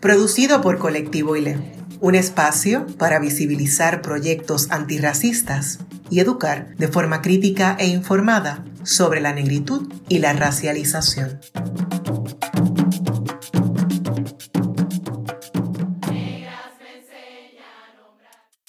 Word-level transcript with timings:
producido 0.00 0.60
por 0.60 0.78
Colectivo 0.78 1.36
ILE, 1.36 1.58
un 2.00 2.14
espacio 2.14 2.86
para 2.98 3.18
visibilizar 3.18 4.02
proyectos 4.02 4.70
antirracistas 4.70 5.78
y 6.10 6.20
educar 6.20 6.76
de 6.76 6.88
forma 6.88 7.22
crítica 7.22 7.76
e 7.78 7.86
informada 7.86 8.64
sobre 8.82 9.20
la 9.20 9.32
negritud 9.32 9.92
y 10.08 10.18
la 10.18 10.32
racialización. 10.32 11.40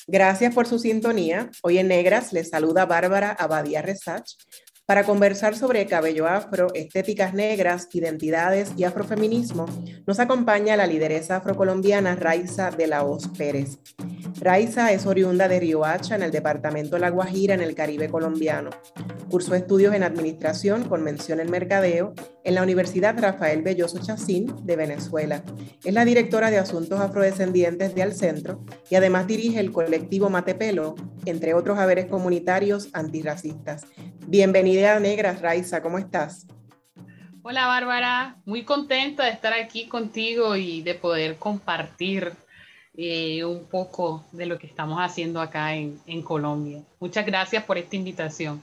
Gracias 0.09 0.55
por 0.55 0.67
su 0.67 0.79
sintonía. 0.79 1.51
Hoy 1.61 1.79
en 1.79 1.89
Negras 1.89 2.31
les 2.31 2.49
saluda 2.49 2.85
Bárbara 2.85 3.31
Abadía 3.31 3.81
Resach 3.81 4.37
para 4.87 5.03
conversar 5.03 5.57
sobre 5.57 5.85
cabello 5.85 6.27
afro, 6.27 6.73
estéticas 6.73 7.33
negras, 7.33 7.89
identidades 7.91 8.71
y 8.77 8.85
afrofeminismo, 8.85 9.65
nos 10.07 10.17
acompaña 10.21 10.77
la 10.77 10.87
lideresa 10.87 11.35
afrocolombiana 11.35 12.15
Raiza 12.15 12.71
de 12.71 12.87
la 12.87 13.03
Hoz 13.03 13.27
Pérez. 13.37 13.79
Raiza 14.39 14.93
es 14.93 15.05
oriunda 15.05 15.49
de 15.49 15.59
Riohacha, 15.59 16.15
en 16.15 16.23
el 16.23 16.31
departamento 16.31 16.97
La 16.99 17.09
Guajira, 17.09 17.53
en 17.53 17.61
el 17.61 17.75
Caribe 17.75 18.07
colombiano. 18.07 18.69
Cursó 19.29 19.55
estudios 19.55 19.93
en 19.93 20.03
Administración 20.03 20.87
con 20.87 21.03
mención 21.03 21.41
en 21.41 21.51
Mercadeo 21.51 22.13
en 22.45 22.55
la 22.55 22.63
Universidad 22.63 23.19
Rafael 23.19 23.63
Belloso 23.63 23.99
Chacín 23.99 24.55
de 24.63 24.77
Venezuela. 24.77 25.43
Es 25.83 25.93
la 25.93 26.05
directora 26.05 26.49
de 26.49 26.59
Asuntos 26.59 27.01
Afrodescendientes 27.01 27.93
de 27.93 28.03
Al 28.03 28.13
Centro 28.13 28.63
y 28.89 28.95
además 28.95 29.27
dirige 29.27 29.59
el 29.59 29.73
colectivo 29.73 30.29
Matepelo, 30.29 30.95
entre 31.25 31.55
otros 31.55 31.77
haberes 31.77 32.05
comunitarios 32.05 32.87
antirracistas. 32.93 33.85
Bienvenida 34.27 34.76
a 34.85 34.99
Negras, 34.99 35.41
Raiza, 35.41 35.81
¿cómo 35.81 35.97
estás? 35.97 36.45
Hola 37.41 37.65
Bárbara, 37.67 38.35
muy 38.45 38.63
contenta 38.63 39.25
de 39.25 39.31
estar 39.31 39.53
aquí 39.53 39.87
contigo 39.87 40.55
y 40.55 40.81
de 40.81 40.93
poder 40.93 41.37
compartir 41.37 42.33
eh, 42.95 43.43
un 43.43 43.65
poco 43.65 44.25
de 44.31 44.45
lo 44.45 44.59
que 44.59 44.67
estamos 44.67 44.99
haciendo 44.99 45.41
acá 45.41 45.73
en, 45.73 45.99
en 46.05 46.21
Colombia. 46.21 46.81
Muchas 46.99 47.25
gracias 47.25 47.63
por 47.63 47.77
esta 47.77 47.95
invitación. 47.95 48.61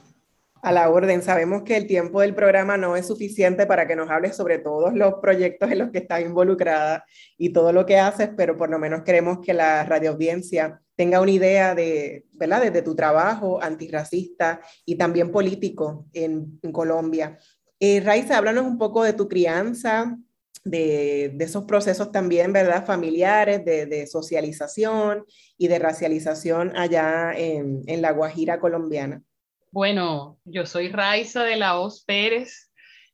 A 0.62 0.72
la 0.72 0.88
orden, 0.88 1.22
sabemos 1.22 1.62
que 1.62 1.76
el 1.76 1.86
tiempo 1.86 2.20
del 2.20 2.34
programa 2.34 2.76
no 2.76 2.96
es 2.96 3.06
suficiente 3.06 3.66
para 3.66 3.86
que 3.86 3.96
nos 3.96 4.10
hables 4.10 4.36
sobre 4.36 4.58
todos 4.58 4.94
los 4.94 5.14
proyectos 5.14 5.70
en 5.70 5.78
los 5.78 5.90
que 5.90 5.98
estás 5.98 6.20
involucrada 6.20 7.04
y 7.36 7.52
todo 7.52 7.72
lo 7.72 7.84
que 7.86 7.98
haces, 7.98 8.30
pero 8.36 8.56
por 8.56 8.70
lo 8.70 8.78
menos 8.78 9.02
queremos 9.02 9.40
que 9.44 9.52
la 9.52 9.84
radioaudiencia 9.84 10.80
tenga 10.97 11.20
una 11.20 11.31
idea 11.31 11.75
de, 11.75 12.27
¿verdad?, 12.33 12.62
desde 12.62 12.83
tu 12.83 12.95
trabajo 12.95 13.62
antirracista 13.62 14.61
y 14.84 14.97
también 14.97 15.31
político 15.33 16.06
en, 16.12 16.59
Colombia. 16.73 17.39
Eh, 17.81 18.00
Raiza, 18.00 18.39
háblanos 18.39 18.64
un 18.64 18.78
poco 18.78 19.03
de 19.03 19.12
tu 19.12 19.28
crianza, 19.28 20.17
de, 20.65 21.37
esos 21.39 21.65
procesos 21.65 22.11
también, 22.11 22.53
¿verdad? 22.53 22.87
Familiares, 22.87 23.65
de, 23.65 24.06
socialización 24.06 25.25
y 25.59 25.69
de 25.69 25.78
racialización 25.78 26.77
allá 26.77 27.33
en, 27.37 27.84
La 28.00 28.12
Guajira 28.12 28.59
colombiana. 28.59 29.22
Bueno, 29.70 30.39
yo 30.45 30.67
soy 30.67 30.89
Raiza 30.89 31.43
de 31.43 31.56
la 31.56 31.81
Hoz 31.81 32.04
Pérez, 32.04 32.71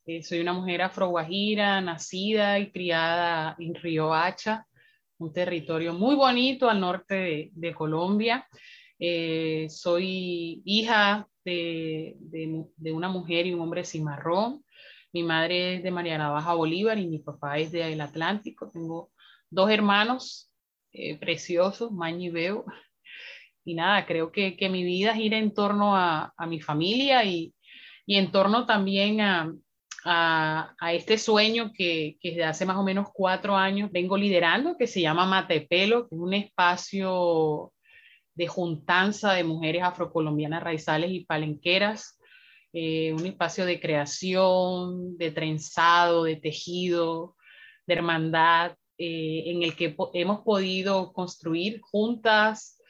eh, 0.07 0.23
soy 0.23 0.41
una 0.41 0.53
mujer 0.53 0.83
afroguajira, 0.83 1.81
nacida 1.81 2.59
y 2.59 2.71
criada 2.71 3.57
en 3.59 3.75
Río 3.75 4.13
Hacha, 4.13 4.67
un 5.21 5.33
territorio 5.33 5.93
muy 5.93 6.17
bonito 6.17 6.69
al 6.69 6.81
norte 6.81 7.51
de, 7.53 7.75
Colombia. 7.75 8.49
Eh, 8.99 9.67
soy 9.69 10.63
hija 10.65 11.29
de, 11.45 12.17
de, 12.19 12.93
una 12.93 13.09
mujer 13.09 13.47
y 13.47 13.53
un 13.53 13.61
hombre 13.61 13.85
cimarrón. 13.85 14.65
Mi 15.13 15.23
madre 15.23 15.77
es 15.77 15.83
de 15.83 15.91
Mariana 15.91 16.31
Baja 16.31 16.55
Bolívar 16.55 16.99
y 16.99 17.07
mi 17.07 17.19
papá 17.19 17.59
es 17.59 17.71
de 17.71 17.93
El 17.93 18.01
Atlántico. 18.01 18.71
Tengo 18.71 19.11
dos 19.51 19.71
hermanos 19.71 20.51
eh, 20.93 21.19
preciosos, 21.19 21.93
Maño 21.93 22.29
y 22.29 22.31
Veo. 22.31 22.65
Y 23.63 23.75
nada, 23.75 24.07
creo 24.07 24.33
que, 24.33 24.57
que, 24.57 24.71
mi 24.71 24.85
vida 24.85 25.15
gira 25.15 25.37
en 25.37 25.53
torno 25.53 25.95
a, 25.95 26.33
a 26.35 26.47
mi 26.47 26.63
familia 26.63 27.25
y, 27.25 27.55
y, 28.07 28.17
en 28.17 28.33
torno 28.33 28.65
también 28.65 29.21
a, 29.21 29.53
a, 30.05 30.75
este 30.93 31.19
sueño 31.19 31.72
que, 31.72 32.16
que, 32.21 32.31
desde 32.31 32.44
hace 32.44 32.66
más 32.66 32.77
o 32.77 32.83
menos 32.83 33.09
cuatro 33.12 33.56
años 33.56 33.91
vengo 33.93 34.16
liderando, 34.16 34.77
que 34.77 34.87
se 34.87 35.00
llama 35.00 35.27
Matepelo, 35.27 36.09
un 36.11 36.34
espacio 36.34 37.72
de 38.34 38.47
juntanza 38.47 39.33
de 39.33 39.44
mujeres 39.44 39.83
afrocolombianas 39.83 40.62
raizales 40.62 41.10
y 41.10 41.25
palenqueras 41.25 42.21
eh, 42.72 43.12
un 43.12 43.27
espacio 43.27 43.66
de 43.66 43.81
creación, 43.81 45.19
de 45.19 45.33
trenzado, 45.33 46.25
de 46.25 46.37
tejido, 46.37 47.37
de 47.87 47.94
hermandad, 47.94 48.77
eh, 48.97 49.43
en 49.47 49.65
el 49.65 49.75
que 49.75 49.97
hemos 50.15 50.43
podido 50.43 51.12
construir 51.12 51.81
juntas, 51.81 52.81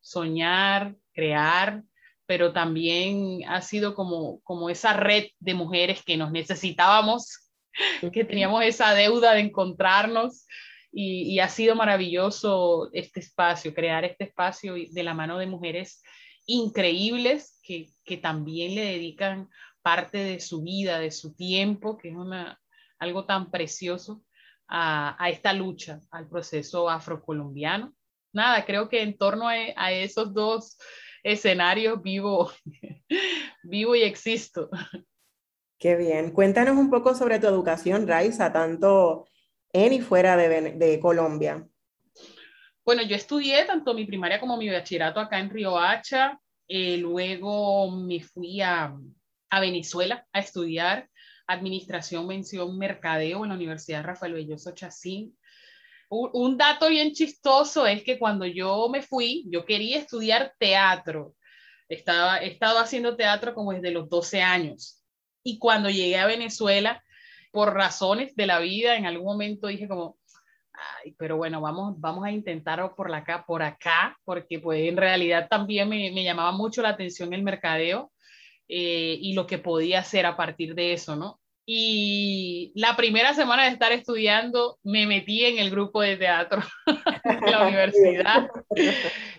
soñar, 0.00 0.94
crear, 1.12 1.82
pero 2.30 2.52
también 2.52 3.40
ha 3.48 3.60
sido 3.60 3.96
como, 3.96 4.40
como 4.42 4.70
esa 4.70 4.92
red 4.92 5.30
de 5.40 5.52
mujeres 5.52 6.04
que 6.04 6.16
nos 6.16 6.30
necesitábamos, 6.30 7.50
que 8.12 8.24
teníamos 8.24 8.62
esa 8.62 8.94
deuda 8.94 9.32
de 9.32 9.40
encontrarnos. 9.40 10.46
Y, 10.92 11.40
ha 11.40 11.48
sido 11.48 11.74
maravilloso 11.74 12.88
este 12.92 13.18
espacio, 13.18 13.74
crear 13.74 14.04
este 14.04 14.22
espacio 14.26 14.74
de 14.74 15.02
la 15.02 15.12
mano 15.12 15.38
de 15.38 15.48
mujeres 15.48 16.04
increíbles 16.46 17.58
que, 17.64 17.88
que, 18.04 18.16
también 18.16 18.76
le 18.76 18.84
dedican 18.84 19.48
parte 19.82 20.18
de 20.18 20.38
su 20.38 20.62
vida, 20.62 21.00
de 21.00 21.10
su 21.10 21.34
tiempo, 21.34 21.98
que 21.98 22.10
es 22.10 22.14
una, 22.14 22.60
algo 23.00 23.24
tan 23.24 23.50
precioso, 23.50 24.22
a, 24.68 25.16
a 25.18 25.30
esta 25.30 25.52
lucha, 25.52 25.98
al 26.12 26.28
proceso 26.28 26.88
afrocolombiano. 26.88 27.92
Nada, 28.32 28.64
creo 28.64 28.88
que 28.88 29.02
en 29.02 29.18
torno 29.18 29.48
a 29.48 29.90
esos 29.90 30.32
dos 30.32 30.78
escenarios 31.22 32.02
vivo, 32.02 32.50
vivo 33.62 33.94
y 33.94 34.02
existo. 34.02 34.70
Qué 35.78 35.96
bien. 35.96 36.32
Cuéntanos 36.32 36.76
un 36.76 36.90
poco 36.90 37.14
sobre 37.14 37.38
tu 37.38 37.46
educación, 37.46 38.06
Raiza, 38.06 38.52
tanto 38.52 39.26
en 39.72 39.92
y 39.92 40.00
fuera 40.00 40.36
de, 40.36 40.72
de 40.72 41.00
Colombia. 41.00 41.66
Bueno, 42.84 43.02
yo 43.02 43.14
estudié 43.14 43.64
tanto 43.66 43.94
mi 43.94 44.04
primaria 44.04 44.40
como 44.40 44.56
mi 44.56 44.68
bachillerato 44.68 45.20
acá 45.20 45.38
en 45.38 45.50
Río 45.50 45.78
Hacha. 45.78 46.40
Eh, 46.66 46.96
luego 46.96 47.90
me 47.90 48.20
fui 48.20 48.60
a, 48.60 48.94
a, 49.50 49.60
Venezuela 49.60 50.26
a 50.32 50.40
estudiar 50.40 51.08
administración, 51.46 52.26
mención, 52.26 52.78
mercadeo 52.78 53.44
en 53.44 53.50
la 53.50 53.56
Universidad 53.56 54.04
Rafael 54.04 54.34
Belloso 54.34 54.72
Chacín. 54.72 55.36
Un, 56.12 56.58
dato 56.58 56.88
bien 56.88 57.12
chistoso 57.12 57.86
es 57.86 58.02
que 58.02 58.18
cuando 58.18 58.44
yo 58.44 58.88
me 58.88 59.00
fui, 59.00 59.44
yo 59.48 59.64
quería 59.64 59.98
estudiar 59.98 60.54
teatro. 60.58 61.36
Estaba, 61.88 62.38
he 62.38 62.48
estado 62.48 62.80
haciendo 62.80 63.16
teatro 63.16 63.54
como 63.54 63.72
desde 63.72 63.92
los 63.92 64.08
12 64.08 64.42
años. 64.42 65.04
Y 65.44 65.58
cuando 65.58 65.88
llegué 65.88 66.18
a 66.18 66.26
Venezuela, 66.26 67.02
por 67.52 67.74
razones 67.74 68.34
de 68.34 68.46
la 68.46 68.58
vida, 68.58 68.96
en 68.96 69.06
algún 69.06 69.26
momento 69.26 69.68
dije 69.68 69.86
como, 69.86 70.18
pero 71.16 71.36
bueno, 71.36 71.60
vamos, 71.60 71.94
vamos 72.00 72.24
a 72.24 72.32
intentar 72.32 72.94
por, 72.96 73.14
acá, 73.14 73.44
por 73.46 73.62
acá, 73.62 74.18
porque 74.24 74.58
pues 74.58 74.88
en 74.88 74.96
realidad 74.96 75.48
también 75.48 75.88
me, 75.88 76.10
me 76.10 76.24
llamaba 76.24 76.52
mucho 76.52 76.82
la 76.82 76.90
atención 76.90 77.32
el 77.32 77.42
mercadeo 77.42 78.12
eh, 78.68 79.16
y 79.20 79.34
lo 79.34 79.46
que 79.46 79.58
podía 79.58 80.00
hacer 80.00 80.26
a 80.26 80.36
partir 80.36 80.74
de 80.74 80.92
eso, 80.92 81.16
¿no? 81.16 81.39
Y 81.72 82.72
la 82.74 82.96
primera 82.96 83.32
semana 83.32 83.62
de 83.62 83.70
estar 83.70 83.92
estudiando 83.92 84.80
me 84.82 85.06
metí 85.06 85.44
en 85.44 85.60
el 85.60 85.70
grupo 85.70 86.00
de 86.02 86.16
teatro 86.16 86.62
de 87.44 87.48
la 87.48 87.62
universidad. 87.68 88.48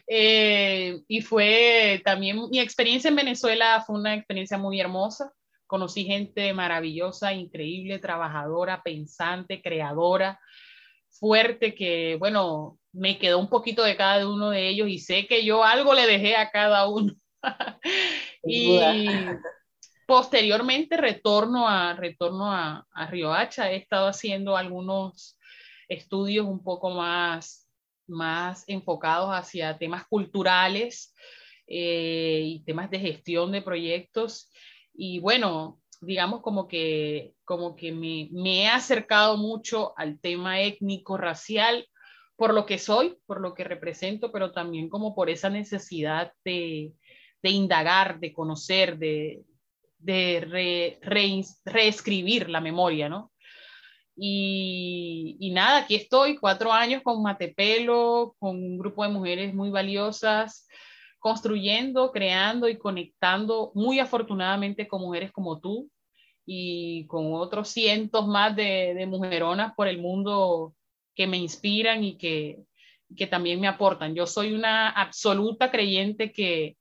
Eh, 0.08 1.02
y 1.10 1.20
fue 1.20 2.02
también 2.06 2.40
mi 2.50 2.62
experiencia 2.62 3.10
en 3.10 3.18
Venezuela 3.18 3.84
fue 3.86 4.00
una 4.00 4.16
experiencia 4.16 4.58
muy 4.58 4.80
hermosa. 4.80 5.34
Conocí 5.68 6.06
gente 6.06 6.54
maravillosa, 6.54 7.34
increíble, 7.34 8.00
trabajadora, 8.00 8.82
pensante, 8.82 9.62
creadora 9.62 10.40
fuerte 11.10 11.76
que, 11.76 12.16
bueno, 12.18 12.80
me 12.94 13.18
quedó 13.18 13.40
un 13.40 13.50
poquito 13.50 13.84
de 13.84 13.98
cada 13.98 14.26
uno 14.26 14.52
de 14.52 14.70
ellos 14.70 14.88
y 14.88 15.00
sé 15.00 15.28
que 15.28 15.44
yo 15.44 15.66
algo 15.66 15.94
le 15.94 16.08
dejé 16.08 16.38
a 16.38 16.50
cada 16.50 16.88
uno. 16.88 17.14
y 18.46 18.80
posteriormente 20.12 20.98
retorno 20.98 21.70
a, 21.70 21.94
retorno 21.94 22.52
a, 22.52 22.86
a 22.92 23.10
Hacha, 23.34 23.72
he 23.72 23.78
estado 23.78 24.10
haciendo 24.10 24.58
algunos 24.58 25.38
estudios 25.88 26.46
un 26.46 26.62
poco 26.62 26.90
más, 26.90 27.70
más 28.08 28.66
enfocados 28.68 29.30
hacia 29.30 29.78
temas 29.78 30.06
culturales 30.06 31.16
eh, 31.66 32.42
y 32.44 32.60
temas 32.66 32.92
de 32.92 33.00
gestión 33.00 33.54
de 33.54 33.62
proyectos. 33.62 34.52
Y 34.94 35.20
bueno, 35.20 35.80
digamos 36.02 36.42
como 36.42 36.68
que, 36.68 37.34
como 37.46 37.78
que 37.78 37.94
me, 37.94 38.28
me 38.34 38.64
he 38.64 38.68
acercado 38.68 39.38
mucho 39.38 39.94
al 39.96 40.20
tema 40.20 40.60
étnico, 40.60 41.16
racial, 41.16 41.88
por 42.36 42.54
lo 42.54 42.66
que 42.66 42.80
soy, 42.80 43.18
por 43.26 43.40
lo 43.40 43.54
que 43.54 43.64
represento, 43.64 44.30
pero 44.34 44.52
también 44.52 44.90
como 44.90 45.16
por 45.16 45.30
esa 45.30 45.50
necesidad 45.50 46.34
de, 46.44 46.92
de 47.42 47.50
indagar, 47.50 48.20
de 48.20 48.34
conocer, 48.34 48.98
de, 48.98 49.46
de 50.02 51.00
reescribir 51.64 52.50
la 52.50 52.62
memoria, 52.62 53.10
¿no? 53.10 53.32
Y, 54.16 55.38
y, 55.40 55.52
nada, 55.52 55.80
aquí 55.80 55.96
estoy, 55.96 56.38
cuatro 56.38 56.72
años 56.72 57.02
con 57.02 57.24
Matepelo, 57.24 58.36
con 58.40 58.58
un 58.58 58.78
grupo 58.78 59.04
de 59.04 59.10
mujeres 59.10 59.54
muy 59.54 59.70
valiosas, 59.70 60.68
construyendo, 61.20 62.12
creando 62.12 62.68
y 62.68 62.78
conectando 62.78 63.72
muy 63.74 64.00
afortunadamente 64.00 64.88
con 64.88 65.02
mujeres 65.02 65.32
como 65.32 65.60
tú 65.60 65.90
y 66.46 67.06
con 67.08 67.34
otros 67.34 67.70
cientos 67.70 68.28
más 68.28 68.56
de, 68.56 68.94
de 68.96 69.06
mujeronas 69.06 69.74
por 69.76 69.88
el 69.88 70.00
mundo 70.00 70.74
que 71.16 71.28
me 71.28 71.38
inspiran 71.38 72.04
y 72.04 72.18
que, 72.18 72.60
que 73.16 73.28
también 73.28 73.60
me 73.60 73.68
aportan. 73.68 74.16
Yo 74.16 74.26
soy 74.28 74.54
una 74.54 74.90
absoluta 74.90 75.72
creyente 75.72 76.32
que, 76.32 76.78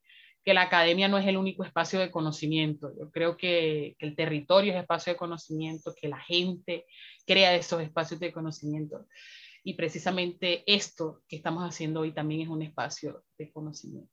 que 0.51 0.55
la 0.55 0.63
academia 0.63 1.07
no 1.07 1.17
es 1.17 1.29
el 1.29 1.37
único 1.37 1.63
espacio 1.63 2.01
de 2.01 2.11
conocimiento. 2.11 2.93
Yo 2.99 3.09
creo 3.13 3.37
que, 3.37 3.95
el 4.01 4.17
territorio 4.17 4.73
es 4.73 4.81
espacio 4.81 5.13
de 5.13 5.17
conocimiento, 5.17 5.95
que 5.95 6.09
la 6.09 6.19
gente 6.19 6.87
crea 7.25 7.55
esos 7.55 7.81
espacios 7.81 8.19
de 8.19 8.33
conocimiento. 8.33 9.07
Y 9.63 9.75
precisamente 9.75 10.65
esto 10.67 11.23
que 11.29 11.37
estamos 11.37 11.63
haciendo 11.63 12.01
hoy 12.01 12.11
también 12.11 12.41
es 12.41 12.49
un 12.49 12.63
espacio 12.63 13.23
de 13.39 13.53
conocimiento. 13.53 14.11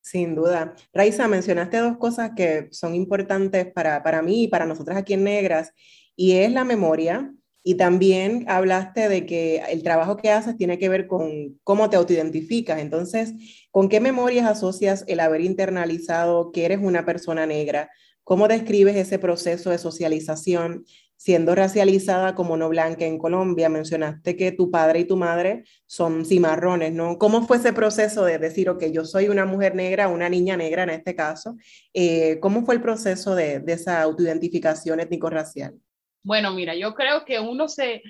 Sin 0.00 0.34
duda. 0.34 0.74
Raiza, 0.92 1.28
mencionaste 1.28 1.76
dos 1.76 1.96
cosas 1.96 2.32
que 2.34 2.66
son 2.72 2.96
importantes 2.96 3.72
para, 3.72 4.02
para 4.02 4.20
mí 4.20 4.42
y 4.42 4.48
para 4.48 4.66
nosotras 4.66 4.98
aquí 4.98 5.12
en 5.12 5.22
Negras, 5.22 5.72
y 6.16 6.32
es 6.32 6.50
la 6.50 6.64
memoria 6.64 7.32
y 7.62 7.74
también 7.74 8.44
hablaste 8.48 9.08
de 9.08 9.26
que 9.26 9.62
el 9.70 9.82
trabajo 9.82 10.16
que 10.16 10.30
haces 10.30 10.56
tiene 10.56 10.78
que 10.78 10.88
ver 10.88 11.06
con 11.06 11.58
cómo 11.64 11.90
te 11.90 11.96
autoidentificas. 11.96 12.80
Entonces, 12.80 13.34
¿con 13.70 13.88
qué 13.88 14.00
memorias 14.00 14.46
asocias 14.46 15.04
el 15.06 15.20
haber 15.20 15.40
internalizado 15.40 16.52
que 16.52 16.64
eres 16.64 16.78
una 16.80 17.04
persona 17.04 17.46
negra? 17.46 17.90
¿Cómo 18.24 18.46
describes 18.46 18.94
ese 18.96 19.18
proceso 19.18 19.70
de 19.70 19.78
socialización 19.78 20.84
siendo 21.16 21.54
racializada 21.54 22.34
como 22.34 22.56
no 22.56 22.68
blanca 22.68 23.06
en 23.06 23.18
Colombia? 23.18 23.68
Mencionaste 23.68 24.36
que 24.36 24.52
tu 24.52 24.70
padre 24.70 25.00
y 25.00 25.04
tu 25.04 25.16
madre 25.16 25.64
son 25.86 26.24
cimarrones, 26.24 26.92
¿no? 26.92 27.18
¿Cómo 27.18 27.46
fue 27.46 27.56
ese 27.56 27.72
proceso 27.72 28.24
de 28.24 28.38
decir, 28.38 28.68
ok, 28.68 28.84
yo 28.92 29.04
soy 29.04 29.28
una 29.28 29.46
mujer 29.46 29.74
negra, 29.74 30.08
una 30.08 30.28
niña 30.28 30.56
negra 30.56 30.82
en 30.84 30.90
este 30.90 31.14
caso? 31.14 31.56
Eh, 31.92 32.38
¿Cómo 32.40 32.64
fue 32.64 32.74
el 32.74 32.82
proceso 32.82 33.34
de, 33.34 33.62
esa 33.66 34.02
autoidentificación 34.02 35.00
étnico-racial? 35.00 35.74
Bueno, 36.22 36.52
mira, 36.52 36.74
yo 36.74 36.94
creo 36.94 37.24
que 37.24 37.40
uno 37.40 37.68
se, 37.68 38.02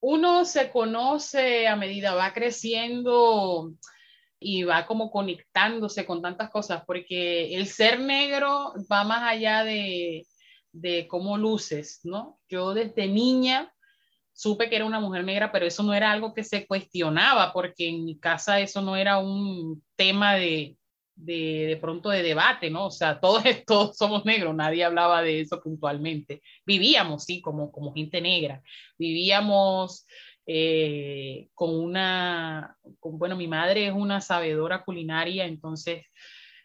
uno 0.00 0.44
se 0.44 0.70
conoce 0.70 1.66
a 1.66 1.76
medida 1.76 2.14
va 2.14 2.32
creciendo 2.32 3.72
y 4.38 4.62
va 4.64 4.86
como 4.86 5.10
conectándose 5.10 6.04
con 6.04 6.22
tantas 6.22 6.50
cosas, 6.50 6.82
porque 6.86 7.54
el 7.56 7.66
ser 7.66 8.00
negro 8.00 8.74
va 8.90 9.04
más 9.04 9.22
allá 9.22 9.64
de, 9.64 10.26
de 10.72 11.08
cómo 11.08 11.38
luces, 11.38 12.00
¿no? 12.04 12.38
Yo 12.48 12.74
desde 12.74 13.08
niña 13.08 13.72
supe 14.32 14.68
que 14.68 14.76
era 14.76 14.84
una 14.84 15.00
mujer 15.00 15.24
negra, 15.24 15.50
pero 15.50 15.66
eso 15.66 15.82
no 15.82 15.94
era 15.94 16.12
algo 16.12 16.34
que 16.34 16.44
se 16.44 16.66
cuestionaba, 16.66 17.52
porque 17.54 17.88
en 17.88 18.04
mi 18.04 18.18
casa 18.18 18.60
eso 18.60 18.82
no 18.82 18.94
era 18.94 19.18
un 19.18 19.82
tema 19.96 20.34
de, 20.34 20.76
de, 21.16 21.66
de, 21.66 21.76
pronto 21.78 22.10
de 22.10 22.22
debate, 22.22 22.70
¿no? 22.70 22.86
O 22.86 22.90
sea, 22.90 23.18
todos, 23.20 23.42
todos 23.66 23.96
somos 23.96 24.24
negros, 24.24 24.54
nadie 24.54 24.84
hablaba 24.84 25.22
de 25.22 25.40
eso 25.40 25.60
puntualmente. 25.60 26.42
Vivíamos, 26.64 27.24
sí, 27.24 27.40
como, 27.40 27.72
como 27.72 27.92
gente 27.92 28.20
negra. 28.20 28.62
Vivíamos 28.98 30.06
eh, 30.46 31.48
con 31.54 31.74
una, 31.74 32.76
con, 33.00 33.18
bueno, 33.18 33.36
mi 33.36 33.48
madre 33.48 33.88
es 33.88 33.92
una 33.92 34.20
sabedora 34.20 34.84
culinaria, 34.84 35.44
entonces 35.46 36.04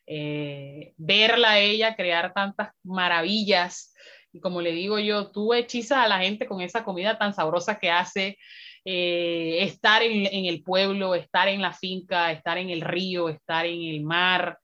eh, 0.05 0.93
verla 0.97 1.51
a 1.51 1.59
ella 1.59 1.95
crear 1.95 2.33
tantas 2.33 2.73
maravillas, 2.83 3.95
y 4.33 4.39
como 4.39 4.61
le 4.61 4.71
digo 4.71 4.99
yo, 4.99 5.31
tú 5.31 5.53
hechizas 5.53 5.97
a 5.97 6.07
la 6.07 6.19
gente 6.19 6.45
con 6.45 6.61
esa 6.61 6.83
comida 6.83 7.17
tan 7.17 7.33
sabrosa 7.33 7.79
que 7.79 7.89
hace, 7.89 8.37
eh, 8.83 9.63
estar 9.63 10.01
en, 10.01 10.45
el 10.45 10.63
pueblo, 10.63 11.15
estar 11.15 11.47
en 11.47 11.61
la 11.61 11.73
finca, 11.73 12.31
estar 12.31 12.57
en 12.57 12.69
el 12.69 12.81
río, 12.81 13.29
estar 13.29 13.65
en 13.65 13.81
el 13.81 14.03
mar, 14.03 14.57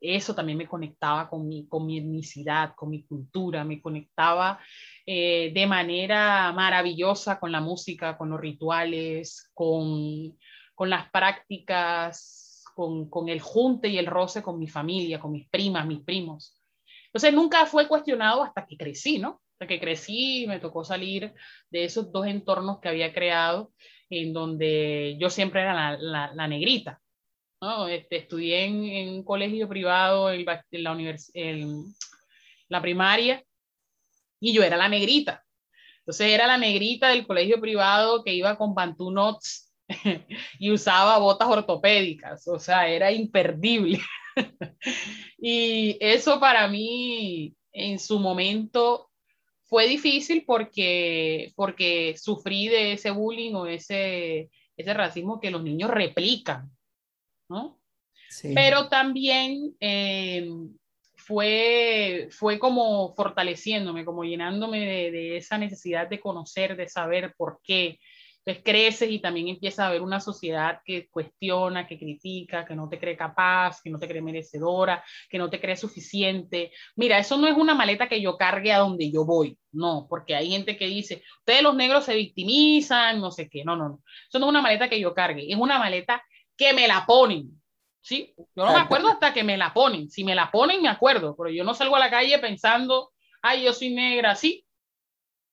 eso 0.00 0.34
también 0.34 0.58
me 0.58 0.68
conectaba 0.68 1.28
con 1.28 1.48
mi, 1.48 1.66
con 1.66 1.84
mi 1.84 1.98
etnicidad, 1.98 2.74
con 2.76 2.90
mi 2.90 3.04
cultura, 3.04 3.64
me 3.64 3.82
conectaba 3.82 4.60
eh, 5.04 5.50
de 5.52 5.66
manera 5.66 6.52
maravillosa 6.52 7.38
con 7.40 7.50
la 7.52 7.60
música, 7.60 8.16
con 8.16 8.30
los 8.30 8.40
rituales, 8.40 9.50
con, 9.54 10.36
con 10.74 10.88
las 10.88 11.10
prácticas, 11.10 12.64
con, 12.74 13.10
con 13.10 13.28
el 13.28 13.40
junte 13.40 13.88
y 13.88 13.98
el 13.98 14.06
roce 14.06 14.42
con 14.42 14.58
mi 14.58 14.68
familia, 14.68 15.18
con 15.18 15.32
mis 15.32 15.48
primas, 15.48 15.86
mis 15.86 16.04
primos. 16.04 16.62
Entonces 17.06 17.34
nunca 17.34 17.66
fue 17.66 17.88
cuestionado 17.88 18.42
hasta 18.42 18.66
que 18.66 18.76
crecí, 18.76 19.18
¿no? 19.18 19.40
Que 19.66 19.80
crecí, 19.80 20.46
me 20.46 20.60
tocó 20.60 20.84
salir 20.84 21.34
de 21.70 21.84
esos 21.84 22.12
dos 22.12 22.26
entornos 22.26 22.78
que 22.80 22.88
había 22.88 23.12
creado, 23.12 23.72
en 24.10 24.32
donde 24.32 25.16
yo 25.20 25.30
siempre 25.30 25.62
era 25.62 25.96
la, 25.96 26.32
la, 26.32 26.48
negrita. 26.48 27.00
¿no? 27.60 27.88
Este, 27.88 28.16
estudié 28.18 28.64
en, 28.64 29.08
un 29.08 29.24
colegio 29.24 29.68
privado 29.68 30.30
en, 30.30 30.44
la, 30.44 30.64
en 31.34 31.84
la 32.68 32.80
primaria 32.80 33.44
y 34.40 34.52
yo 34.52 34.62
era 34.62 34.76
la 34.76 34.88
negrita. 34.88 35.44
Entonces 36.00 36.28
era 36.28 36.46
la 36.46 36.56
negrita 36.56 37.08
del 37.08 37.26
colegio 37.26 37.60
privado 37.60 38.22
que 38.24 38.32
iba 38.32 38.56
con 38.56 38.74
Bantu 38.74 39.10
Knots 39.10 39.74
y 40.58 40.70
usaba 40.70 41.18
botas 41.18 41.48
ortopédicas, 41.48 42.46
o 42.48 42.58
sea, 42.58 42.88
era 42.88 43.10
imperdible. 43.10 44.00
y 45.38 45.96
eso 46.00 46.38
para 46.38 46.68
mí 46.68 47.54
en 47.72 47.98
su 47.98 48.18
momento 48.18 49.07
fue 49.68 49.86
difícil 49.86 50.44
porque, 50.46 51.52
porque 51.54 52.16
sufrí 52.16 52.68
de 52.68 52.92
ese 52.92 53.10
bullying 53.10 53.54
o 53.54 53.66
ese, 53.66 54.50
ese 54.76 54.94
racismo 54.94 55.38
que 55.40 55.50
los 55.50 55.62
niños 55.62 55.90
replican, 55.90 56.70
¿no? 57.50 57.78
Sí. 58.30 58.52
Pero 58.54 58.88
también 58.88 59.76
eh, 59.78 60.48
fue, 61.16 62.28
fue 62.30 62.58
como 62.58 63.14
fortaleciéndome, 63.14 64.06
como 64.06 64.24
llenándome 64.24 64.80
de, 64.80 65.10
de, 65.10 65.36
esa 65.36 65.58
necesidad 65.58 66.08
de 66.08 66.20
conocer, 66.20 66.74
de 66.74 66.88
saber 66.88 67.34
por 67.36 67.60
qué, 67.62 68.00
entonces 68.48 68.64
creces 68.64 69.10
y 69.10 69.18
también 69.18 69.48
empieza 69.48 69.84
a 69.84 69.88
haber 69.88 70.00
una 70.00 70.20
sociedad 70.20 70.80
que 70.82 71.08
cuestiona, 71.10 71.86
que 71.86 71.98
critica, 71.98 72.64
que 72.64 72.74
no 72.74 72.88
te 72.88 72.98
cree 72.98 73.14
capaz, 73.14 73.82
que 73.82 73.90
no 73.90 73.98
te 73.98 74.08
cree 74.08 74.22
merecedora, 74.22 75.04
que 75.28 75.36
no 75.36 75.50
te 75.50 75.60
cree 75.60 75.76
suficiente. 75.76 76.72
Mira, 76.96 77.18
eso 77.18 77.36
no 77.36 77.46
es 77.46 77.54
una 77.54 77.74
maleta 77.74 78.08
que 78.08 78.22
yo 78.22 78.38
cargue 78.38 78.72
a 78.72 78.78
donde 78.78 79.10
yo 79.10 79.26
voy, 79.26 79.58
no, 79.72 80.06
porque 80.08 80.34
hay 80.34 80.50
gente 80.50 80.78
que 80.78 80.86
dice, 80.86 81.22
ustedes 81.40 81.62
los 81.62 81.76
negros 81.76 82.06
se 82.06 82.14
victimizan, 82.14 83.20
no 83.20 83.30
sé 83.30 83.50
qué, 83.50 83.64
no, 83.64 83.76
no, 83.76 83.88
no. 83.90 84.02
Eso 84.28 84.38
no 84.38 84.46
es 84.46 84.50
una 84.50 84.62
maleta 84.62 84.88
que 84.88 84.98
yo 84.98 85.12
cargue, 85.12 85.52
es 85.52 85.58
una 85.58 85.78
maleta 85.78 86.22
que 86.56 86.72
me 86.72 86.88
la 86.88 87.04
ponen. 87.06 87.50
¿Sí? 88.00 88.32
Yo 88.38 88.64
no 88.64 88.72
me 88.72 88.80
acuerdo 88.80 89.08
hasta 89.08 89.34
que 89.34 89.44
me 89.44 89.58
la 89.58 89.74
ponen. 89.74 90.08
Si 90.08 90.24
me 90.24 90.34
la 90.34 90.50
ponen, 90.50 90.80
me 90.80 90.88
acuerdo, 90.88 91.36
pero 91.36 91.50
yo 91.50 91.64
no 91.64 91.74
salgo 91.74 91.96
a 91.96 91.98
la 91.98 92.08
calle 92.08 92.38
pensando, 92.38 93.10
ay, 93.42 93.64
yo 93.64 93.74
soy 93.74 93.90
negra, 93.90 94.34
sí, 94.34 94.64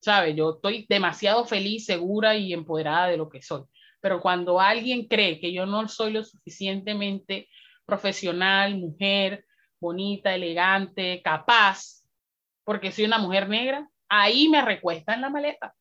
¿sabes? 0.06 0.36
Yo 0.36 0.52
estoy 0.52 0.86
demasiado 0.88 1.46
feliz, 1.46 1.86
segura 1.86 2.36
y 2.36 2.54
empoderada 2.54 3.08
de 3.08 3.18
lo 3.18 3.28
que 3.28 3.42
soy. 3.42 3.64
Pero 4.00 4.22
cuando 4.22 4.60
alguien 4.60 5.08
cree 5.08 5.40
que 5.40 5.52
yo 5.52 5.66
no 5.66 5.88
soy 5.88 6.14
lo 6.14 6.24
suficientemente 6.24 7.50
profesional, 7.86 8.78
mujer, 8.78 9.46
bonita, 9.82 10.36
elegante, 10.36 11.24
capaz, 11.24 12.04
porque 12.64 12.92
soy 12.92 13.06
una 13.06 13.18
mujer 13.18 13.50
negra, 13.50 13.90
ahí 14.08 14.48
me 14.48 14.62
recuesta 14.62 15.16
en 15.16 15.22
la 15.22 15.32
maleta. 15.32 15.74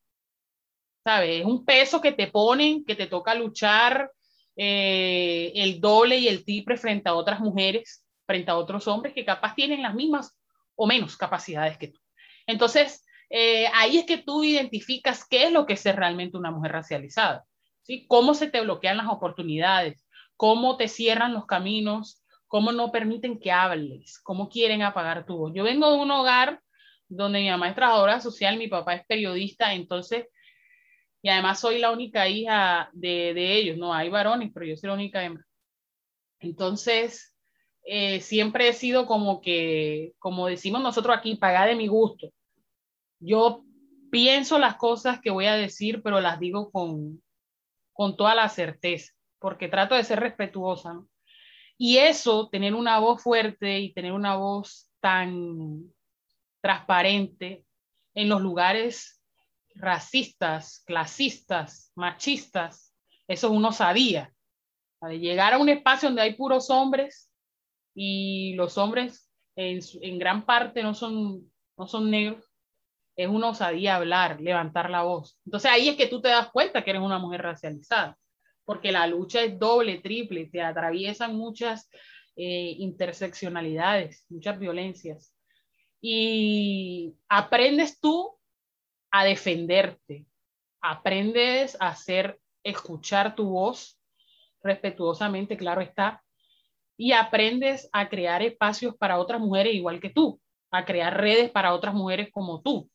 ¿Sabes? 1.03 1.41
Es 1.41 1.45
un 1.45 1.63
peso 1.63 2.01
que 2.01 2.11
te 2.11 2.25
ponen, 2.25 2.83
que 2.83 2.95
te 2.95 3.05
toca 3.05 3.35
luchar 3.35 4.11
eh, 4.55 5.51
el 5.53 5.79
doble 5.79 6.17
y 6.17 6.27
el 6.27 6.43
triple 6.43 6.77
frente 6.77 7.09
a 7.09 7.13
otras 7.13 7.39
mujeres, 7.41 8.03
frente 8.25 8.49
a 8.49 8.57
otros 8.57 8.87
hombres 8.87 9.13
que 9.13 9.23
capaz 9.23 9.53
tienen 9.53 9.83
las 9.83 9.93
mismas 9.93 10.35
o 10.73 10.87
menos 10.87 11.15
capacidades 11.15 11.77
que 11.77 11.89
tú. 11.89 11.99
Entonces, 12.47 13.04
eh, 13.29 13.67
ahí 13.73 13.97
es 13.97 14.05
que 14.05 14.17
tú 14.17 14.43
identificas 14.43 15.27
qué 15.27 15.45
es 15.45 15.51
lo 15.51 15.65
que 15.65 15.73
es 15.73 15.83
realmente 15.95 16.37
una 16.37 16.51
mujer 16.51 16.73
racializada, 16.73 17.45
¿sí? 17.83 18.05
Cómo 18.07 18.33
se 18.33 18.49
te 18.49 18.61
bloquean 18.61 18.97
las 18.97 19.07
oportunidades, 19.07 20.07
cómo 20.37 20.77
te 20.77 20.87
cierran 20.87 21.33
los 21.33 21.45
caminos, 21.45 22.23
cómo 22.47 22.71
no 22.71 22.91
permiten 22.91 23.39
que 23.39 23.51
hables, 23.51 24.19
cómo 24.19 24.49
quieren 24.49 24.81
apagar 24.81 25.25
tu 25.25 25.37
voz. 25.37 25.51
Yo 25.55 25.63
vengo 25.63 25.91
de 25.91 25.97
un 25.97 26.11
hogar 26.11 26.61
donde 27.07 27.39
mi 27.39 27.49
mamá 27.49 27.69
es 27.69 27.75
trabajadora 27.75 28.19
social, 28.19 28.57
mi 28.57 28.67
papá 28.67 28.95
es 28.95 29.05
periodista, 29.05 29.73
entonces 29.73 30.25
y 31.25 31.29
además 31.29 31.59
soy 31.59 31.79
la 31.79 31.89
única 31.89 32.29
hija 32.29 32.87
de, 32.93 33.33
de 33.33 33.55
ellos, 33.55 33.77
no 33.79 33.91
hay 33.91 34.09
varones, 34.09 34.51
pero 34.53 34.63
yo 34.67 34.77
soy 34.77 34.89
la 34.89 34.93
única 34.93 35.23
hembra. 35.23 35.43
Entonces, 36.39 37.35
eh, 37.83 38.21
siempre 38.21 38.67
he 38.67 38.73
sido 38.73 39.07
como 39.07 39.41
que, 39.41 40.13
como 40.19 40.45
decimos 40.45 40.83
nosotros 40.83 41.17
aquí, 41.17 41.35
pagar 41.35 41.67
de 41.67 41.75
mi 41.75 41.87
gusto. 41.87 42.29
Yo 43.19 43.63
pienso 44.11 44.59
las 44.59 44.75
cosas 44.75 45.19
que 45.21 45.31
voy 45.31 45.45
a 45.45 45.55
decir, 45.55 46.01
pero 46.01 46.21
las 46.21 46.39
digo 46.39 46.71
con, 46.71 47.21
con 47.93 48.15
toda 48.15 48.35
la 48.35 48.49
certeza, 48.49 49.13
porque 49.39 49.67
trato 49.67 49.95
de 49.95 50.03
ser 50.03 50.19
respetuosa. 50.19 51.01
Y 51.77 51.97
eso, 51.97 52.49
tener 52.49 52.73
una 52.73 52.99
voz 52.99 53.21
fuerte 53.21 53.79
y 53.79 53.93
tener 53.93 54.13
una 54.13 54.37
voz 54.37 54.89
tan 55.01 55.91
transparente 56.61 57.65
en 58.13 58.29
los 58.29 58.41
lugares 58.41 59.21
racistas, 59.75 60.81
clasistas, 60.85 61.91
machistas, 61.95 62.95
eso 63.27 63.51
uno 63.51 63.71
sabía. 63.71 64.33
De 65.01 65.19
llegar 65.19 65.53
a 65.53 65.57
un 65.57 65.69
espacio 65.69 66.09
donde 66.09 66.23
hay 66.23 66.33
puros 66.35 66.69
hombres 66.69 67.31
y 67.93 68.53
los 68.55 68.77
hombres 68.77 69.29
en, 69.55 69.79
en 70.01 70.17
gran 70.17 70.45
parte 70.45 70.81
no 70.81 70.93
son, 70.93 71.51
no 71.77 71.87
son 71.87 72.09
negros, 72.09 72.54
es 73.15 73.27
una 73.29 73.49
osadía 73.49 73.95
hablar, 73.95 74.41
levantar 74.41 74.89
la 74.89 75.03
voz. 75.03 75.39
Entonces 75.45 75.71
ahí 75.71 75.89
es 75.89 75.95
que 75.95 76.07
tú 76.07 76.21
te 76.21 76.29
das 76.29 76.49
cuenta 76.51 76.83
que 76.83 76.89
eres 76.91 77.01
una 77.01 77.19
mujer 77.19 77.41
racializada, 77.43 78.17
porque 78.65 78.91
la 78.91 79.07
lucha 79.07 79.41
es 79.43 79.57
doble, 79.57 79.99
triple, 79.99 80.47
te 80.47 80.61
atraviesan 80.61 81.35
muchas 81.35 81.89
eh, 82.35 82.75
interseccionalidades, 82.79 84.25
muchas 84.29 84.59
violencias. 84.59 85.33
Y 86.01 87.15
aprendes 87.29 87.99
tú 87.99 88.37
a 89.11 89.23
defenderte, 89.23 90.25
aprendes 90.81 91.77
a 91.79 91.87
hacer, 91.87 92.39
escuchar 92.63 93.35
tu 93.35 93.49
voz 93.49 93.97
respetuosamente, 94.61 95.55
claro 95.55 95.81
está, 95.81 96.21
y 96.97 97.13
aprendes 97.13 97.89
a 97.93 98.09
crear 98.09 98.41
espacios 98.41 98.95
para 98.97 99.19
otras 99.19 99.39
mujeres 99.39 99.73
igual 99.73 99.99
que 99.99 100.09
tú, 100.09 100.41
a 100.71 100.83
crear 100.85 101.15
redes 101.17 101.49
para 101.51 101.73
otras 101.73 101.93
mujeres 101.93 102.29
como 102.31 102.61
tú. 102.61 102.89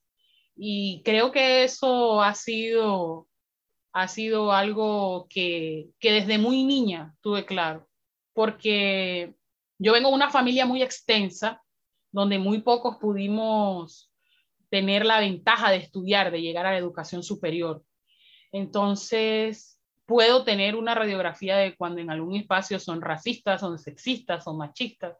Y 0.62 1.00
creo 1.06 1.32
que 1.32 1.64
eso 1.64 2.20
ha 2.20 2.34
sido, 2.34 3.26
ha 3.94 4.06
sido 4.08 4.52
algo 4.52 5.26
que, 5.30 5.88
que 5.98 6.12
desde 6.12 6.36
muy 6.36 6.64
niña 6.64 7.14
tuve 7.22 7.46
claro, 7.46 7.88
porque 8.34 9.34
yo 9.78 9.94
vengo 9.94 10.10
de 10.10 10.16
una 10.16 10.28
familia 10.28 10.66
muy 10.66 10.82
extensa, 10.82 11.62
donde 12.12 12.38
muy 12.38 12.60
pocos 12.60 12.98
pudimos 12.98 14.12
tener 14.68 15.06
la 15.06 15.20
ventaja 15.20 15.70
de 15.70 15.78
estudiar, 15.78 16.30
de 16.30 16.42
llegar 16.42 16.66
a 16.66 16.72
la 16.72 16.78
educación 16.78 17.22
superior. 17.22 17.82
Entonces, 18.52 19.80
puedo 20.04 20.44
tener 20.44 20.76
una 20.76 20.94
radiografía 20.94 21.56
de 21.56 21.74
cuando 21.74 22.02
en 22.02 22.10
algún 22.10 22.36
espacio 22.36 22.78
son 22.78 23.00
racistas, 23.00 23.62
son 23.62 23.78
sexistas, 23.78 24.44
son 24.44 24.58
machistas. 24.58 25.16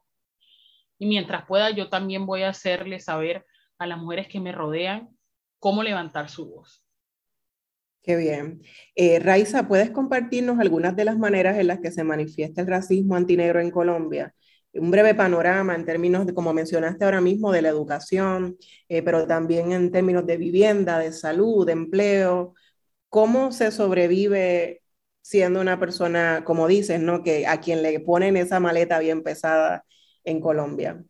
Y 0.99 1.07
mientras 1.07 1.47
pueda, 1.47 1.71
yo 1.71 1.89
también 1.89 2.27
voy 2.27 2.43
a 2.43 2.51
hacerle 2.51 3.01
saber 3.01 3.47
a 3.79 3.87
las 3.87 3.97
mujeres 3.97 4.29
que 4.29 4.39
me 4.39 4.53
rodean 4.53 5.09
cómo 5.61 5.85
levantar 5.85 6.29
su 6.29 6.51
voz. 6.51 6.85
Qué 8.03 8.17
bien. 8.17 8.63
Eh, 8.95 9.19
Raiza, 9.19 9.69
¿puedes 9.69 9.91
compartirnos 9.91 10.59
algunas 10.59 10.97
de 10.97 11.05
las 11.05 11.19
maneras 11.19 11.59
en 11.59 11.67
las 11.67 11.81
que 11.81 11.93
se 11.93 12.03
manifiesta 12.03 12.63
el 12.63 12.67
racismo 12.67 13.15
antinegro 13.15 13.61
en 13.61 13.71
Colombia? 13.71 14.35
Un 14.73 14.91
breve 14.91 15.15
panorama 15.15 15.75
en 15.75 15.85
términos 15.85 16.27
de, 16.27 16.33
como 16.33 16.55
mencionaste 16.55 17.05
ahora 17.05 17.21
mismo, 17.21 17.53
de 17.53 17.61
la 17.61 17.69
educación, 17.69 18.57
eh, 18.89 19.03
pero 19.03 19.27
también 19.27 19.73
en 19.73 19.93
términos 19.93 20.27
de 20.27 20.39
vivienda, 20.39 20.99
de 20.99 21.13
salud, 21.13 21.67
de 21.67 21.73
empleo. 21.73 22.55
¿Cómo 23.11 23.53
se 23.53 23.71
sobrevive 23.71 24.83
siendo 25.21 25.61
una 25.61 25.79
persona, 25.79 26.43
como 26.45 26.69
dices, 26.69 27.01
¿no? 27.01 27.23
Que 27.23 27.47
a 27.47 27.61
quien 27.61 27.83
le 27.83 28.01
ponen 28.01 28.37
esa 28.37 28.61
maleta 28.61 28.99
bien 28.99 29.23
pesada 29.23 29.85
en 30.25 30.41
Colombia. 30.41 31.05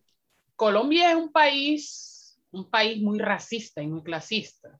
Colombia 0.55 1.11
es 1.11 1.15
un 1.15 1.31
país, 1.31 2.10
un 2.51 2.69
país 2.69 3.01
muy 3.01 3.19
racista 3.19 3.81
y 3.81 3.87
muy 3.87 4.03
clasista. 4.03 4.79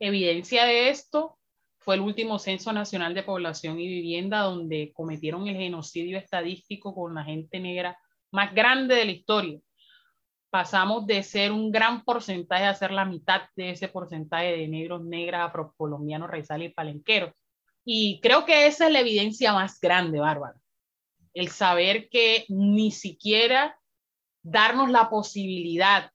evidencia 0.00 0.64
de 0.64 0.90
esto 0.90 1.38
fue 1.78 1.94
el 1.94 2.00
último 2.00 2.38
Censo 2.38 2.72
Nacional 2.72 3.14
de 3.14 3.22
Población 3.22 3.78
y 3.78 3.86
Vivienda, 3.86 4.40
donde 4.40 4.92
cometieron 4.94 5.46
el 5.48 5.56
genocidio 5.56 6.18
estadístico 6.18 6.94
con 6.94 7.14
la 7.14 7.24
gente 7.24 7.60
negra 7.60 7.98
más 8.30 8.54
grande 8.54 8.94
de 8.94 9.04
la 9.04 9.12
historia. 9.12 9.60
Pasamos 10.50 11.06
de 11.06 11.22
ser 11.22 11.52
un 11.52 11.70
gran 11.70 12.04
porcentaje 12.04 12.64
a 12.64 12.74
ser 12.74 12.90
la 12.90 13.04
mitad 13.04 13.42
de 13.54 13.70
ese 13.70 13.88
porcentaje 13.88 14.56
de 14.56 14.68
negros, 14.68 15.04
negras, 15.04 15.48
afrocolombianos, 15.48 16.30
raizales 16.30 16.70
y 16.70 16.74
palenqueros. 16.74 17.32
Y 17.84 18.20
creo 18.20 18.44
que 18.44 18.66
esa 18.66 18.86
es 18.86 18.92
la 18.92 19.00
evidencia 19.00 19.52
más 19.52 19.78
grande, 19.80 20.20
Bárbara. 20.20 20.58
El 21.34 21.48
saber 21.48 22.08
que 22.08 22.44
ni 22.48 22.90
siquiera 22.90 23.78
darnos 24.42 24.90
la 24.90 25.10
posibilidad 25.10 26.10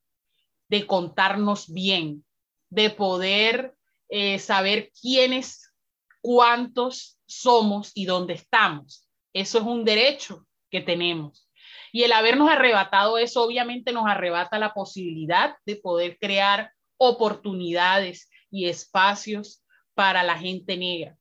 de 0.70 0.88
contarnos 0.88 1.72
bien, 1.72 2.26
de 2.70 2.90
poder 2.90 3.76
eh, 4.10 4.40
saber 4.40 4.92
quiénes, 5.00 5.74
cuántos 6.22 7.20
somos 7.26 7.92
y 7.96 8.06
dónde 8.06 8.34
estamos. 8.34 9.08
Eso 9.34 9.60
es 9.60 9.64
un 9.64 9.86
derecho 9.86 10.46
que 10.70 10.82
tenemos. 10.82 11.50
Y 11.92 12.04
el 12.04 12.12
habernos 12.12 12.50
arrebatado 12.50 13.18
eso 13.18 13.44
obviamente 13.44 13.92
nos 13.92 14.08
arrebata 14.08 14.58
la 14.58 14.74
posibilidad 14.74 15.56
de 15.66 15.76
poder 15.76 16.18
crear 16.20 16.72
oportunidades 16.98 18.30
y 18.50 18.68
espacios 18.68 19.64
para 19.94 20.24
la 20.24 20.38
gente 20.38 20.78
negra 20.78 21.18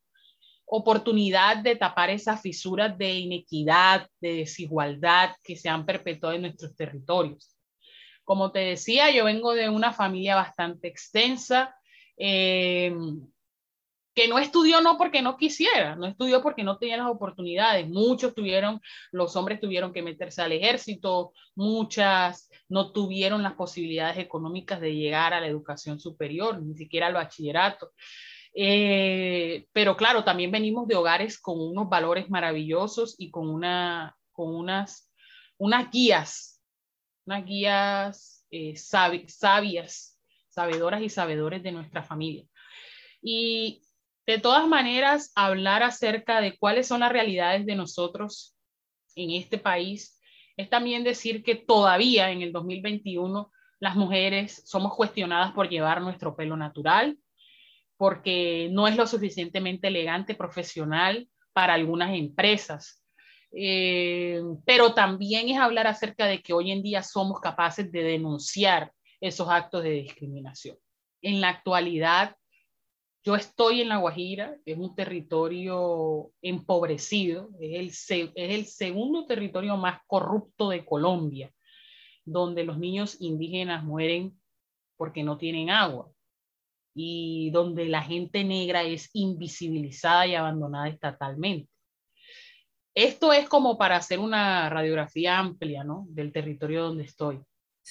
oportunidad 0.74 1.58
de 1.58 1.76
tapar 1.76 2.08
esas 2.08 2.40
fisuras 2.40 2.96
de 2.96 3.18
inequidad, 3.18 4.08
de 4.22 4.36
desigualdad 4.36 5.36
que 5.44 5.54
se 5.54 5.68
han 5.68 5.84
perpetuado 5.84 6.34
en 6.34 6.42
nuestros 6.42 6.74
territorios. 6.74 7.51
Como 8.32 8.50
te 8.50 8.60
decía, 8.60 9.10
yo 9.10 9.26
vengo 9.26 9.52
de 9.52 9.68
una 9.68 9.92
familia 9.92 10.36
bastante 10.36 10.88
extensa, 10.88 11.76
eh, 12.16 12.90
que 14.14 14.26
no 14.26 14.38
estudió 14.38 14.80
no 14.80 14.96
porque 14.96 15.20
no 15.20 15.36
quisiera, 15.36 15.96
no 15.96 16.06
estudió 16.06 16.40
porque 16.40 16.64
no 16.64 16.78
tenía 16.78 16.96
las 16.96 17.08
oportunidades. 17.08 17.86
Muchos 17.90 18.34
tuvieron, 18.34 18.80
los 19.10 19.36
hombres 19.36 19.60
tuvieron 19.60 19.92
que 19.92 20.00
meterse 20.00 20.40
al 20.40 20.52
ejército, 20.52 21.34
muchas 21.54 22.48
no 22.70 22.90
tuvieron 22.92 23.42
las 23.42 23.52
posibilidades 23.52 24.16
económicas 24.16 24.80
de 24.80 24.94
llegar 24.94 25.34
a 25.34 25.40
la 25.42 25.48
educación 25.48 26.00
superior, 26.00 26.62
ni 26.62 26.74
siquiera 26.74 27.08
al 27.08 27.12
bachillerato. 27.12 27.92
Eh, 28.54 29.66
pero 29.74 29.94
claro, 29.94 30.24
también 30.24 30.50
venimos 30.50 30.88
de 30.88 30.96
hogares 30.96 31.38
con 31.38 31.60
unos 31.60 31.86
valores 31.86 32.30
maravillosos 32.30 33.14
y 33.18 33.30
con, 33.30 33.50
una, 33.50 34.16
con 34.32 34.54
unas, 34.54 35.12
unas 35.58 35.90
guías, 35.90 36.51
unas 37.26 37.44
guías 37.44 38.46
eh, 38.50 38.76
sabias, 38.76 40.18
sabedoras 40.48 41.02
y 41.02 41.08
sabedores 41.08 41.62
de 41.62 41.72
nuestra 41.72 42.02
familia. 42.02 42.44
Y 43.22 43.82
de 44.26 44.38
todas 44.38 44.66
maneras, 44.66 45.32
hablar 45.34 45.82
acerca 45.82 46.40
de 46.40 46.56
cuáles 46.58 46.86
son 46.86 47.00
las 47.00 47.12
realidades 47.12 47.66
de 47.66 47.74
nosotros 47.74 48.56
en 49.14 49.30
este 49.30 49.58
país 49.58 50.18
es 50.56 50.68
también 50.68 51.04
decir 51.04 51.42
que 51.42 51.54
todavía 51.54 52.30
en 52.30 52.42
el 52.42 52.52
2021 52.52 53.50
las 53.80 53.96
mujeres 53.96 54.62
somos 54.64 54.94
cuestionadas 54.94 55.52
por 55.52 55.68
llevar 55.68 56.00
nuestro 56.02 56.36
pelo 56.36 56.56
natural, 56.56 57.18
porque 57.96 58.68
no 58.70 58.86
es 58.86 58.96
lo 58.96 59.06
suficientemente 59.06 59.88
elegante, 59.88 60.34
profesional 60.34 61.28
para 61.52 61.74
algunas 61.74 62.14
empresas. 62.14 63.01
Eh, 63.54 64.40
pero 64.64 64.94
también 64.94 65.48
es 65.48 65.58
hablar 65.58 65.86
acerca 65.86 66.26
de 66.26 66.42
que 66.42 66.52
hoy 66.52 66.70
en 66.70 66.82
día 66.82 67.02
somos 67.02 67.40
capaces 67.40 67.92
de 67.92 68.02
denunciar 68.02 68.92
esos 69.20 69.48
actos 69.48 69.82
de 69.82 69.90
discriminación. 69.90 70.76
En 71.20 71.40
la 71.40 71.50
actualidad, 71.50 72.36
yo 73.24 73.36
estoy 73.36 73.82
en 73.82 73.88
La 73.88 73.98
Guajira, 73.98 74.56
es 74.64 74.76
un 74.76 74.94
territorio 74.96 76.32
empobrecido, 76.40 77.50
es 77.60 78.10
el, 78.10 78.32
es 78.34 78.50
el 78.54 78.66
segundo 78.66 79.26
territorio 79.26 79.76
más 79.76 80.00
corrupto 80.06 80.70
de 80.70 80.84
Colombia, 80.84 81.52
donde 82.24 82.64
los 82.64 82.78
niños 82.78 83.16
indígenas 83.20 83.84
mueren 83.84 84.40
porque 84.96 85.22
no 85.22 85.36
tienen 85.38 85.70
agua 85.70 86.10
y 86.94 87.50
donde 87.50 87.86
la 87.86 88.02
gente 88.02 88.44
negra 88.44 88.82
es 88.82 89.10
invisibilizada 89.14 90.26
y 90.26 90.34
abandonada 90.34 90.88
estatalmente. 90.88 91.71
Esto 92.94 93.32
es 93.32 93.48
como 93.48 93.78
para 93.78 93.96
hacer 93.96 94.18
una 94.18 94.68
radiografía 94.68 95.38
amplia 95.38 95.84
¿no? 95.84 96.06
del 96.08 96.32
territorio 96.32 96.84
donde 96.84 97.04
estoy. 97.04 97.40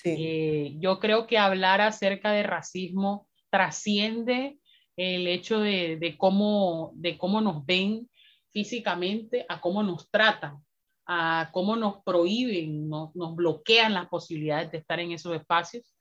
Eh, 0.05 0.75
yo 0.77 1.00
creo 1.00 1.27
que 1.27 1.38
hablar 1.38 1.81
acerca 1.81 2.31
de 2.31 2.43
racismo 2.43 3.27
trasciende 3.50 4.58
el 4.96 5.27
hecho 5.27 5.60
de, 5.60 5.98
de, 5.98 6.17
cómo, 6.17 6.91
de 6.96 7.17
cómo 7.17 7.41
nos 7.41 7.65
ven 7.65 8.10
físicamente 8.51 9.46
a 9.50 9.60
cómo 9.60 9.84
nos 9.84 10.10
tratan, 10.10 10.58
a 11.05 11.50
cómo 11.51 11.75
nos 11.75 12.03
prohíben, 12.03 12.88
nos 12.88 13.36
bloquean 13.36 13.93
las 13.93 14.08
posibilidades 14.08 14.72
de 14.72 14.77
estar 14.77 15.00
en 15.00 15.12
esos 15.12 15.36
espacios 15.36 15.93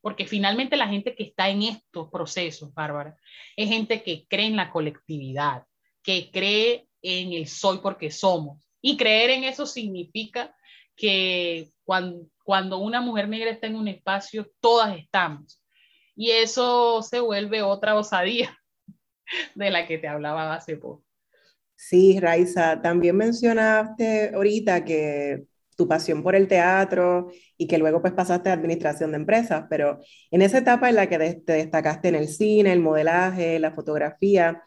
porque 0.00 0.26
finalmente 0.26 0.76
la 0.76 0.88
gente 0.88 1.14
que 1.14 1.24
está 1.24 1.48
en 1.48 1.62
estos 1.62 2.08
procesos, 2.10 2.72
Bárbara, 2.72 3.16
es 3.56 3.68
gente 3.68 4.02
que 4.02 4.26
cree 4.28 4.46
en 4.46 4.56
la 4.56 4.70
colectividad, 4.70 5.64
que 6.02 6.30
cree 6.30 6.87
en 7.02 7.32
el 7.32 7.46
soy 7.46 7.78
porque 7.78 8.10
somos. 8.10 8.66
Y 8.80 8.96
creer 8.96 9.30
en 9.30 9.44
eso 9.44 9.66
significa 9.66 10.54
que 10.96 11.70
cuando, 11.84 12.26
cuando 12.44 12.78
una 12.78 13.00
mujer 13.00 13.28
negra 13.28 13.50
está 13.50 13.66
en 13.66 13.76
un 13.76 13.88
espacio, 13.88 14.50
todas 14.60 14.96
estamos. 14.98 15.62
Y 16.14 16.30
eso 16.30 17.02
se 17.02 17.20
vuelve 17.20 17.62
otra 17.62 17.94
osadía 17.94 18.56
de 19.54 19.70
la 19.70 19.86
que 19.86 19.98
te 19.98 20.08
hablaba 20.08 20.54
hace 20.54 20.76
poco. 20.76 21.04
Sí, 21.76 22.18
Raiza, 22.18 22.82
también 22.82 23.16
mencionaste 23.16 24.34
ahorita 24.34 24.84
que 24.84 25.44
tu 25.76 25.86
pasión 25.86 26.24
por 26.24 26.34
el 26.34 26.48
teatro 26.48 27.30
y 27.56 27.68
que 27.68 27.78
luego 27.78 28.02
pues 28.02 28.12
pasaste 28.12 28.50
a 28.50 28.52
administración 28.54 29.12
de 29.12 29.18
empresas, 29.18 29.66
pero 29.70 30.00
en 30.32 30.42
esa 30.42 30.58
etapa 30.58 30.88
en 30.88 30.96
la 30.96 31.08
que 31.08 31.18
te 31.18 31.52
destacaste 31.52 32.08
en 32.08 32.16
el 32.16 32.26
cine, 32.26 32.72
el 32.72 32.80
modelaje, 32.80 33.60
la 33.60 33.70
fotografía, 33.70 34.64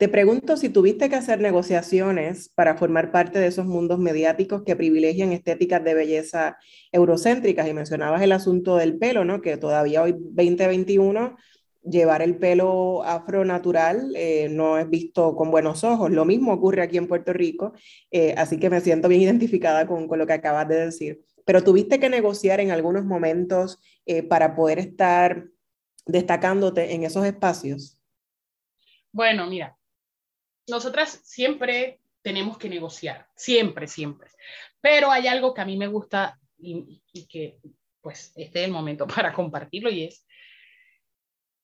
te 0.00 0.08
pregunto 0.08 0.56
si 0.56 0.70
tuviste 0.70 1.10
que 1.10 1.16
hacer 1.16 1.40
negociaciones 1.40 2.48
para 2.54 2.74
formar 2.74 3.12
parte 3.12 3.38
de 3.38 3.48
esos 3.48 3.66
mundos 3.66 3.98
mediáticos 3.98 4.62
que 4.62 4.74
privilegian 4.74 5.32
estéticas 5.32 5.84
de 5.84 5.92
belleza 5.92 6.56
eurocéntricas 6.90 7.68
y 7.68 7.74
mencionabas 7.74 8.22
el 8.22 8.32
asunto 8.32 8.78
del 8.78 8.96
pelo, 8.96 9.26
¿no? 9.26 9.42
Que 9.42 9.58
todavía 9.58 10.02
hoy 10.02 10.12
2021 10.18 11.36
llevar 11.82 12.22
el 12.22 12.38
pelo 12.38 13.02
afro 13.02 13.44
natural 13.44 14.14
eh, 14.16 14.48
no 14.50 14.78
es 14.78 14.88
visto 14.88 15.36
con 15.36 15.50
buenos 15.50 15.84
ojos. 15.84 16.10
Lo 16.10 16.24
mismo 16.24 16.54
ocurre 16.54 16.80
aquí 16.80 16.96
en 16.96 17.06
Puerto 17.06 17.34
Rico, 17.34 17.74
eh, 18.10 18.34
así 18.38 18.58
que 18.58 18.70
me 18.70 18.80
siento 18.80 19.06
bien 19.06 19.20
identificada 19.20 19.86
con, 19.86 20.08
con, 20.08 20.18
lo 20.18 20.26
que 20.26 20.32
acabas 20.32 20.66
de 20.66 20.86
decir. 20.86 21.20
Pero 21.44 21.62
tuviste 21.62 22.00
que 22.00 22.08
negociar 22.08 22.60
en 22.60 22.70
algunos 22.70 23.04
momentos 23.04 23.78
eh, 24.06 24.22
para 24.22 24.56
poder 24.56 24.78
estar 24.78 25.44
destacándote 26.06 26.94
en 26.94 27.04
esos 27.04 27.26
espacios. 27.26 27.98
Bueno, 29.12 29.46
mira, 29.46 29.76
nosotras 30.68 31.20
siempre 31.24 32.00
tenemos 32.22 32.58
que 32.58 32.68
negociar, 32.68 33.28
siempre, 33.34 33.86
siempre. 33.86 34.30
Pero 34.80 35.10
hay 35.10 35.26
algo 35.26 35.54
que 35.54 35.60
a 35.60 35.66
mí 35.66 35.76
me 35.76 35.86
gusta 35.86 36.38
y, 36.58 37.02
que 37.28 37.58
pues 38.00 38.32
este 38.36 38.60
es 38.60 38.66
el 38.66 38.72
momento 38.72 39.06
para 39.06 39.32
compartirlo 39.32 39.90
y 39.90 40.04
es 40.04 40.26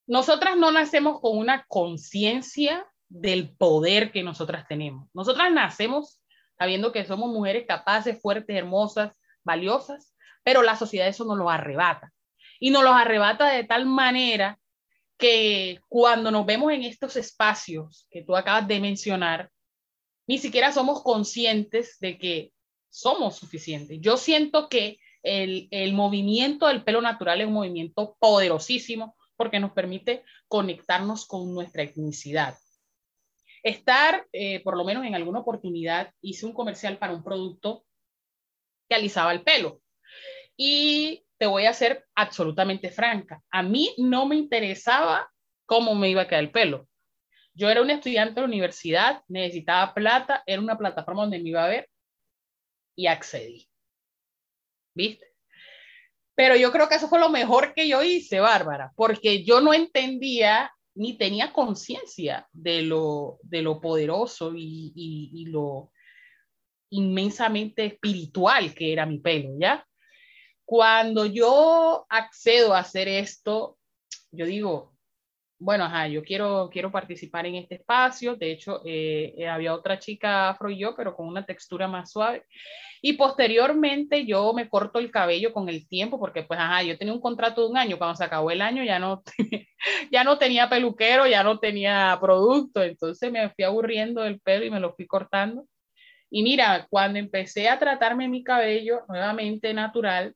nosotras 0.06 0.56
no 0.56 0.70
nacemos 0.70 1.20
con 1.20 1.36
una 1.36 1.64
conciencia 1.66 2.86
del 3.08 3.50
poder 3.56 4.12
que 4.12 4.22
nosotras 4.22 4.66
tenemos. 4.68 5.08
Nosotras 5.12 5.52
nacemos 5.52 6.20
sabiendo 6.58 6.92
que 6.92 7.04
somos 7.04 7.30
mujeres 7.30 7.66
capaces, 7.66 8.20
fuertes, 8.20 8.56
hermosas, 8.56 9.12
valiosas, 9.42 10.14
pero 10.42 10.62
la 10.62 10.76
sociedad 10.76 11.08
eso 11.08 11.24
nos 11.24 11.36
lo 11.36 11.50
arrebata. 11.50 12.12
Y 12.60 12.70
nos 12.70 12.84
lo 12.84 12.92
arrebata 12.92 13.48
de 13.50 13.64
tal 13.64 13.86
manera 13.86 14.58
que 15.18 15.80
cuando 15.88 16.30
nos 16.30 16.44
vemos 16.44 16.72
en 16.72 16.82
estos 16.82 17.16
espacios 17.16 18.06
que 18.10 18.22
tú 18.22 18.36
acabas 18.36 18.68
de 18.68 18.80
mencionar, 18.80 19.50
ni 20.26 20.38
siquiera 20.38 20.72
somos 20.72 21.02
conscientes 21.02 21.98
de 22.00 22.18
que 22.18 22.52
somos 22.90 23.36
suficientes. 23.36 23.98
Yo 24.00 24.16
siento 24.16 24.68
que 24.68 24.98
el, 25.22 25.68
el 25.70 25.92
movimiento 25.92 26.66
del 26.66 26.84
pelo 26.84 27.00
natural 27.00 27.40
es 27.40 27.46
un 27.46 27.54
movimiento 27.54 28.16
poderosísimo 28.18 29.16
porque 29.36 29.60
nos 29.60 29.72
permite 29.72 30.24
conectarnos 30.48 31.26
con 31.26 31.54
nuestra 31.54 31.82
etnicidad. 31.82 32.56
Estar, 33.62 34.26
eh, 34.32 34.60
por 34.60 34.76
lo 34.76 34.84
menos 34.84 35.04
en 35.04 35.14
alguna 35.14 35.40
oportunidad, 35.40 36.12
hice 36.20 36.46
un 36.46 36.52
comercial 36.52 36.98
para 36.98 37.12
un 37.12 37.22
producto 37.22 37.84
que 38.88 38.94
alisaba 38.94 39.32
el 39.32 39.42
pelo. 39.42 39.80
Y 40.56 41.25
te 41.38 41.46
voy 41.46 41.66
a 41.66 41.72
ser 41.72 42.04
absolutamente 42.14 42.90
franca. 42.90 43.42
A 43.50 43.62
mí 43.62 43.94
no 43.98 44.26
me 44.26 44.36
interesaba 44.36 45.30
cómo 45.66 45.94
me 45.94 46.08
iba 46.08 46.22
a 46.22 46.28
quedar 46.28 46.44
el 46.44 46.50
pelo. 46.50 46.88
Yo 47.54 47.70
era 47.70 47.82
un 47.82 47.90
estudiante 47.90 48.34
de 48.34 48.40
la 48.42 48.46
universidad, 48.46 49.22
necesitaba 49.28 49.94
plata, 49.94 50.42
era 50.46 50.60
una 50.60 50.76
plataforma 50.76 51.22
donde 51.22 51.38
me 51.38 51.48
iba 51.50 51.64
a 51.64 51.68
ver 51.68 51.88
y 52.94 53.06
accedí. 53.06 53.68
¿Viste? 54.94 55.26
Pero 56.34 56.54
yo 56.56 56.70
creo 56.70 56.88
que 56.88 56.96
eso 56.96 57.08
fue 57.08 57.18
lo 57.18 57.30
mejor 57.30 57.72
que 57.74 57.88
yo 57.88 58.02
hice, 58.02 58.40
Bárbara, 58.40 58.92
porque 58.94 59.42
yo 59.42 59.60
no 59.60 59.72
entendía 59.72 60.70
ni 60.94 61.16
tenía 61.16 61.52
conciencia 61.52 62.48
de 62.52 62.82
lo, 62.82 63.38
de 63.42 63.62
lo 63.62 63.80
poderoso 63.80 64.54
y, 64.54 64.92
y, 64.94 65.44
lo 65.46 65.92
inmensamente 66.90 67.84
espiritual 67.84 68.74
que 68.74 68.92
era 68.92 69.04
mi 69.04 69.18
pelo, 69.18 69.50
¿ya? 69.58 69.86
Cuando 70.66 71.26
yo 71.26 72.06
accedo 72.10 72.74
a 72.74 72.80
hacer 72.80 73.06
esto, 73.08 73.78
yo 74.32 74.46
digo, 74.46 74.96
bueno, 75.58 75.84
ajá, 75.84 76.08
yo 76.08 76.22
quiero, 76.22 76.68
quiero 76.70 76.90
participar 76.92 77.46
en 77.46 77.54
este 77.54 77.76
espacio. 77.76 78.36
De 78.36 78.50
hecho, 78.52 78.82
eh, 78.84 79.32
eh, 79.38 79.48
había 79.48 79.74
otra 79.74 79.98
chica 79.98 80.50
afro 80.50 80.68
y 80.68 80.78
yo, 80.78 80.94
pero 80.96 81.14
con 81.14 81.28
una 81.28 81.46
textura 81.46 81.88
más 81.88 82.10
suave. 82.10 82.44
Y 83.00 83.14
posteriormente 83.14 84.26
yo 84.26 84.52
me 84.52 84.68
corto 84.68 84.98
el 84.98 85.10
cabello 85.10 85.52
con 85.52 85.68
el 85.68 85.86
tiempo, 85.88 86.18
porque 86.18 86.42
pues, 86.42 86.58
ajá, 86.60 86.82
yo 86.82 86.98
tenía 86.98 87.14
un 87.14 87.20
contrato 87.20 87.62
de 87.62 87.68
un 87.68 87.76
año. 87.78 87.96
Cuando 87.98 88.16
se 88.16 88.24
acabó 88.24 88.50
el 88.50 88.60
año 88.60 88.82
ya 88.84 88.98
no, 88.98 89.22
ya 90.10 90.24
no 90.24 90.38
tenía 90.38 90.68
peluquero, 90.68 91.26
ya 91.26 91.42
no 91.44 91.58
tenía 91.58 92.18
producto. 92.20 92.82
Entonces 92.82 93.30
me 93.32 93.50
fui 93.50 93.64
aburriendo 93.64 94.22
del 94.22 94.40
pelo 94.40 94.64
y 94.64 94.70
me 94.70 94.80
lo 94.80 94.94
fui 94.94 95.06
cortando. 95.06 95.66
Y 96.28 96.42
mira, 96.42 96.86
cuando 96.90 97.18
empecé 97.18 97.68
a 97.68 97.78
tratarme 97.78 98.28
mi 98.28 98.42
cabello 98.42 99.04
nuevamente 99.08 99.72
natural, 99.72 100.34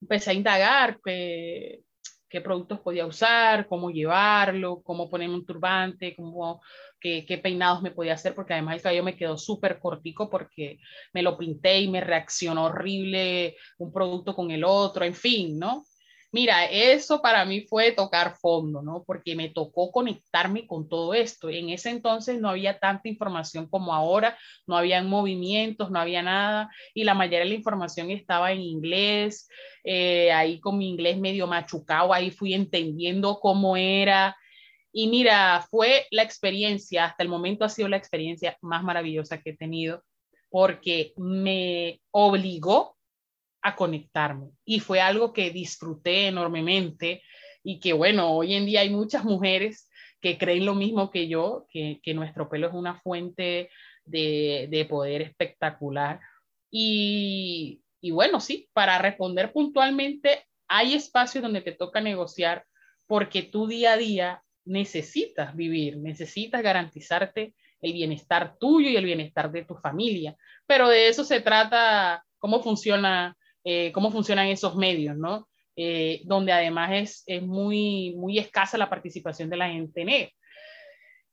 empecé 0.00 0.30
a 0.30 0.34
indagar 0.34 0.98
que 1.04 1.80
qué 2.28 2.40
productos 2.40 2.80
podía 2.80 3.06
usar, 3.06 3.66
cómo 3.68 3.90
llevarlo, 3.90 4.82
cómo 4.82 5.08
ponerme 5.10 5.34
un 5.34 5.46
turbante, 5.46 6.14
cómo, 6.14 6.60
qué, 7.00 7.24
qué 7.26 7.38
peinados 7.38 7.82
me 7.82 7.90
podía 7.90 8.14
hacer, 8.14 8.34
porque 8.34 8.52
además 8.52 8.76
el 8.76 8.82
cabello 8.82 9.04
me 9.04 9.16
quedó 9.16 9.38
súper 9.38 9.78
cortico 9.78 10.28
porque 10.28 10.78
me 11.12 11.22
lo 11.22 11.38
pinté 11.38 11.80
y 11.80 11.88
me 11.88 12.00
reaccionó 12.00 12.66
horrible 12.66 13.56
un 13.78 13.92
producto 13.92 14.34
con 14.34 14.50
el 14.50 14.64
otro, 14.64 15.04
en 15.04 15.14
fin, 15.14 15.58
¿no? 15.58 15.84
Mira, 16.30 16.66
eso 16.66 17.22
para 17.22 17.46
mí 17.46 17.62
fue 17.62 17.92
tocar 17.92 18.36
fondo, 18.36 18.82
¿no? 18.82 19.02
Porque 19.06 19.34
me 19.34 19.48
tocó 19.48 19.90
conectarme 19.90 20.66
con 20.66 20.86
todo 20.86 21.14
esto. 21.14 21.48
En 21.48 21.70
ese 21.70 21.88
entonces 21.88 22.38
no 22.38 22.50
había 22.50 22.78
tanta 22.78 23.08
información 23.08 23.66
como 23.66 23.94
ahora, 23.94 24.36
no 24.66 24.76
había 24.76 25.02
movimientos, 25.02 25.90
no 25.90 25.98
había 25.98 26.22
nada, 26.22 26.70
y 26.92 27.04
la 27.04 27.14
mayoría 27.14 27.40
de 27.40 27.44
la 27.46 27.54
información 27.54 28.10
estaba 28.10 28.52
en 28.52 28.60
inglés, 28.60 29.48
eh, 29.84 30.30
ahí 30.30 30.60
con 30.60 30.76
mi 30.76 30.90
inglés 30.90 31.18
medio 31.18 31.46
machucado, 31.46 32.12
ahí 32.12 32.30
fui 32.30 32.52
entendiendo 32.52 33.40
cómo 33.40 33.78
era. 33.78 34.36
Y 34.92 35.06
mira, 35.06 35.66
fue 35.70 36.06
la 36.10 36.22
experiencia, 36.24 37.06
hasta 37.06 37.22
el 37.22 37.30
momento 37.30 37.64
ha 37.64 37.70
sido 37.70 37.88
la 37.88 37.96
experiencia 37.96 38.58
más 38.60 38.82
maravillosa 38.84 39.40
que 39.40 39.50
he 39.50 39.56
tenido, 39.56 40.02
porque 40.50 41.14
me 41.16 42.02
obligó 42.10 42.97
a 43.62 43.76
conectarme. 43.76 44.50
Y 44.64 44.80
fue 44.80 45.00
algo 45.00 45.32
que 45.32 45.50
disfruté 45.50 46.28
enormemente 46.28 47.22
y 47.62 47.80
que 47.80 47.92
bueno, 47.92 48.32
hoy 48.32 48.54
en 48.54 48.66
día 48.66 48.80
hay 48.80 48.90
muchas 48.90 49.24
mujeres 49.24 49.90
que 50.20 50.38
creen 50.38 50.64
lo 50.64 50.74
mismo 50.74 51.10
que 51.10 51.28
yo, 51.28 51.66
que, 51.70 52.00
que 52.02 52.14
nuestro 52.14 52.48
pelo 52.48 52.68
es 52.68 52.74
una 52.74 53.00
fuente 53.00 53.70
de, 54.04 54.68
de 54.70 54.84
poder 54.84 55.22
espectacular. 55.22 56.20
Y, 56.70 57.82
y 58.00 58.10
bueno, 58.10 58.40
sí, 58.40 58.68
para 58.72 58.98
responder 58.98 59.52
puntualmente, 59.52 60.44
hay 60.68 60.94
espacios 60.94 61.42
donde 61.42 61.62
te 61.62 61.72
toca 61.72 62.00
negociar 62.00 62.64
porque 63.06 63.42
tu 63.42 63.66
día 63.66 63.94
a 63.94 63.96
día 63.96 64.42
necesitas 64.64 65.56
vivir, 65.56 65.96
necesitas 65.96 66.62
garantizarte 66.62 67.54
el 67.80 67.92
bienestar 67.92 68.56
tuyo 68.58 68.90
y 68.90 68.96
el 68.96 69.04
bienestar 69.04 69.50
de 69.50 69.64
tu 69.64 69.76
familia. 69.76 70.36
Pero 70.66 70.88
de 70.88 71.08
eso 71.08 71.24
se 71.24 71.40
trata, 71.40 72.24
cómo 72.38 72.62
funciona 72.62 73.36
eh, 73.70 73.92
cómo 73.92 74.10
funcionan 74.10 74.46
esos 74.46 74.76
medios, 74.76 75.14
¿no? 75.18 75.46
Eh, 75.76 76.22
donde 76.24 76.52
además 76.52 76.90
es, 76.94 77.22
es 77.26 77.42
muy, 77.42 78.14
muy 78.16 78.38
escasa 78.38 78.78
la 78.78 78.88
participación 78.88 79.50
de 79.50 79.58
la 79.58 79.68
gente 79.68 80.06
negra. 80.06 80.32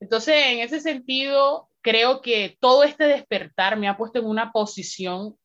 Entonces, 0.02 0.36
en 0.48 0.60
ese 0.60 0.82
sentido, 0.82 1.70
creo 1.80 2.22
que 2.22 2.58
todo 2.60 2.84
este 2.84 3.06
despertar 3.06 3.78
me 3.78 3.88
ha 3.88 3.96
puesto 3.96 4.20
en 4.20 4.26
una 4.26 4.52
posición 4.52 5.38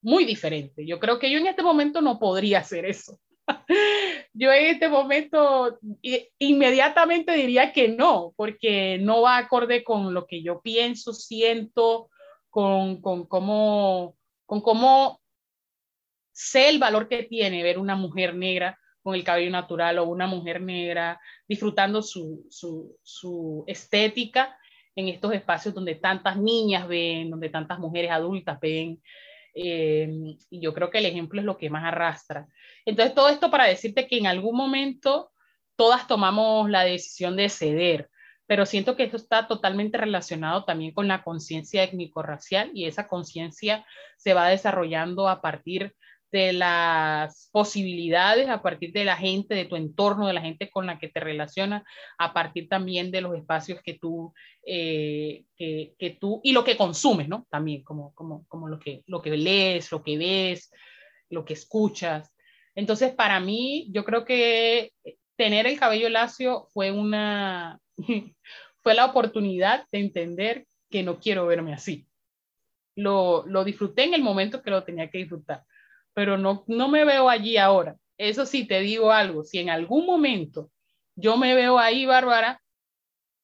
muy 0.00 0.24
diferente. 0.24 0.86
Yo 0.86 1.00
creo 1.00 1.18
que 1.18 1.32
yo 1.32 1.38
en 1.38 1.48
este 1.48 1.64
momento 1.64 2.00
no 2.00 2.20
podría 2.20 2.60
hacer 2.60 2.86
eso. 2.86 3.18
yo 4.32 4.52
en 4.52 4.66
este 4.66 4.88
momento 4.88 5.80
inmediatamente 6.38 7.32
diría 7.32 7.72
que 7.72 7.88
no, 7.88 8.34
porque 8.36 8.98
no 8.98 9.22
va 9.22 9.38
acorde 9.38 9.82
con 9.82 10.14
lo 10.14 10.28
que 10.28 10.44
yo 10.44 10.60
pienso, 10.62 11.12
siento, 11.12 12.08
con, 12.50 13.00
con 13.00 13.26
cómo, 13.26 14.16
con 14.46 14.60
cómo 14.60 15.20
sé 16.36 16.68
el 16.68 16.78
valor 16.78 17.08
que 17.08 17.22
tiene 17.22 17.62
ver 17.62 17.78
una 17.78 17.96
mujer 17.96 18.34
negra 18.34 18.78
con 19.02 19.14
el 19.14 19.24
cabello 19.24 19.50
natural 19.50 19.98
o 19.98 20.04
una 20.04 20.26
mujer 20.26 20.60
negra 20.60 21.18
disfrutando 21.48 22.02
su, 22.02 22.46
su, 22.50 23.64
estética 23.66 24.58
en 24.94 25.08
estos 25.08 25.32
espacios 25.32 25.74
donde 25.74 25.94
tantas 25.94 26.36
niñas 26.36 26.86
ven, 26.86 27.30
donde 27.30 27.48
tantas 27.48 27.78
mujeres 27.78 28.10
adultas 28.10 28.60
ven. 28.60 29.00
Eh, 29.54 30.10
y 30.50 30.60
yo 30.60 30.74
creo 30.74 30.90
que 30.90 30.98
el 30.98 31.06
ejemplo 31.06 31.40
es 31.40 31.46
lo 31.46 31.56
que 31.56 31.70
más 31.70 31.84
arrastra. 31.84 32.46
Entonces, 32.84 33.14
todo 33.14 33.30
esto 33.30 33.50
para 33.50 33.64
decirte 33.64 34.06
que 34.06 34.18
en 34.18 34.26
algún 34.26 34.56
momento 34.56 35.30
todas 35.74 36.06
tomamos 36.06 36.68
la 36.68 36.84
decisión 36.84 37.36
de 37.36 37.48
ceder, 37.48 38.10
pero 38.46 38.66
siento 38.66 38.94
que 38.94 39.04
esto 39.04 39.16
está 39.16 39.46
totalmente 39.46 39.96
relacionado 39.96 40.64
también 40.64 40.92
con 40.92 41.08
la 41.08 41.22
conciencia 41.22 41.82
étnico-racial 41.82 42.72
y 42.74 42.84
esa 42.84 43.08
conciencia 43.08 43.86
se 44.18 44.34
va 44.34 44.48
desarrollando 44.48 45.28
a 45.28 45.40
partir 45.40 45.94
de 46.32 46.52
las 46.52 47.48
posibilidades, 47.52 48.48
a 48.48 48.62
partir 48.62 48.92
de 48.92 49.04
la 49.04 49.16
gente, 49.16 49.54
de 49.54 49.64
tu 49.64 49.76
entorno, 49.76 50.26
de 50.26 50.32
la 50.32 50.40
gente 50.40 50.70
con 50.70 50.86
la 50.86 50.98
que 50.98 51.08
te 51.08 51.20
relacionas, 51.20 51.82
a 52.18 52.32
partir 52.32 52.68
también 52.68 53.10
de 53.10 53.20
los 53.20 53.36
espacios 53.36 53.80
que 53.82 53.94
tú, 53.94 54.32
eh, 54.66 55.44
que, 55.56 56.18
tú 56.20 56.40
y 56.42 56.52
lo 56.52 56.64
que 56.64 56.76
consumes, 56.76 57.28
¿no? 57.28 57.46
También 57.50 57.82
como, 57.82 58.12
como, 58.14 58.46
como 58.48 58.68
lo, 58.68 58.78
que, 58.78 59.02
lo 59.06 59.22
que 59.22 59.36
lees, 59.36 59.90
lo 59.92 60.02
que 60.02 60.18
ves, 60.18 60.70
lo 61.30 61.44
que 61.44 61.54
escuchas. 61.54 62.34
Entonces, 62.74 63.14
para 63.14 63.40
mí, 63.40 63.88
yo 63.92 64.04
creo 64.04 64.24
que 64.24 64.92
tener 65.36 65.66
el 65.66 65.78
cabello 65.78 66.08
lacio 66.08 66.66
fue 66.72 66.90
una, 66.90 67.78
fue 68.82 68.94
la 68.94 69.06
oportunidad 69.06 69.86
de 69.92 70.00
entender 70.00 70.66
que 70.90 71.02
no 71.02 71.18
quiero 71.18 71.46
verme 71.46 71.72
así. 71.72 72.06
Lo, 72.96 73.44
lo 73.46 73.64
disfruté 73.64 74.04
en 74.04 74.14
el 74.14 74.22
momento 74.22 74.62
que 74.62 74.70
lo 74.70 74.84
tenía 74.84 75.10
que 75.10 75.18
disfrutar, 75.18 75.62
pero 76.16 76.38
no, 76.38 76.64
no 76.66 76.88
me 76.88 77.04
veo 77.04 77.28
allí 77.28 77.58
ahora. 77.58 77.94
Eso 78.16 78.46
sí, 78.46 78.66
te 78.66 78.80
digo 78.80 79.12
algo, 79.12 79.44
si 79.44 79.58
en 79.58 79.68
algún 79.68 80.06
momento 80.06 80.70
yo 81.14 81.36
me 81.36 81.54
veo 81.54 81.78
ahí, 81.78 82.06
Bárbara, 82.06 82.62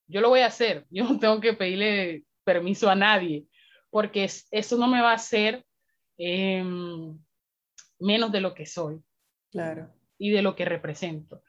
yo 0.06 0.22
lo 0.22 0.30
voy 0.30 0.40
a 0.40 0.46
hacer. 0.46 0.86
Yo 0.90 1.04
no 1.04 1.18
tengo 1.18 1.38
que 1.40 1.52
pedirle 1.52 2.24
permiso 2.44 2.88
a 2.88 2.94
nadie, 2.94 3.44
porque 3.90 4.24
eso 4.50 4.76
no 4.78 4.88
me 4.88 5.02
va 5.02 5.10
a 5.10 5.16
hacer 5.16 5.64
em, 6.16 7.18
menos 7.98 8.32
de 8.32 8.40
lo 8.40 8.54
que 8.54 8.64
soy. 8.64 9.00
Claro. 9.50 9.92
Y 10.16 10.30
de 10.30 10.40
lo 10.40 10.56
que 10.56 10.64
represento 10.64 11.42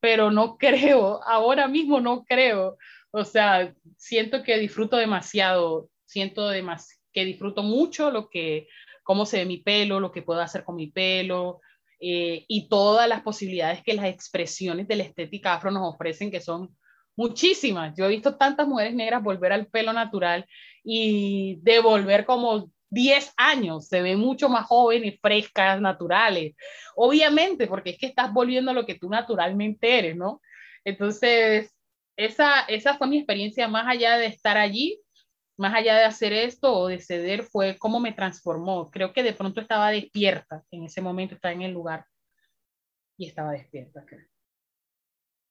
pero 0.00 0.32
no 0.32 0.56
creo, 0.58 1.22
ahora 1.22 1.68
mismo 1.68 2.00
no 2.00 2.24
creo. 2.24 2.76
O 3.12 3.24
sea, 3.24 3.72
siento 3.96 4.42
que 4.42 4.58
disfruto 4.58 4.96
demasiado, 4.96 5.90
siento 6.06 6.50
que 7.12 7.24
disfruto 7.24 7.62
mucho 7.62 8.10
lo 8.10 8.28
que, 8.28 8.66
cómo 9.02 9.26
se 9.26 9.38
ve 9.38 9.46
mi 9.46 9.58
pelo, 9.58 10.00
lo 10.00 10.12
que 10.12 10.22
puedo 10.22 10.40
hacer 10.40 10.64
con 10.64 10.76
mi 10.76 10.88
pelo 10.88 11.60
eh, 12.00 12.44
y 12.48 12.68
todas 12.68 13.08
las 13.08 13.22
posibilidades 13.22 13.82
que 13.82 13.94
las 13.94 14.06
expresiones 14.06 14.88
de 14.88 14.96
la 14.96 15.04
estética 15.04 15.54
afro 15.54 15.70
nos 15.70 15.94
ofrecen, 15.94 16.30
que 16.30 16.40
son 16.40 16.76
muchísimas. 17.16 17.94
Yo 17.96 18.06
he 18.06 18.08
visto 18.08 18.36
tantas 18.36 18.66
mujeres 18.66 18.94
negras 18.94 19.22
volver 19.22 19.52
al 19.52 19.66
pelo 19.66 19.92
natural 19.92 20.46
y 20.82 21.58
devolver 21.62 22.24
como 22.24 22.70
10 22.90 23.32
años, 23.38 23.88
se 23.88 24.02
ven 24.02 24.18
mucho 24.18 24.50
más 24.50 24.66
jóvenes, 24.66 25.18
frescas, 25.20 25.80
naturales. 25.80 26.54
Obviamente, 26.94 27.66
porque 27.66 27.90
es 27.90 27.98
que 27.98 28.06
estás 28.06 28.32
volviendo 28.32 28.70
a 28.70 28.74
lo 28.74 28.84
que 28.84 28.96
tú 28.96 29.08
naturalmente 29.08 29.98
eres, 29.98 30.14
¿no? 30.14 30.42
Entonces, 30.84 31.74
esa, 32.16 32.60
esa 32.62 32.98
fue 32.98 33.06
mi 33.06 33.16
experiencia 33.18 33.66
más 33.66 33.86
allá 33.86 34.18
de 34.18 34.26
estar 34.26 34.58
allí, 34.58 35.00
más 35.56 35.74
allá 35.74 35.96
de 35.96 36.04
hacer 36.04 36.32
esto 36.32 36.72
o 36.72 36.88
de 36.88 37.00
ceder, 37.00 37.44
fue 37.44 37.76
cómo 37.78 38.00
me 38.00 38.12
transformó. 38.12 38.90
Creo 38.90 39.12
que 39.12 39.22
de 39.22 39.32
pronto 39.32 39.60
estaba 39.60 39.90
despierta, 39.90 40.64
en 40.70 40.84
ese 40.84 41.00
momento 41.00 41.34
estaba 41.34 41.52
en 41.52 41.62
el 41.62 41.72
lugar 41.72 42.06
y 43.16 43.26
estaba 43.26 43.52
despierta. 43.52 44.04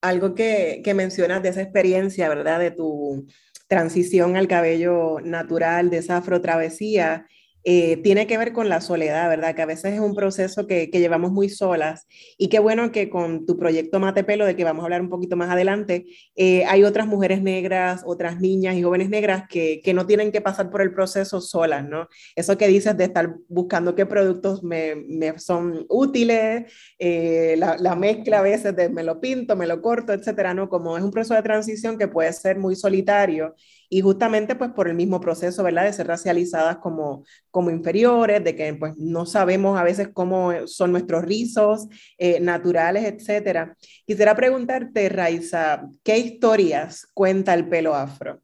Algo 0.01 0.33
que, 0.33 0.81
que 0.83 0.93
mencionas 0.93 1.43
de 1.43 1.49
esa 1.49 1.61
experiencia, 1.61 2.27
¿verdad? 2.27 2.59
De 2.59 2.71
tu 2.71 3.27
transición 3.67 4.35
al 4.35 4.47
cabello 4.47 5.19
natural, 5.21 5.89
de 5.89 5.97
esa 5.97 6.17
afrotravesía, 6.17 7.27
eh, 7.63 7.97
tiene 7.97 8.25
que 8.25 8.37
ver 8.37 8.53
con 8.53 8.69
la 8.69 8.81
soledad, 8.81 9.29
¿verdad? 9.29 9.55
Que 9.55 9.61
a 9.61 9.65
veces 9.67 9.93
es 9.93 9.99
un 9.99 10.15
proceso 10.15 10.65
que, 10.67 10.89
llevamos 10.91 11.31
muy 11.31 11.49
solas 11.49 12.07
y 12.37 12.49
qué 12.49 12.59
bueno 12.59 12.91
que 12.91 13.09
con 13.09 13.45
tu 13.45 13.57
proyecto 13.57 13.99
Mate 13.99 14.23
Pelo, 14.23 14.45
de 14.45 14.55
que 14.55 14.63
vamos 14.63 14.81
a 14.81 14.85
hablar 14.85 15.01
un 15.01 15.09
poquito 15.09 15.35
más 15.35 15.49
adelante, 15.49 16.05
eh, 16.35 16.63
hay 16.65 16.83
otras 16.83 17.07
mujeres 17.07 17.41
negras, 17.41 18.03
otras 18.05 18.39
niñas 18.39 18.75
y 18.75 18.83
jóvenes 18.83 19.09
negras 19.09 19.43
que, 19.49 19.81
no 19.91 20.05
tienen 20.05 20.31
que 20.31 20.39
pasar 20.39 20.69
por 20.69 20.81
el 20.81 20.93
proceso 20.93 21.41
solas, 21.41 21.85
¿no? 21.87 22.07
Eso 22.35 22.57
que 22.57 22.67
dices 22.67 22.95
de 22.95 23.03
estar 23.03 23.35
buscando 23.49 23.93
qué 23.93 24.05
productos 24.05 24.63
me, 24.63 24.95
son 25.37 25.85
útiles, 25.89 26.71
eh, 26.97 27.55
la, 27.57 27.77
la, 27.77 27.95
mezcla 27.95 28.39
a 28.39 28.41
veces 28.41 28.73
de 28.75 28.87
me 28.89 29.03
lo 29.03 29.19
pinto, 29.19 29.57
me 29.57 29.67
lo 29.67 29.81
corto, 29.81 30.13
etcétera, 30.13 30.53
¿no? 30.53 30.69
Como 30.69 30.97
es 30.97 31.03
un 31.03 31.11
proceso 31.11 31.33
de 31.33 31.41
transición 31.41 31.97
que 31.97 32.07
puede 32.07 32.31
ser 32.31 32.57
muy 32.57 32.75
solitario 32.75 33.53
y 33.93 33.99
justamente 33.99 34.55
pues 34.55 34.71
por 34.71 34.87
el 34.87 34.95
mismo 34.95 35.19
proceso, 35.19 35.63
¿verdad? 35.63 35.83
De 35.83 35.91
ser 35.91 36.07
racializadas 36.07 36.77
como, 36.77 37.25
como 37.49 37.69
inferiores, 37.69 38.41
de 38.41 38.55
que 38.55 38.73
pues 38.73 38.95
no 38.95 39.25
sabemos 39.25 39.77
a 39.77 39.83
veces 39.83 40.07
cómo 40.13 40.65
son 40.65 40.93
nuestros 40.93 41.25
rizos 41.25 41.87
eh, 42.17 42.39
naturales, 42.39 43.03
etcétera. 43.03 43.75
Quisiera 44.07 44.33
preguntarte, 44.33 45.09
Raiza, 45.09 45.89
¿qué 46.05 46.17
historias 46.17 47.05
cuenta 47.13 47.53
el 47.53 47.67
pelo 47.67 47.93
afro? 47.93 48.41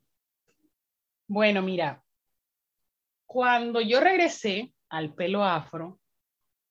Bueno, 1.30 1.62
mira, 1.62 2.04
cuando 3.26 3.80
yo 3.80 4.02
regresé 4.02 4.74
al 4.90 5.14
pelo 5.14 5.46
afro, 5.46 5.98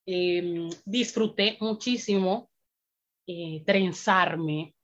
em, 0.05 0.69
disfruté 0.85 1.57
muchísimo 1.61 2.51
eh, 3.27 3.63
trenzarme, 3.65 4.76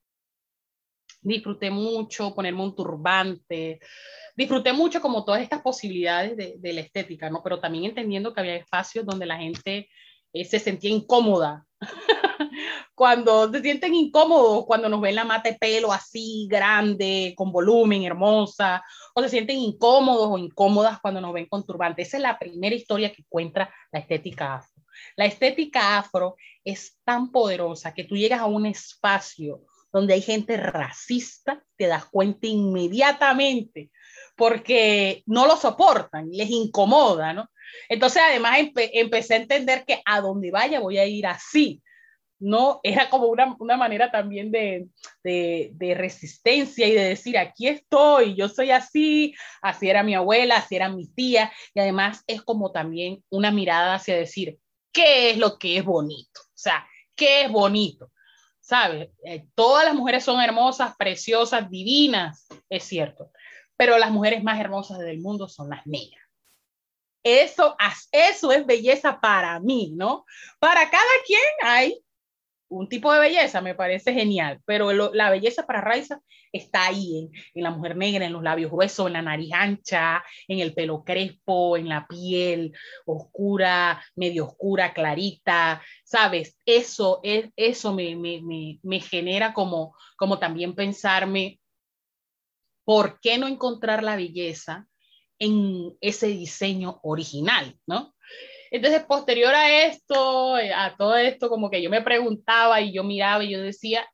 disfruté 1.23 1.71
mucho 1.71 2.35
ponerme 2.35 2.63
un 2.63 2.75
turbante, 2.75 3.81
disfruté 4.37 4.73
mucho 4.73 5.01
como 5.01 5.25
todas 5.25 5.43
estas 5.43 5.63
posibilidades 5.63 6.37
de, 6.37 6.73
la 6.73 6.81
estética, 6.81 7.31
¿no? 7.31 7.43
Pero 7.43 7.61
también 7.61 7.85
entendiendo 7.85 8.35
que 8.35 8.41
había 8.41 8.57
espacios 8.57 9.07
donde 9.07 9.27
la 9.27 9.39
gente 9.39 9.89
eh, 10.33 10.45
se 10.45 10.59
sentía 10.59 10.91
incómoda. 10.91 11.65
cuando 12.95 13.51
se 13.51 13.63
sienten 13.63 13.95
incómodos, 13.95 14.67
cuando 14.67 14.89
nos 14.89 15.01
ven 15.01 15.15
la 15.15 15.25
mata 15.25 15.51
de 15.51 15.59
pelo 15.59 15.93
así, 15.93 16.47
grande, 16.49 17.35
con 17.37 17.51
volumen, 17.51 18.03
hermosa, 18.05 18.83
o 19.15 19.23
se 19.23 19.29
sienten 19.29 19.59
incómodos 19.59 20.29
o 20.31 20.39
incómodas 20.39 21.01
cuando 21.01 21.21
nos 21.21 21.33
ven 21.33 21.47
con 21.47 21.65
turbante. 21.65 22.03
Esa 22.03 22.19
es 22.19 22.23
la 22.23 22.39
primera 22.39 22.75
historia 22.75 23.13
que 23.13 23.25
cuenta 23.29 23.73
la 23.91 24.01
estética 24.01 24.57
afro. 24.57 24.83
La 25.17 25.25
estética 25.25 25.99
afro 25.99 26.37
es 26.65 26.99
tan 27.05 27.33
poderosa 27.33 27.95
que 27.95 28.05
tú 28.05 28.17
llegas 28.17 28.41
a 28.41 28.47
un 28.47 28.67
espacio 28.67 29.63
donde 29.93 30.15
hay 30.15 30.23
gente 30.23 30.57
racista, 30.57 31.63
te 31.77 31.87
das 31.87 32.07
cuenta 32.07 32.47
inmediatamente, 32.47 33.91
porque 34.37 35.23
no 35.27 35.47
lo 35.47 35.57
soportan, 35.57 36.31
les 36.31 36.51
incomoda, 36.51 37.33
¿no? 37.33 37.51
Entonces, 37.89 38.23
además, 38.25 38.59
empecé 38.77 39.35
a 39.35 39.39
entender 39.39 39.85
que 39.85 40.03
a 40.05 40.21
donde 40.21 40.51
vaya 40.51 40.81
voy 40.81 40.99
a 40.99 41.07
ir 41.07 41.27
así, 41.27 41.83
¿no? 42.39 42.81
Era 42.83 43.09
como 43.09 43.27
una, 43.27 43.55
una 43.61 43.77
manera 43.77 44.11
también 44.11 44.51
de, 44.51 44.89
de, 45.23 45.71
de, 45.75 45.95
resistencia 45.95 46.87
y 46.87 46.93
de 46.93 47.05
decir, 47.05 47.39
aquí 47.39 47.69
estoy, 47.69 48.35
yo 48.35 48.49
soy 48.49 48.71
así, 48.71 49.35
así 49.63 49.89
era 49.89 50.03
mi 50.03 50.15
abuela, 50.15 50.57
así 50.57 50.75
era 50.77 50.89
mi 50.89 51.07
tía, 51.07 51.53
y 51.73 51.81
además 51.81 52.25
es 52.27 52.43
como 52.43 52.73
también 52.73 53.23
una 53.31 53.51
mirada 53.53 53.95
hacia 53.95 54.17
decir, 54.17 54.59
¿qué 54.93 55.31
es 55.31 55.39
lo 55.39 55.59
que 55.59 55.79
es 55.79 55.85
bonito? 55.85 56.41
O 56.41 56.59
sea, 56.59 56.87
¿qué 57.15 57.43
es 57.45 57.51
bonito? 57.51 58.12
¿Sabes? 58.63 59.11
Eh, 59.25 59.45
todas 59.55 59.85
las 59.85 59.95
mujeres 59.95 60.25
son 60.25 60.41
hermosas, 60.41 60.97
preciosas, 60.97 61.69
divinas, 61.69 62.47
es 62.71 62.85
cierto, 62.85 63.31
pero 63.77 63.99
las 63.99 64.11
mujeres 64.11 64.43
más 64.43 64.59
hermosas 64.59 64.99
del 65.01 65.21
mundo 65.21 65.49
son 65.49 65.69
las 65.69 65.87
negras. 65.87 66.23
Eso, 67.25 67.77
eso 68.11 68.53
es 68.53 68.67
belleza 68.67 69.21
para 69.21 69.61
mí, 69.61 69.93
¿no? 69.95 70.25
Para 70.59 70.91
cada 70.91 71.13
quien 71.27 71.41
hay 71.63 72.02
un 72.73 72.89
tipo 72.89 73.13
de 73.13 73.21
belleza, 73.21 73.61
me 73.61 73.75
parece 73.75 74.15
genial, 74.15 74.61
pero 74.65 74.93
la 75.13 75.31
belleza 75.31 75.67
para 75.67 75.83
Raiza 75.83 76.21
está 76.53 76.87
ahí, 76.87 77.31
en, 77.55 77.63
la 77.63 77.71
mujer 77.71 77.97
negra, 77.97 78.25
en 78.25 78.33
los 78.33 78.43
labios 78.43 78.71
gruesos, 78.71 79.07
en 79.07 79.13
la 79.13 79.23
nariz 79.23 79.53
ancha, 79.53 80.25
en 80.49 80.61
el 80.61 80.75
pelo 80.75 81.05
crespo, 81.05 81.77
en 81.77 81.89
la 81.89 82.07
piel 82.07 82.73
oscura, 83.05 84.03
medio 84.17 84.47
oscura, 84.47 84.95
clarita, 84.95 85.83
¿sabes? 86.05 86.57
Eso, 86.65 87.21
es, 87.23 87.51
eso 87.57 87.93
me, 87.93 88.17
me, 88.17 88.79
me 88.83 89.01
genera 89.01 89.53
como, 89.53 89.95
como 90.17 90.39
también 90.39 90.75
pensarme, 90.75 91.61
¿por 92.85 93.21
qué 93.21 93.39
no 93.39 93.49
encontrar 93.49 94.03
la 94.03 94.17
belleza 94.17 94.87
en 95.39 95.97
ese 96.01 96.29
diseño 96.29 97.01
original, 97.03 97.77
¿no? 97.87 98.15
Entonces, 98.73 99.05
posterior 99.05 99.55
a 99.55 99.85
esto, 99.85 100.57
eh, 100.57 100.73
a 100.73 100.97
todo 100.97 101.15
esto, 101.15 101.51
como 101.51 101.69
que 101.69 101.83
yo 101.83 101.91
me 101.91 102.01
preguntaba 102.01 102.81
y 102.81 102.91
yo 102.91 103.05
miraba 103.05 103.45
y 103.45 103.51
yo 103.51 103.61
decía, 103.61 104.11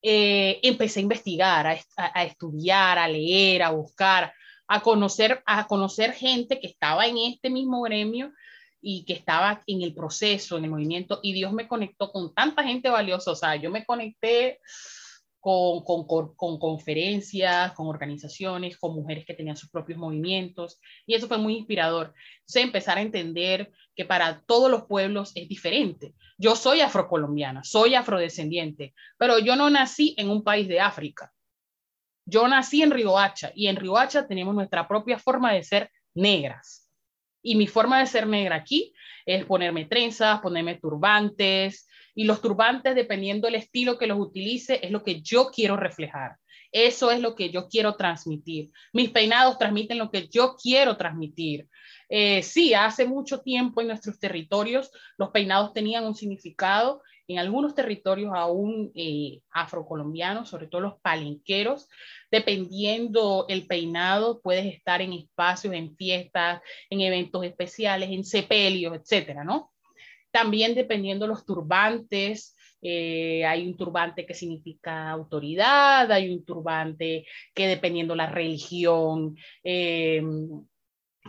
eh, 0.00 0.60
empecé 0.62 1.00
a 1.00 1.02
investigar, 1.02 1.66
a, 1.66 2.24
estudiar, 2.24 2.98
a 2.98 3.06
leer, 3.06 3.62
a 3.62 3.70
buscar, 3.70 4.32
a 4.66 4.80
conocer, 4.80 5.42
a 5.44 5.66
conocer 5.66 6.14
gente 6.14 6.58
que 6.58 6.68
estaba 6.68 7.06
en 7.06 7.18
este 7.18 7.50
mismo 7.50 7.82
gremio 7.82 8.32
y 8.80 9.04
que 9.04 9.12
estaba 9.12 9.62
en 9.66 9.82
el 9.82 9.94
proceso, 9.94 10.56
en 10.56 10.64
el 10.64 10.70
movimiento, 10.70 11.20
y 11.22 11.34
Dios 11.34 11.52
me 11.52 11.68
conectó 11.68 12.12
con 12.12 12.34
tanta 12.34 12.64
gente 12.64 12.88
valiosa, 12.88 13.32
o 13.32 13.36
sea, 13.36 13.56
yo 13.56 13.70
me 13.70 13.84
conecté 13.84 14.58
con, 15.44 16.06
con, 16.06 16.34
con, 16.36 16.58
conferencias, 16.58 17.72
con 17.72 17.86
organizaciones, 17.86 18.78
con 18.78 18.94
mujeres 18.94 19.26
que 19.26 19.34
tenían 19.34 19.58
sus 19.58 19.68
propios 19.68 19.98
movimientos, 19.98 20.80
y 21.04 21.14
eso 21.14 21.28
fue 21.28 21.36
muy 21.36 21.58
inspirador. 21.58 22.14
Entonces, 22.38 22.62
empezar 22.62 22.96
a 22.96 23.02
entender 23.02 23.70
que 23.94 24.06
para 24.06 24.40
todos 24.46 24.70
los 24.70 24.86
pueblos 24.86 25.32
es 25.34 25.46
diferente. 25.46 26.14
Yo 26.38 26.56
soy 26.56 26.80
afrocolombiana, 26.80 27.62
soy 27.62 27.94
afrodescendiente, 27.94 28.94
pero 29.18 29.38
yo 29.38 29.54
no 29.54 29.68
nací 29.68 30.14
en 30.16 30.30
un 30.30 30.42
país 30.42 30.66
de 30.66 30.80
África. 30.80 31.30
Yo 32.24 32.48
nací 32.48 32.80
en 32.80 32.90
Riohacha 32.90 33.52
y 33.54 33.66
en 33.66 33.76
Riohacha 33.76 34.26
tenemos 34.26 34.54
nuestra 34.54 34.88
propia 34.88 35.18
forma 35.18 35.52
de 35.52 35.62
ser 35.62 35.90
negras. 36.14 36.83
Y 37.44 37.54
mi 37.54 37.68
forma 37.68 38.00
de 38.00 38.06
ser 38.06 38.26
negra 38.26 38.56
aquí 38.56 38.92
es 39.24 39.44
ponerme 39.44 39.84
trenzas, 39.84 40.40
ponerme 40.40 40.74
turbantes, 40.74 41.86
y 42.14 42.24
los 42.24 42.40
turbantes, 42.40 42.94
dependiendo 42.94 43.46
del 43.46 43.56
estilo 43.56 43.98
que 43.98 44.06
los 44.06 44.18
utilice, 44.18 44.80
es 44.82 44.90
lo 44.90 45.02
que 45.02 45.20
yo 45.20 45.50
quiero 45.52 45.76
reflejar. 45.76 46.36
Eso 46.70 47.10
es 47.10 47.20
lo 47.20 47.34
que 47.34 47.50
yo 47.50 47.68
quiero 47.68 47.94
transmitir. 47.94 48.70
Mis 48.92 49.10
peinados 49.10 49.58
transmiten 49.58 49.98
lo 49.98 50.10
que 50.10 50.28
yo 50.28 50.56
quiero 50.60 50.96
transmitir. 50.96 51.68
Eh, 52.08 52.42
sí, 52.42 52.74
hace 52.74 53.06
mucho 53.06 53.40
tiempo 53.40 53.80
en 53.80 53.88
nuestros 53.88 54.18
territorios 54.18 54.90
los 55.16 55.30
peinados 55.30 55.72
tenían 55.72 56.04
un 56.04 56.14
significado. 56.14 57.02
En 57.26 57.38
algunos 57.38 57.74
territorios 57.74 58.32
aún 58.34 58.92
eh, 58.94 59.40
afrocolombianos, 59.50 60.48
sobre 60.48 60.66
todo 60.66 60.82
los 60.82 61.00
palenqueros, 61.00 61.88
dependiendo 62.30 63.46
el 63.48 63.66
peinado, 63.66 64.40
puedes 64.42 64.66
estar 64.66 65.00
en 65.00 65.12
espacios, 65.14 65.72
en 65.72 65.96
fiestas, 65.96 66.60
en 66.90 67.00
eventos 67.00 67.44
especiales, 67.44 68.10
en 68.10 68.24
sepelios, 68.24 68.94
etcétera, 68.94 69.42
¿no? 69.42 69.72
También 70.30 70.74
dependiendo 70.74 71.26
los 71.26 71.46
turbantes, 71.46 72.56
eh, 72.82 73.46
hay 73.46 73.66
un 73.66 73.76
turbante 73.78 74.26
que 74.26 74.34
significa 74.34 75.10
autoridad, 75.10 76.12
hay 76.12 76.30
un 76.30 76.44
turbante 76.44 77.24
que 77.54 77.66
dependiendo 77.66 78.14
la 78.14 78.26
religión 78.26 79.36
eh, 79.62 80.22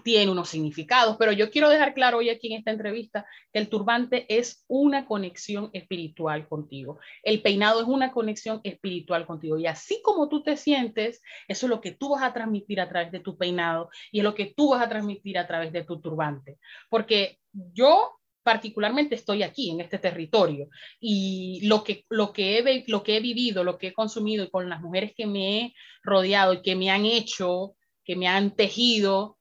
tiene 0.03 0.31
unos 0.31 0.49
significados, 0.49 1.15
pero 1.17 1.31
yo 1.31 1.49
quiero 1.49 1.69
dejar 1.69 1.93
claro 1.93 2.17
hoy 2.17 2.29
aquí 2.29 2.51
en 2.51 2.59
esta 2.59 2.71
entrevista 2.71 3.25
que 3.53 3.59
el 3.59 3.69
turbante 3.69 4.25
es 4.29 4.63
una 4.67 5.05
conexión 5.05 5.69
espiritual 5.73 6.47
contigo. 6.47 6.99
El 7.23 7.41
peinado 7.41 7.81
es 7.81 7.87
una 7.87 8.11
conexión 8.11 8.59
espiritual 8.63 9.25
contigo. 9.25 9.57
Y 9.57 9.67
así 9.67 10.01
como 10.03 10.27
tú 10.29 10.43
te 10.43 10.57
sientes, 10.57 11.21
eso 11.47 11.65
es 11.65 11.69
lo 11.69 11.81
que 11.81 11.91
tú 11.91 12.09
vas 12.09 12.23
a 12.23 12.33
transmitir 12.33 12.81
a 12.81 12.89
través 12.89 13.11
de 13.11 13.19
tu 13.19 13.37
peinado 13.37 13.89
y 14.11 14.19
es 14.19 14.23
lo 14.23 14.35
que 14.35 14.53
tú 14.55 14.71
vas 14.71 14.81
a 14.81 14.89
transmitir 14.89 15.37
a 15.37 15.47
través 15.47 15.71
de 15.71 15.83
tu 15.83 16.01
turbante. 16.01 16.59
Porque 16.89 17.39
yo 17.53 18.19
particularmente 18.43 19.15
estoy 19.15 19.41
aquí, 19.41 19.71
en 19.71 19.81
este 19.81 19.97
territorio, 19.97 20.69
y 20.99 21.65
lo 21.67 21.83
que, 21.83 22.05
lo 22.09 22.31
que, 22.31 22.59
he, 22.59 22.83
lo 22.87 23.01
que 23.01 23.17
he 23.17 23.19
vivido, 23.19 23.63
lo 23.63 23.79
que 23.79 23.87
he 23.87 23.93
consumido 23.93 24.43
y 24.43 24.51
con 24.51 24.69
las 24.69 24.81
mujeres 24.81 25.13
que 25.17 25.25
me 25.25 25.57
he 25.57 25.73
rodeado 26.03 26.53
y 26.53 26.61
que 26.61 26.75
me 26.75 26.91
han 26.91 27.05
hecho, 27.05 27.75
que 28.03 28.15
me 28.15 28.27
han 28.27 28.55
tejido, 28.55 29.34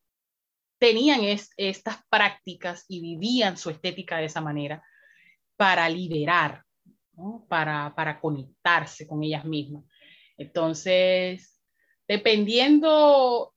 tenían 0.84 1.20
estas 1.56 1.96
prácticas 2.10 2.84
y 2.88 3.00
vivían 3.00 3.56
su 3.56 3.70
estética 3.70 4.18
de 4.18 4.26
esa 4.26 4.42
manera 4.42 4.84
para 5.56 5.88
liberar, 5.88 6.62
para, 7.48 7.94
para 7.96 8.20
conectarse 8.20 9.06
con 9.06 9.22
ellas 9.22 9.46
mismas. 9.46 9.82
Entonces, 10.36 11.58
dependiendo 12.06 13.54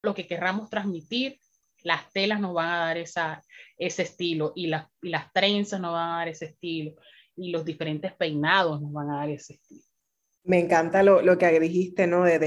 lo 0.00 0.14
que 0.14 0.26
querramos 0.26 0.70
transmitir, 0.70 1.38
las 1.82 2.10
telas 2.14 2.40
nos 2.40 2.54
van 2.54 2.70
a 2.70 2.78
dar 2.78 2.96
esa, 2.96 3.42
ese 3.76 4.04
estilo 4.04 4.54
y, 4.56 4.68
las 4.68 5.32
trenzas 5.34 5.82
nos 5.82 5.92
van 5.92 6.12
a 6.12 6.16
dar 6.20 6.28
ese 6.28 6.46
estilo 6.46 6.94
y 7.36 7.50
los 7.50 7.66
diferentes 7.66 8.14
peinados 8.14 8.80
nos 8.80 8.90
van 8.90 9.10
a 9.10 9.16
dar 9.16 9.28
ese 9.28 9.52
estilo. 9.52 9.82
Me 10.44 10.60
encanta 10.60 11.02
lo, 11.02 11.20
lo 11.20 11.36
que 11.36 11.60
dijiste, 11.60 12.06
¿no? 12.06 12.24
De, 12.24 12.38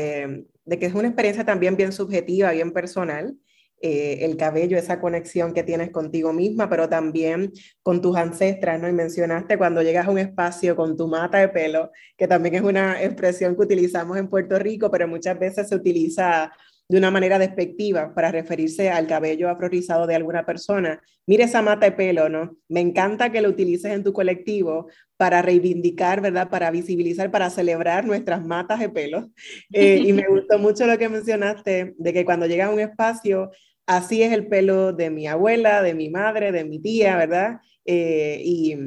de, 0.66 0.80
que 0.80 0.88
es 0.88 0.96
una 0.96 1.10
experiencia 1.10 1.46
también 1.46 1.78
bien 1.78 1.92
subjetiva, 1.92 2.50
bien 2.50 2.74
personal. 2.74 3.38
Eh, 3.86 4.24
el 4.24 4.38
cabello, 4.38 4.78
esa 4.78 5.02
conexión 5.02 5.54
que 5.54 5.62
tienes 5.62 5.90
contigo 5.92 6.32
misma, 6.32 6.70
pero 6.70 6.88
también 6.88 7.52
con 7.82 8.00
tus 8.00 8.16
ancestras, 8.16 8.80
¿no? 8.80 8.88
Y 8.88 8.94
mencionaste 8.94 9.58
cuando 9.58 9.82
llegas 9.82 10.08
a 10.08 10.12
un 10.12 10.20
espacio 10.20 10.74
con 10.78 10.96
tu 10.96 11.06
mata 11.10 11.40
de 11.40 11.50
pelo, 11.50 11.92
que 12.16 12.26
también 12.26 12.56
es 12.56 12.62
una 12.62 13.04
expresión 13.04 13.58
que 13.58 13.64
utilizamos 13.64 14.18
en 14.18 14.30
Puerto 14.30 14.58
Rico, 14.58 14.90
pero 14.90 15.06
muchas 15.10 15.38
veces 15.38 15.68
se 15.68 15.76
utiliza 15.76 16.54
de 16.88 16.98
una 16.98 17.12
manera 17.12 17.38
despectiva 17.38 18.14
para 18.14 18.32
referirse 18.32 18.90
al 18.90 19.06
cabello 19.06 19.50
afrorizado 19.50 20.08
de 20.08 20.16
alguna 20.16 20.46
persona. 20.46 21.02
Mire 21.26 21.44
esa 21.44 21.62
mata 21.62 21.86
de 21.88 21.92
pelo, 21.92 22.30
¿no? 22.30 22.56
Me 22.70 22.80
encanta 22.80 23.34
que 23.34 23.42
lo 23.42 23.50
utilices 23.50 23.92
en 23.92 24.06
tu 24.06 24.14
colectivo 24.14 24.88
para 25.18 25.42
reivindicar, 25.42 26.22
¿verdad? 26.22 26.50
Para 26.50 26.72
visibilizar, 26.72 27.32
para 27.32 27.50
celebrar 27.50 28.06
nuestras 28.06 28.46
matas 28.46 28.80
de 28.80 28.88
pelo. 28.88 29.30
Eh, 29.74 30.04
y 30.06 30.14
me 30.14 30.24
gustó 30.30 30.58
mucho 30.58 30.88
lo 30.88 30.98
que 30.98 31.10
mencionaste 31.10 31.96
de 31.98 32.14
que 32.14 32.24
cuando 32.24 32.46
llega 32.46 32.68
a 32.68 32.70
un 32.70 32.80
espacio, 32.80 33.52
así 33.86 34.24
es 34.24 34.32
el 34.34 34.48
pelo 34.48 34.94
de 34.94 35.10
mi 35.10 35.28
abuela, 35.28 35.82
de 35.82 35.94
mi 35.94 36.10
madre, 36.10 36.52
de 36.52 36.66
mi 36.66 36.80
tía, 36.80 37.18
¿verdad? 37.18 37.62
Eh, 37.86 38.42
y 38.44 38.78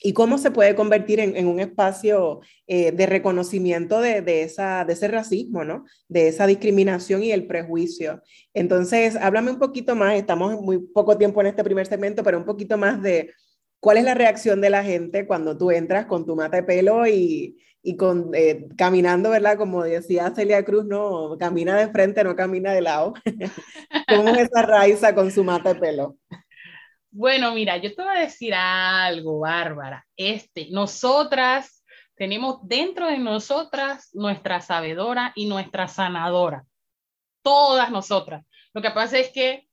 y 0.00 0.12
cómo 0.12 0.38
se 0.38 0.50
puede 0.50 0.74
convertir 0.74 1.20
en, 1.20 1.46
un 1.46 1.60
espacio 1.60 2.40
eh, 2.66 2.92
de 2.92 3.06
reconocimiento 3.06 4.00
de, 4.00 4.42
esa, 4.42 4.84
de 4.84 4.92
ese 4.92 5.08
racismo, 5.08 5.64
¿no? 5.64 5.84
De 6.08 6.28
esa 6.28 6.46
discriminación 6.46 7.22
y 7.22 7.32
el 7.32 7.46
prejuicio. 7.46 8.22
Entonces, 8.54 9.16
háblame 9.16 9.50
un 9.50 9.58
poquito 9.58 9.96
más, 9.96 10.14
estamos 10.14 10.60
muy 10.60 10.78
poco 10.78 11.18
tiempo 11.18 11.40
en 11.40 11.48
este 11.48 11.64
primer 11.64 11.86
segmento, 11.86 12.22
pero 12.22 12.38
un 12.38 12.44
poquito 12.44 12.78
más 12.78 13.02
de 13.02 13.32
cuál 13.80 13.98
es 13.98 14.04
la 14.04 14.14
reacción 14.14 14.60
de 14.60 14.70
la 14.70 14.84
gente 14.84 15.26
cuando 15.26 15.56
tú 15.56 15.70
entras 15.70 16.06
con 16.06 16.26
tu 16.26 16.36
mata 16.36 16.56
de 16.56 16.62
pelo 16.62 17.06
y, 17.06 17.56
con, 17.96 18.30
eh, 18.34 18.66
caminando, 18.76 19.30
¿verdad? 19.30 19.56
Como 19.56 19.82
decía 19.82 20.32
Celia 20.34 20.64
Cruz, 20.64 20.84
no, 20.84 21.36
camina 21.38 21.76
de 21.76 21.88
frente, 21.88 22.22
no 22.22 22.36
camina 22.36 22.72
de 22.72 22.82
lado. 22.82 23.14
¿Cómo 24.08 24.28
es 24.28 24.38
esa 24.38 24.62
Raiza 24.62 25.14
con 25.14 25.30
su 25.30 25.42
mata 25.44 25.74
de 25.74 25.80
pelo? 25.80 26.16
Bueno, 27.10 27.54
mira, 27.54 27.78
yo 27.78 27.94
te 27.94 28.02
voy 28.02 28.16
a 28.16 28.20
decir 28.20 28.52
algo, 28.54 29.40
Bárbara. 29.40 30.06
Este, 30.16 30.68
nosotras 30.70 31.82
tenemos 32.14 32.58
dentro 32.62 33.06
de 33.06 33.18
nosotras 33.18 34.10
nuestra 34.12 34.60
sabedora 34.60 35.32
y 35.34 35.46
nuestra 35.46 35.88
sanadora. 35.88 36.64
Todas 37.42 37.90
nosotras. 37.90 38.44
Lo 38.74 38.82
que 38.82 38.90
pasa 38.90 39.18
es 39.18 39.30
que 39.30 39.67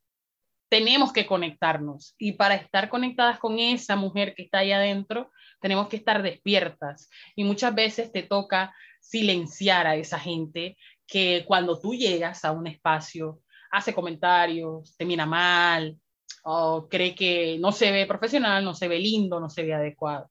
tenemos 0.76 1.14
que 1.14 1.26
conectarnos 1.26 2.16
y 2.20 2.34
para 2.34 2.56
estar 2.56 2.90
conectadas 2.90 3.40
con 3.40 3.60
esa 3.60 3.96
mujer 3.96 4.36
que 4.36 4.44
está 4.44 4.58
ahí 4.58 4.74
adentro, 4.74 5.32
tenemos 5.62 5.88
que 5.88 5.96
estar 5.96 6.22
despiertas 6.22 7.10
y 7.34 7.46
muchas 7.46 7.74
veces 7.74 8.12
te 8.12 8.24
toca 8.24 8.76
silenciar 9.00 9.88
a 9.88 9.96
esa 9.96 10.20
gente 10.20 10.76
que 11.08 11.46
cuando 11.48 11.80
tú 11.80 11.94
llegas 11.94 12.44
a 12.44 12.52
un 12.52 12.68
espacio 12.68 13.40
hace 13.72 13.94
comentarios, 13.94 14.98
te 14.98 15.06
mira 15.06 15.26
mal, 15.26 15.96
o 16.44 16.90
cree 16.90 17.16
que 17.16 17.58
no 17.58 17.72
se 17.72 17.90
ve 17.94 18.06
profesional, 18.06 18.66
no 18.66 18.74
se 18.74 18.90
ve 18.90 19.00
lindo, 19.00 19.40
no 19.40 19.50
se 19.50 19.64
ve 19.64 19.76
adecuado. 19.76 20.30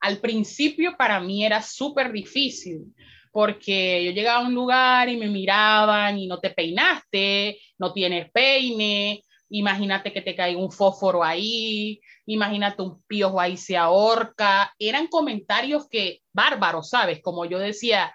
Al 0.00 0.18
principio 0.18 0.96
para 0.96 1.20
mí 1.20 1.44
era 1.44 1.62
súper 1.62 2.10
difícil 2.10 2.92
porque 3.30 4.04
yo 4.04 4.10
llegaba 4.10 4.40
a 4.40 4.48
un 4.48 4.54
lugar 4.54 5.08
y 5.08 5.16
me 5.16 5.28
miraban 5.28 6.18
y 6.18 6.26
no 6.26 6.40
te 6.40 6.50
peinaste, 6.50 7.60
no 7.78 7.92
tienes 7.92 8.28
peine, 8.32 9.22
imagínate 9.50 10.12
que 10.12 10.22
te 10.22 10.34
cae 10.34 10.56
un 10.56 10.70
fósforo 10.70 11.24
ahí, 11.24 12.00
imagínate 12.26 12.82
un 12.82 13.02
piojo 13.04 13.40
ahí 13.40 13.56
se 13.56 13.76
ahorca. 13.76 14.74
Eran 14.78 15.06
comentarios 15.06 15.88
que 15.88 16.22
bárbaros, 16.32 16.90
¿sabes? 16.90 17.20
Como 17.22 17.44
yo 17.44 17.58
decía, 17.58 18.14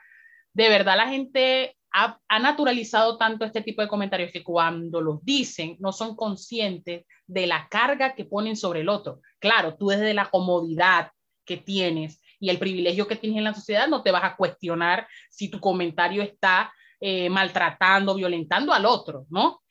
de 0.54 0.70
verdad 0.70 0.98
la 0.98 1.10
gente 1.10 1.76
ha, 1.94 2.20
naturalizado 2.40 3.18
tanto 3.18 3.46
este 3.46 3.62
tipo 3.62 3.82
de 3.82 3.88
comentarios 3.88 4.32
que 4.32 4.44
cuando 4.44 5.00
los 5.00 5.24
dicen 5.24 5.78
no 5.80 5.92
son 5.92 6.16
conscientes 6.16 7.06
de 7.28 7.48
la 7.48 7.68
carga 7.70 8.16
que 8.16 8.26
ponen 8.26 8.56
sobre 8.56 8.82
el 8.82 8.90
otro. 8.90 9.22
Claro, 9.40 9.76
tú 9.78 9.88
desde 9.88 10.14
la 10.14 10.30
comodidad 10.30 11.12
que 11.46 11.58
tienes 11.58 12.22
y 12.40 12.50
el 12.50 12.58
privilegio 12.60 13.08
que 13.08 13.16
tienes 13.16 13.38
en 13.38 13.44
la 13.44 13.54
sociedad 13.54 13.88
no 13.88 14.02
te 14.02 14.12
vas 14.12 14.24
a 14.24 14.36
cuestionar 14.36 15.08
si 15.30 15.50
tu 15.50 15.60
comentario 15.60 16.24
está 16.24 16.74
eh, 17.00 17.30
maltratando, 17.30 18.16
violentando 18.16 18.74
al 18.74 18.86
otro, 18.86 19.26
¿no? 19.30 19.63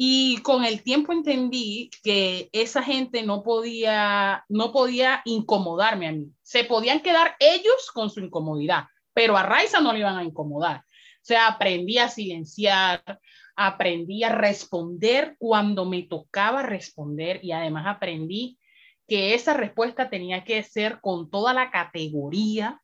Y 0.00 0.38
con 0.42 0.64
el 0.64 0.84
tiempo 0.84 1.12
entendí 1.12 1.90
que 2.04 2.48
esa 2.52 2.82
gente 2.82 3.24
no 3.24 3.42
podía, 3.42 4.44
no 4.48 4.70
podía 4.70 5.22
incomodarme 5.24 6.06
a 6.06 6.12
mí. 6.12 6.30
Se 6.42 6.62
podían 6.62 7.00
quedar 7.00 7.34
ellos 7.40 7.90
con 7.92 8.08
su 8.08 8.20
incomodidad, 8.20 8.84
pero 9.12 9.36
a 9.36 9.42
Raiza 9.42 9.80
no 9.80 9.92
le 9.92 9.98
iban 9.98 10.16
a 10.16 10.22
incomodar 10.22 10.84
sea, 11.28 11.46
aprendí 11.46 11.98
a 11.98 12.08
silenciar, 12.08 13.02
aprendí 13.54 14.24
a 14.24 14.30
responder 14.30 15.36
cuando 15.38 15.84
me 15.84 16.02
tocaba 16.04 16.62
responder 16.62 17.40
y 17.42 17.52
además 17.52 17.84
aprendí 17.86 18.58
que 19.06 19.34
esa 19.34 19.52
respuesta 19.52 20.08
tenía 20.08 20.44
que 20.44 20.62
ser 20.62 21.00
con 21.00 21.30
toda 21.30 21.52
la 21.52 21.70
categoría, 21.70 22.80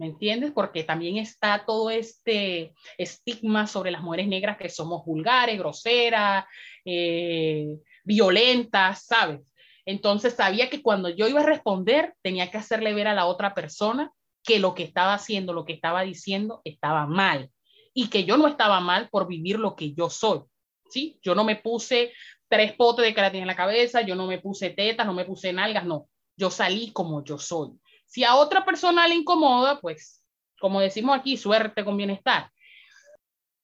¿me 0.00 0.06
entiendes? 0.06 0.50
Porque 0.52 0.82
también 0.82 1.18
está 1.18 1.64
todo 1.66 1.90
este 1.90 2.72
estigma 2.96 3.66
sobre 3.66 3.90
las 3.90 4.00
mujeres 4.00 4.28
negras 4.28 4.56
que 4.56 4.70
somos 4.70 5.04
vulgares, 5.04 5.58
groseras, 5.58 6.46
eh, 6.86 7.76
violentas, 8.02 9.04
¿sabes? 9.04 9.52
Entonces 9.84 10.32
sabía 10.32 10.70
que 10.70 10.80
cuando 10.80 11.10
yo 11.10 11.28
iba 11.28 11.42
a 11.42 11.46
responder 11.46 12.14
tenía 12.22 12.50
que 12.50 12.56
hacerle 12.56 12.94
ver 12.94 13.08
a 13.08 13.14
la 13.14 13.26
otra 13.26 13.54
persona 13.54 14.10
que 14.42 14.58
lo 14.58 14.74
que 14.74 14.84
estaba 14.84 15.12
haciendo, 15.12 15.52
lo 15.52 15.66
que 15.66 15.74
estaba 15.74 16.00
diciendo, 16.00 16.62
estaba 16.64 17.06
mal 17.06 17.50
y 17.92 18.08
que 18.08 18.24
yo 18.24 18.38
no 18.38 18.48
estaba 18.48 18.80
mal 18.80 19.10
por 19.10 19.28
vivir 19.28 19.58
lo 19.58 19.76
que 19.76 19.92
yo 19.92 20.08
soy. 20.08 20.40
¿sí? 20.88 21.18
Yo 21.22 21.34
no 21.34 21.44
me 21.44 21.56
puse 21.56 22.14
tres 22.48 22.72
potes 22.72 23.04
de 23.04 23.14
queratina 23.14 23.42
en 23.42 23.48
la 23.48 23.56
cabeza, 23.56 24.00
yo 24.00 24.14
no 24.14 24.26
me 24.26 24.38
puse 24.38 24.70
tetas, 24.70 25.06
no 25.06 25.12
me 25.12 25.26
puse 25.26 25.52
nalgas, 25.52 25.84
no. 25.84 26.08
Yo 26.38 26.50
salí 26.50 26.90
como 26.90 27.22
yo 27.22 27.36
soy. 27.36 27.72
Si 28.10 28.24
a 28.24 28.34
otra 28.34 28.64
persona 28.64 29.06
le 29.06 29.14
incomoda, 29.14 29.80
pues, 29.80 30.24
como 30.58 30.80
decimos 30.80 31.16
aquí, 31.16 31.36
suerte 31.36 31.84
con 31.84 31.96
bienestar. 31.96 32.50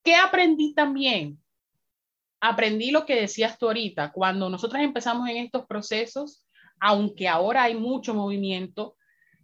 ¿Qué 0.05 0.15
aprendí 0.15 0.73
también? 0.73 1.43
Aprendí 2.41 2.93
lo 2.93 3.05
que 3.05 3.21
decías 3.21 3.59
tú 3.59 3.67
ahorita. 3.67 4.13
Cuando 4.13 4.49
nosotros 4.49 4.81
empezamos 4.81 5.29
en 5.29 5.39
estos 5.39 5.67
procesos, 5.67 6.47
aunque 6.79 7.27
ahora 7.27 7.65
hay 7.65 7.75
mucho 7.75 8.15
movimiento, 8.15 8.97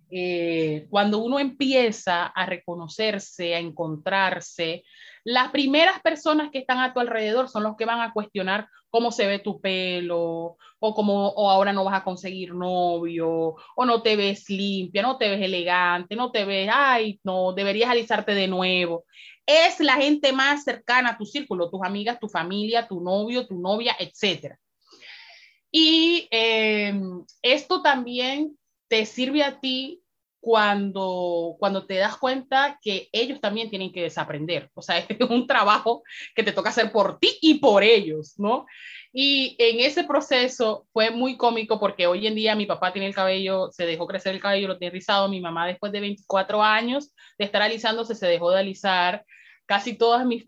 eh, 0.08 0.86
cuando 0.88 1.18
uno 1.18 1.40
empieza 1.40 2.26
a 2.26 2.46
reconocerse, 2.46 3.56
a 3.56 3.58
encontrarse, 3.58 4.84
las 5.24 5.50
primeras 5.50 6.00
personas 6.00 6.52
que 6.52 6.60
están 6.60 6.78
a 6.78 6.94
tu 6.94 7.00
alrededor 7.00 7.48
son 7.48 7.64
los 7.64 7.76
que 7.76 7.86
van 7.86 8.00
a 8.00 8.12
cuestionar 8.12 8.68
cómo 8.92 9.10
se 9.10 9.26
ve 9.26 9.38
tu 9.38 9.58
pelo, 9.58 10.58
o 10.78 10.94
cómo 10.94 11.28
o 11.28 11.50
ahora 11.50 11.72
no 11.72 11.82
vas 11.82 11.94
a 11.94 12.04
conseguir 12.04 12.54
novio, 12.54 13.56
o 13.74 13.84
no 13.86 14.02
te 14.02 14.16
ves 14.16 14.50
limpia, 14.50 15.00
no 15.00 15.16
te 15.16 15.30
ves 15.30 15.40
elegante, 15.40 16.14
no 16.14 16.30
te 16.30 16.44
ves, 16.44 16.68
ay, 16.70 17.18
no, 17.24 17.54
deberías 17.54 17.90
alisarte 17.90 18.34
de 18.34 18.48
nuevo. 18.48 19.06
Es 19.46 19.80
la 19.80 19.94
gente 19.94 20.32
más 20.32 20.64
cercana 20.64 21.10
a 21.10 21.18
tu 21.18 21.24
círculo, 21.24 21.70
tus 21.70 21.80
amigas, 21.82 22.20
tu 22.20 22.28
familia, 22.28 22.86
tu 22.86 23.00
novio, 23.00 23.46
tu 23.46 23.58
novia, 23.58 23.96
etc. 23.98 24.56
Y 25.70 26.28
eh, 26.30 26.92
esto 27.40 27.80
también 27.80 28.58
te 28.88 29.06
sirve 29.06 29.42
a 29.42 29.58
ti 29.58 30.02
cuando, 30.42 31.54
cuando 31.60 31.86
te 31.86 31.98
das 31.98 32.16
cuenta 32.16 32.76
que 32.82 33.08
ellos 33.12 33.40
también 33.40 33.70
tienen 33.70 33.92
que 33.92 34.02
desaprender. 34.02 34.70
O 34.74 34.82
sea, 34.82 34.98
es 35.08 35.30
un 35.30 35.46
trabajo 35.46 36.02
que 36.34 36.42
te 36.42 36.50
toca 36.50 36.70
hacer 36.70 36.90
por 36.90 37.20
ti 37.20 37.38
y 37.40 37.60
por 37.60 37.84
ellos, 37.84 38.34
¿no? 38.38 38.66
Y 39.12 39.54
en 39.60 39.78
ese 39.78 40.02
proceso 40.02 40.88
fue 40.92 41.12
muy 41.12 41.36
cómico 41.36 41.78
porque 41.78 42.08
hoy 42.08 42.26
en 42.26 42.34
día 42.34 42.56
mi 42.56 42.66
papá 42.66 42.92
tiene 42.92 43.06
el 43.06 43.14
cabello, 43.14 43.70
se 43.70 43.86
dejó 43.86 44.08
crecer 44.08 44.34
el 44.34 44.40
cabello, 44.40 44.66
lo 44.66 44.78
tiene 44.78 44.90
rizado, 44.90 45.28
mi 45.28 45.40
mamá 45.40 45.68
después 45.68 45.92
de 45.92 46.00
24 46.00 46.60
años 46.60 47.14
de 47.38 47.44
estar 47.44 47.62
alisándose 47.62 48.16
se 48.16 48.26
dejó 48.26 48.50
de 48.50 48.58
alisar, 48.58 49.24
casi 49.64 49.96
todas 49.96 50.26
mis, 50.26 50.44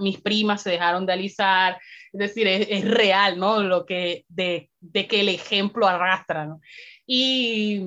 mis 0.00 0.20
primas 0.20 0.62
se 0.62 0.70
dejaron 0.70 1.06
de 1.06 1.14
alisar, 1.14 1.80
es 2.12 2.18
decir, 2.18 2.46
es, 2.46 2.66
es 2.68 2.84
real, 2.84 3.38
¿no? 3.38 3.62
Lo 3.62 3.86
que, 3.86 4.26
de, 4.28 4.68
de, 4.80 5.06
que 5.06 5.20
el 5.20 5.30
ejemplo 5.30 5.86
arrastra, 5.86 6.44
¿no? 6.44 6.60
Y, 7.06 7.86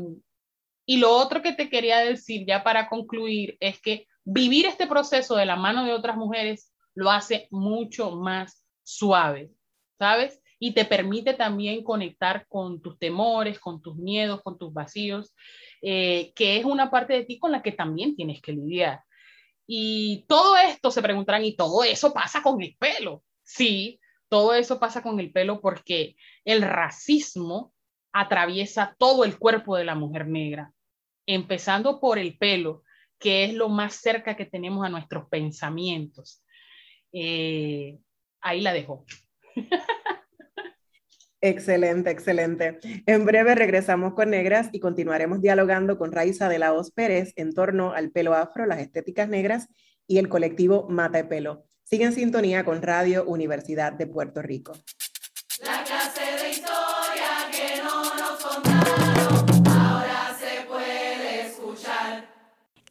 y 0.86 0.98
lo 0.98 1.12
otro 1.12 1.42
que 1.42 1.54
te 1.54 1.70
quería 1.70 2.00
decir 2.00 2.46
ya 2.48 2.64
para 2.64 2.90
concluir 2.90 3.58
es 3.60 3.80
que 3.82 4.08
vivir 4.26 4.66
este 4.66 4.88
proceso 4.88 5.36
de 5.36 5.46
la 5.46 5.56
mano 5.56 5.86
de 5.86 5.94
otras 5.94 6.18
mujeres 6.18 6.74
lo 6.96 7.10
hace 7.10 7.48
mucho 7.52 8.12
más 8.12 8.66
suave, 8.84 9.52
¿sabes? 9.98 10.40
Y 10.60 10.74
te 10.74 10.86
permite 10.86 11.34
también 11.34 11.84
conectar 11.84 12.46
con 12.48 12.82
tus 12.82 12.98
temores, 13.00 13.60
con 13.60 13.82
tus 13.82 13.96
miedos, 13.96 14.42
con 14.42 14.58
tus 14.58 14.74
vacíos, 14.74 15.34
eh, 15.82 16.32
que 16.36 16.58
es 16.58 16.66
una 16.66 16.90
parte 16.92 17.14
de 17.14 17.26
ti 17.26 17.40
con 17.40 17.52
la 17.52 17.62
que 17.62 17.72
también 17.72 18.16
tienes 18.16 18.42
que 18.42 18.54
lidiar. 18.54 19.02
Y 19.66 20.26
todo 20.28 20.56
esto 20.58 20.92
se 20.92 21.02
preguntarán, 21.02 21.44
¿y 21.44 21.56
todo 21.56 21.84
eso 21.84 22.14
pasa 22.14 22.42
con 22.42 22.62
el 22.62 22.76
pelo? 22.78 23.24
Sí, 23.44 24.00
todo 24.30 24.54
eso 24.54 24.80
pasa 24.80 25.02
con 25.02 25.20
el 25.20 25.32
pelo 25.32 25.62
porque 25.62 26.16
el 26.46 26.62
racismo 26.62 27.73
atraviesa 28.14 28.96
todo 28.98 29.26
el 29.26 29.38
cuerpo 29.38 29.76
de 29.76 29.86
la 29.86 29.96
mujer 29.96 30.28
negra, 30.28 30.72
empezando 31.26 32.00
por 32.00 32.20
el 32.20 32.38
pelo, 32.38 32.84
que 33.20 33.44
es 33.46 33.54
lo 33.54 33.70
más 33.70 33.96
cerca 33.96 34.36
que 34.36 34.46
tenemos 34.46 34.86
a 34.86 34.90
nuestros 34.90 35.28
pensamientos. 35.30 36.44
Eh, 37.12 37.98
ahí 38.42 38.62
la 38.62 38.74
dejo. 38.74 39.06
Excelente, 41.42 42.10
excelente. 42.10 42.80
En 43.06 43.26
breve 43.26 43.54
regresamos 43.54 44.14
con 44.14 44.30
Negras 44.30 44.70
y 44.72 44.80
continuaremos 44.80 45.42
dialogando 45.42 45.98
con 45.98 46.14
Raiza 46.14 46.48
de 46.48 46.58
la 46.58 46.72
Hoz 46.72 46.92
Pérez 46.92 47.34
en 47.36 47.54
torno 47.54 47.92
al 47.92 48.12
pelo 48.12 48.34
afro, 48.34 48.66
las 48.66 48.80
estéticas 48.80 49.28
negras 49.28 49.68
y 50.08 50.20
el 50.20 50.30
colectivo 50.30 50.88
Mata 50.88 51.18
de 51.18 51.26
Pelo. 51.26 51.66
Sigue 51.84 52.06
en 52.06 52.14
sintonía 52.14 52.64
con 52.64 52.82
Radio 52.82 53.26
Universidad 53.26 53.92
de 53.92 54.08
Puerto 54.08 54.42
Rico. 54.42 54.72
La 55.66 55.84
clase 55.84 56.22
de 56.42 56.52
historia 56.52 56.83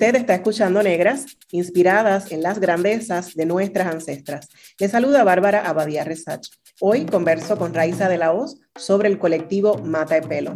Usted 0.00 0.16
está 0.16 0.34
escuchando 0.36 0.82
Negras, 0.82 1.26
inspiradas 1.50 2.32
en 2.32 2.42
las 2.42 2.58
grandezas 2.58 3.34
de 3.34 3.44
nuestras 3.44 3.86
ancestras. 3.86 4.48
Le 4.78 4.88
saluda 4.88 5.24
Bárbara 5.24 5.68
Abadía 5.68 6.04
Resach. 6.04 6.48
Hoy 6.80 7.04
converso 7.04 7.58
con 7.58 7.74
Raiza 7.74 8.08
de 8.08 8.16
la 8.16 8.32
Hoz 8.32 8.58
sobre 8.76 9.10
el 9.10 9.18
colectivo 9.18 9.76
Mata 9.76 10.14
de 10.14 10.22
Pelo. 10.26 10.54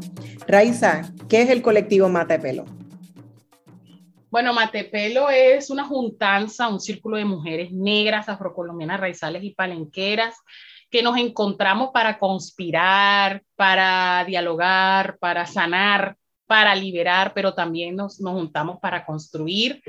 Raiza, 0.48 1.12
¿qué 1.28 1.42
es 1.42 1.50
el 1.50 1.60
colectivo 1.60 2.08
Mata? 2.08 2.40
Bueno, 4.30 4.54
Matepelo 4.54 5.28
es 5.28 5.68
una 5.68 5.84
juntanza, 5.84 6.68
un 6.68 6.80
círculo 6.80 7.18
de 7.18 7.26
mujeres 7.26 7.70
negras, 7.70 8.30
afrocolombianas, 8.30 8.98
raizales 8.98 9.44
y 9.44 9.50
palenqueras 9.50 10.36
que 10.90 11.02
nos 11.02 11.18
encontramos 11.18 11.90
para 11.92 12.18
conspirar, 12.18 13.42
para 13.56 14.24
dialogar, 14.26 15.18
para 15.18 15.44
sanar 15.44 16.16
para 16.46 16.74
liberar, 16.74 17.32
pero 17.34 17.54
también 17.54 17.96
nos, 17.96 18.20
nos 18.20 18.32
juntamos 18.34 18.78
para 18.80 19.04
construir 19.04 19.82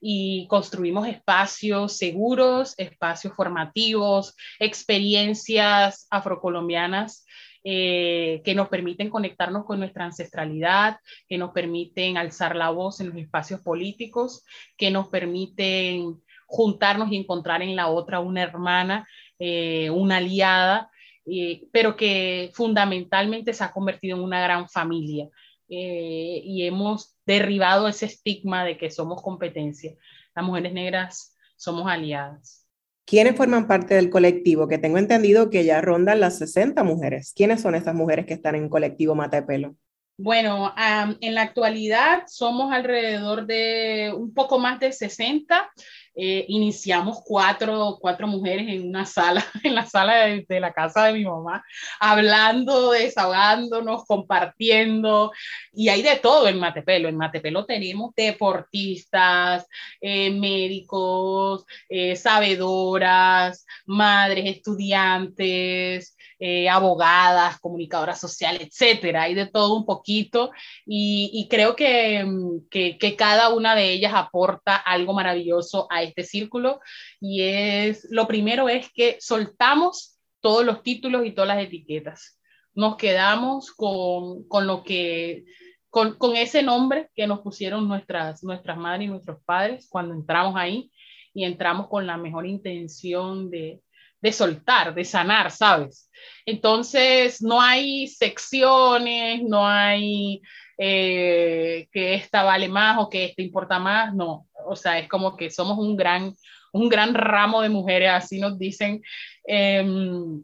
y 0.00 0.46
construimos 0.48 1.06
espacios 1.06 1.96
seguros, 1.96 2.74
espacios 2.76 3.34
formativos, 3.34 4.34
experiencias 4.58 6.08
afrocolombianas 6.10 7.24
eh, 7.64 8.42
que 8.44 8.56
nos 8.56 8.68
permiten 8.68 9.08
conectarnos 9.08 9.64
con 9.64 9.78
nuestra 9.78 10.04
ancestralidad, 10.04 10.98
que 11.28 11.38
nos 11.38 11.52
permiten 11.52 12.16
alzar 12.16 12.56
la 12.56 12.70
voz 12.70 13.00
en 13.00 13.10
los 13.10 13.16
espacios 13.16 13.60
políticos, 13.60 14.44
que 14.76 14.90
nos 14.90 15.06
permiten 15.06 16.20
juntarnos 16.46 17.12
y 17.12 17.16
encontrar 17.16 17.62
en 17.62 17.76
la 17.76 17.86
otra 17.86 18.18
una 18.18 18.42
hermana, 18.42 19.06
eh, 19.38 19.90
una 19.90 20.16
aliada, 20.16 20.90
eh, 21.24 21.62
pero 21.72 21.94
que 21.94 22.50
fundamentalmente 22.52 23.54
se 23.54 23.62
ha 23.62 23.70
convertido 23.72 24.16
en 24.16 24.24
una 24.24 24.42
gran 24.42 24.68
familia. 24.68 25.28
Eh, 25.74 26.42
y 26.44 26.66
hemos 26.66 27.16
derribado 27.24 27.88
ese 27.88 28.04
estigma 28.04 28.62
de 28.62 28.76
que 28.76 28.90
somos 28.90 29.22
competencia. 29.22 29.94
Las 30.34 30.44
mujeres 30.44 30.74
negras 30.74 31.34
somos 31.56 31.90
aliadas. 31.90 32.66
¿Quiénes 33.06 33.36
forman 33.36 33.66
parte 33.66 33.94
del 33.94 34.10
colectivo? 34.10 34.68
Que 34.68 34.76
tengo 34.76 34.98
entendido 34.98 35.48
que 35.48 35.64
ya 35.64 35.80
rondan 35.80 36.20
las 36.20 36.36
60 36.36 36.84
mujeres. 36.84 37.32
¿Quiénes 37.34 37.62
son 37.62 37.74
estas 37.74 37.94
mujeres 37.94 38.26
que 38.26 38.34
están 38.34 38.54
en 38.54 38.68
colectivo 38.68 39.14
Mata 39.14 39.40
de 39.40 39.46
Pelo? 39.46 39.74
Bueno, 40.18 40.74
en 41.22 41.34
la 41.34 41.40
actualidad 41.40 42.24
somos 42.26 42.70
alrededor 42.70 43.46
de 43.46 44.12
un 44.14 44.34
poco 44.34 44.58
más 44.58 44.78
de 44.78 44.92
60 44.92 45.70
eh, 46.14 46.44
iniciamos 46.48 47.20
cuatro, 47.24 47.98
cuatro 48.00 48.26
mujeres 48.26 48.68
en 48.68 48.88
una 48.88 49.06
sala, 49.06 49.44
en 49.64 49.74
la 49.74 49.86
sala 49.86 50.26
de, 50.26 50.44
de, 50.48 50.60
la 50.60 50.72
casa 50.72 51.06
de 51.06 51.14
mi 51.14 51.24
mamá, 51.24 51.64
hablando, 51.98 52.90
desahogándonos, 52.90 54.04
compartiendo, 54.04 55.32
y 55.72 55.88
hay 55.88 56.02
de 56.02 56.16
todo 56.16 56.48
en 56.48 56.58
Matepelo. 56.58 57.08
En 57.08 57.16
Matepelo 57.16 57.64
tenemos 57.64 58.14
deportistas, 58.14 59.66
eh, 60.00 60.30
médicos, 60.30 61.64
eh, 61.88 62.16
sabedoras, 62.16 63.66
madres, 63.86 64.44
estudiantes, 64.56 66.16
eh, 66.38 66.68
abogadas, 66.68 67.60
comunicadoras 67.60 68.18
sociales, 68.18 68.62
etcétera, 68.62 69.22
hay 69.22 69.34
de 69.34 69.46
todo 69.46 69.76
un 69.76 69.86
poquito 69.86 70.50
y, 70.84 71.30
y 71.32 71.48
creo 71.48 71.76
que, 71.76 72.26
que, 72.68 72.98
que, 72.98 73.14
cada 73.14 73.50
una 73.50 73.76
de 73.76 73.92
ellas 73.92 74.12
aporta 74.12 74.74
algo 74.74 75.12
maravilloso 75.14 75.86
a 75.88 76.01
este 76.02 76.24
círculo 76.24 76.80
y 77.20 77.42
es, 77.42 78.06
lo 78.10 78.26
primero 78.26 78.68
es 78.68 78.90
que 78.92 79.16
soltamos 79.20 80.18
todos 80.40 80.64
los 80.64 80.82
títulos 80.82 81.24
y 81.24 81.32
todas 81.32 81.48
las 81.48 81.64
etiquetas. 81.64 82.40
Nos 82.74 82.96
quedamos 82.96 83.70
con, 83.72 84.46
con 84.48 84.66
lo 84.66 84.82
que, 84.82 85.44
con, 85.90 86.16
con, 86.16 86.36
ese 86.36 86.62
nombre 86.62 87.10
que 87.14 87.26
nos 87.26 87.40
pusieron 87.40 87.86
nuestras, 87.86 88.42
nuestras 88.42 88.76
madres 88.76 89.06
y 89.06 89.10
nuestros 89.10 89.42
padres 89.44 89.86
cuando 89.90 90.14
entramos 90.14 90.54
ahí 90.56 90.90
y 91.34 91.44
entramos 91.44 91.88
con 91.88 92.06
la 92.06 92.16
mejor 92.16 92.46
intención 92.46 93.50
de, 93.50 93.82
de 94.22 94.32
soltar, 94.32 94.94
de 94.94 95.04
sanar, 95.04 95.50
¿sabes? 95.50 96.08
Entonces, 96.46 97.42
no 97.42 97.60
hay 97.60 98.06
secciones, 98.06 99.42
no 99.42 99.66
hay 99.66 100.40
eh, 100.84 101.88
que 101.92 102.14
esta 102.14 102.42
vale 102.42 102.68
más 102.68 102.98
o 102.98 103.08
que 103.08 103.26
esta 103.26 103.40
importa 103.40 103.78
más, 103.78 104.12
no. 104.14 104.48
O 104.66 104.74
sea, 104.74 104.98
es 104.98 105.08
como 105.08 105.36
que 105.36 105.48
somos 105.48 105.78
un 105.78 105.96
gran, 105.96 106.34
un 106.72 106.88
gran 106.88 107.14
ramo 107.14 107.62
de 107.62 107.68
mujeres, 107.68 108.10
así 108.10 108.40
nos 108.40 108.58
dicen, 108.58 109.00
em, 109.44 110.42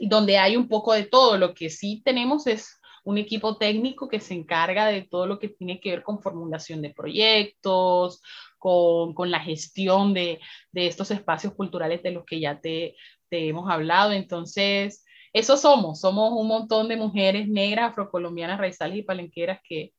donde 0.00 0.38
hay 0.38 0.56
un 0.56 0.66
poco 0.66 0.92
de 0.92 1.04
todo. 1.04 1.36
Lo 1.36 1.54
que 1.54 1.70
sí 1.70 2.02
tenemos 2.04 2.48
es 2.48 2.80
un 3.04 3.18
equipo 3.18 3.58
técnico 3.58 4.08
que 4.08 4.18
se 4.18 4.34
encarga 4.34 4.86
de 4.88 5.02
todo 5.02 5.26
lo 5.28 5.38
que 5.38 5.50
tiene 5.50 5.78
que 5.80 5.90
ver 5.90 6.02
con 6.02 6.20
formulación 6.20 6.82
de 6.82 6.90
proyectos, 6.92 8.22
con, 8.58 9.14
con 9.14 9.30
la 9.30 9.38
gestión 9.38 10.14
de, 10.14 10.40
de, 10.72 10.86
estos 10.88 11.12
espacios 11.12 11.54
culturales 11.54 12.02
de 12.02 12.10
los 12.10 12.24
que 12.24 12.40
ya 12.40 12.60
te, 12.60 12.96
te 13.28 13.46
hemos 13.48 13.70
hablado. 13.70 14.10
Entonces, 14.12 15.04
eso 15.32 15.56
somos, 15.56 16.00
somos 16.00 16.32
un 16.32 16.48
montón 16.48 16.88
de 16.88 16.96
mujeres 16.96 17.48
negras, 17.48 17.90
afrocolombianas, 17.90 18.58
raizales 18.58 18.98
y 18.98 19.02
palenqueras 19.02 19.60
que, 19.62 19.92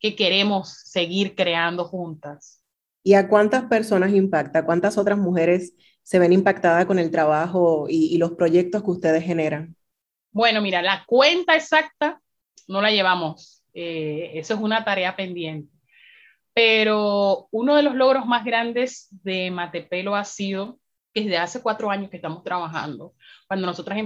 que 0.00 0.16
queremos 0.16 0.70
seguir 0.84 1.34
creando 1.34 1.84
juntas. 1.84 2.62
¿Y 3.04 3.14
a 3.14 3.28
cuántas 3.28 3.64
personas 3.64 4.12
impacta? 4.12 4.64
¿Cuántas 4.64 4.98
otras 4.98 5.18
mujeres 5.18 5.74
se 6.02 6.18
ven 6.18 6.32
impactadas 6.32 6.86
con 6.86 6.98
el 6.98 7.10
trabajo 7.10 7.86
y, 7.88 8.14
y 8.14 8.18
los 8.18 8.32
proyectos 8.32 8.82
que 8.82 8.90
ustedes 8.90 9.24
generan? 9.24 9.76
Bueno, 10.30 10.60
mira, 10.60 10.82
la 10.82 11.04
cuenta 11.06 11.54
exacta 11.54 12.20
no 12.68 12.80
la 12.80 12.90
llevamos. 12.90 13.62
Eh, 13.74 14.32
eso 14.34 14.54
es 14.54 14.60
una 14.60 14.84
tarea 14.84 15.16
pendiente. 15.16 15.72
Pero 16.54 17.48
uno 17.50 17.76
de 17.76 17.82
los 17.82 17.94
logros 17.94 18.26
más 18.26 18.44
grandes 18.44 19.08
de 19.10 19.50
Matepelo 19.50 20.14
ha 20.14 20.24
sido 20.24 20.78
que 21.12 21.22
desde 21.22 21.38
hace 21.38 21.62
cuatro 21.62 21.90
años 21.90 22.10
que 22.10 22.16
estamos 22.16 22.42
trabajando, 22.42 23.14
cuando 23.46 23.66
nosotras 23.66 23.98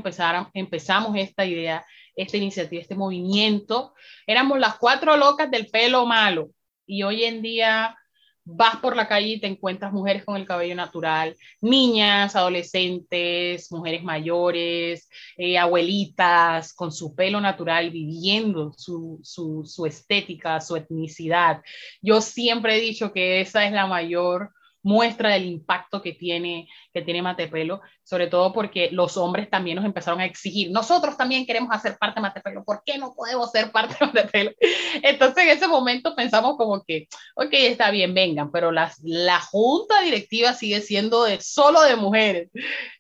empezamos 0.55 1.17
esta 1.17 1.45
idea, 1.45 1.85
esta 2.15 2.37
iniciativa, 2.37 2.83
este 2.83 2.95
movimiento, 2.95 3.95
éramos 4.27 4.59
las 4.59 4.77
cuatro 4.77 5.17
locas 5.17 5.51
del 5.51 5.69
pelo 5.69 6.07
malo. 6.07 6.51
Y 6.87 7.03
hoy 7.03 7.25
en 7.25 7.43
día 7.43 7.97
vas 8.47 8.77
por 8.77 8.95
la 8.95 9.09
calle 9.09 9.27
y 9.27 9.41
te 9.41 9.49
encuentras 9.49 9.93
mujeres 9.93 10.25
con 10.25 10.37
el 10.37 10.47
cabello 10.47 10.77
natural, 10.77 11.37
niñas, 11.61 12.37
adolescentes, 12.37 13.71
mujeres 13.73 14.05
mayores, 14.05 15.09
eh, 15.37 15.59
abuelitas 15.59 16.73
con 16.73 16.93
su 16.93 17.15
pelo 17.15 17.41
natural, 17.41 17.91
viviendo 17.91 18.73
su, 18.77 19.19
su, 19.23 19.65
su 19.67 19.85
estética, 19.85 20.61
su 20.61 20.77
etnicidad. 20.77 21.61
Yo 22.01 22.21
siempre 22.21 22.77
he 22.77 22.81
dicho 22.81 23.13
que 23.13 23.41
esa 23.41 23.67
es 23.67 23.73
la 23.73 23.87
mayor 23.87 24.53
muestra 24.87 25.31
del 25.31 25.47
impacto 25.47 26.01
que 26.01 26.13
tiene, 26.13 26.69
que 26.95 27.03
tiene 27.03 27.21
Matepelo, 27.21 27.81
sobre 28.05 28.29
todo 28.29 28.53
porque 28.53 28.89
los 28.93 29.17
hombres 29.17 29.51
también 29.51 29.75
nos 29.75 29.85
empezaron 29.85 30.21
a 30.21 30.25
exigir, 30.25 30.71
nosotros 30.71 31.17
también 31.17 31.45
queremos 31.45 31.71
hacer 31.73 31.99
parte 31.99 32.21
de 32.21 32.23
Matepelo, 32.23 32.63
¿por 32.63 32.85
qué 32.87 32.97
no 32.97 33.13
podemos 33.13 33.51
ser 33.51 33.73
parte 33.73 33.97
de 33.99 34.07
Matepelo? 34.07 34.53
Entonces 35.03 35.43
en 35.43 35.51
ese 35.51 35.67
momento 35.67 36.15
pensamos 36.15 36.57
como 36.57 36.85
que, 36.85 37.09
ok, 37.35 37.49
está 37.53 37.91
bien, 37.91 38.15
vengan, 38.15 38.53
pero 38.53 38.71
la, 38.71 38.93
la 39.03 39.41
junta 39.41 40.03
directiva 40.03 40.55
sigue 40.55 40.81
siendo 40.81 41.27
solo 41.41 41.83
de 41.83 41.97
mujeres. 41.97 42.51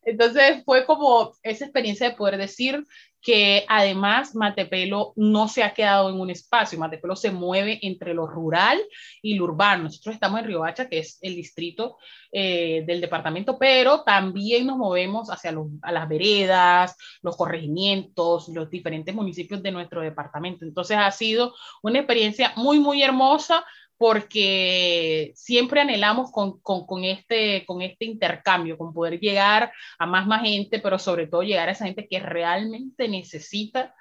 Entonces 0.03 0.65
fue 0.65 0.87
como 0.87 1.35
esa 1.45 1.67
experiencia 1.67 2.11
de 2.11 2.17
poder 2.17 2.37
decir, 2.37 2.85
que 3.23 3.65
además 3.69 4.35
Matepelo 4.35 5.13
no 5.17 5.49
se 5.49 5.63
ha 5.65 5.75
quedado 5.75 6.11
en 6.11 6.21
un 6.21 6.31
espacio, 6.31 6.79
Matepelo 6.79 7.17
se 7.17 7.31
mueve 7.31 7.79
entre 7.83 8.15
lo 8.15 8.27
rural 8.27 8.81
y 9.21 9.35
lo 9.35 9.45
urbano. 9.45 9.85
Nosotros 9.85 10.15
estamos 10.15 10.41
en 10.41 10.47
Riohacha, 10.47 10.89
que 10.89 10.99
es 10.99 11.19
el 11.23 11.35
distrito 11.35 11.97
eh, 12.33 12.85
del 12.87 13.01
departamento, 13.01 13.59
pero 13.59 14.03
también 14.03 14.67
nos 14.67 14.77
movemos 14.77 15.31
hacia 15.31 15.53
las 15.53 16.09
veredas, 16.09 16.97
los 17.23 17.37
corregimientos, 17.37 18.49
los 18.49 18.71
diferentes 18.71 19.15
municipios 19.15 19.63
de 19.63 19.73
nuestro 19.73 20.03
departamento. 20.03 20.65
Entonces 20.65 20.97
ha 20.97 21.11
sido 21.11 21.55
una 21.83 21.99
experiencia 21.99 22.53
muy, 22.57 22.79
muy 22.79 23.03
hermosa 23.03 23.65
porque 23.99 25.33
siempre 25.35 25.81
anhelamos 25.81 26.31
con, 26.31 26.61
con, 26.61 27.05
este, 27.05 27.65
con 27.67 27.83
este 27.83 28.05
intercambio, 28.05 28.77
con 28.77 28.93
poder 28.93 29.19
llegar 29.19 29.73
a 29.99 30.07
más, 30.07 30.27
más 30.27 30.43
gente, 30.43 30.79
pero 30.81 30.99
sobre 30.99 31.27
todo 31.27 31.43
llegar 31.43 31.69
a 31.69 31.73
esa 31.73 31.87
gente 31.87 32.07
que 32.09 32.21
realmente 32.21 33.09
necesita 33.09 33.95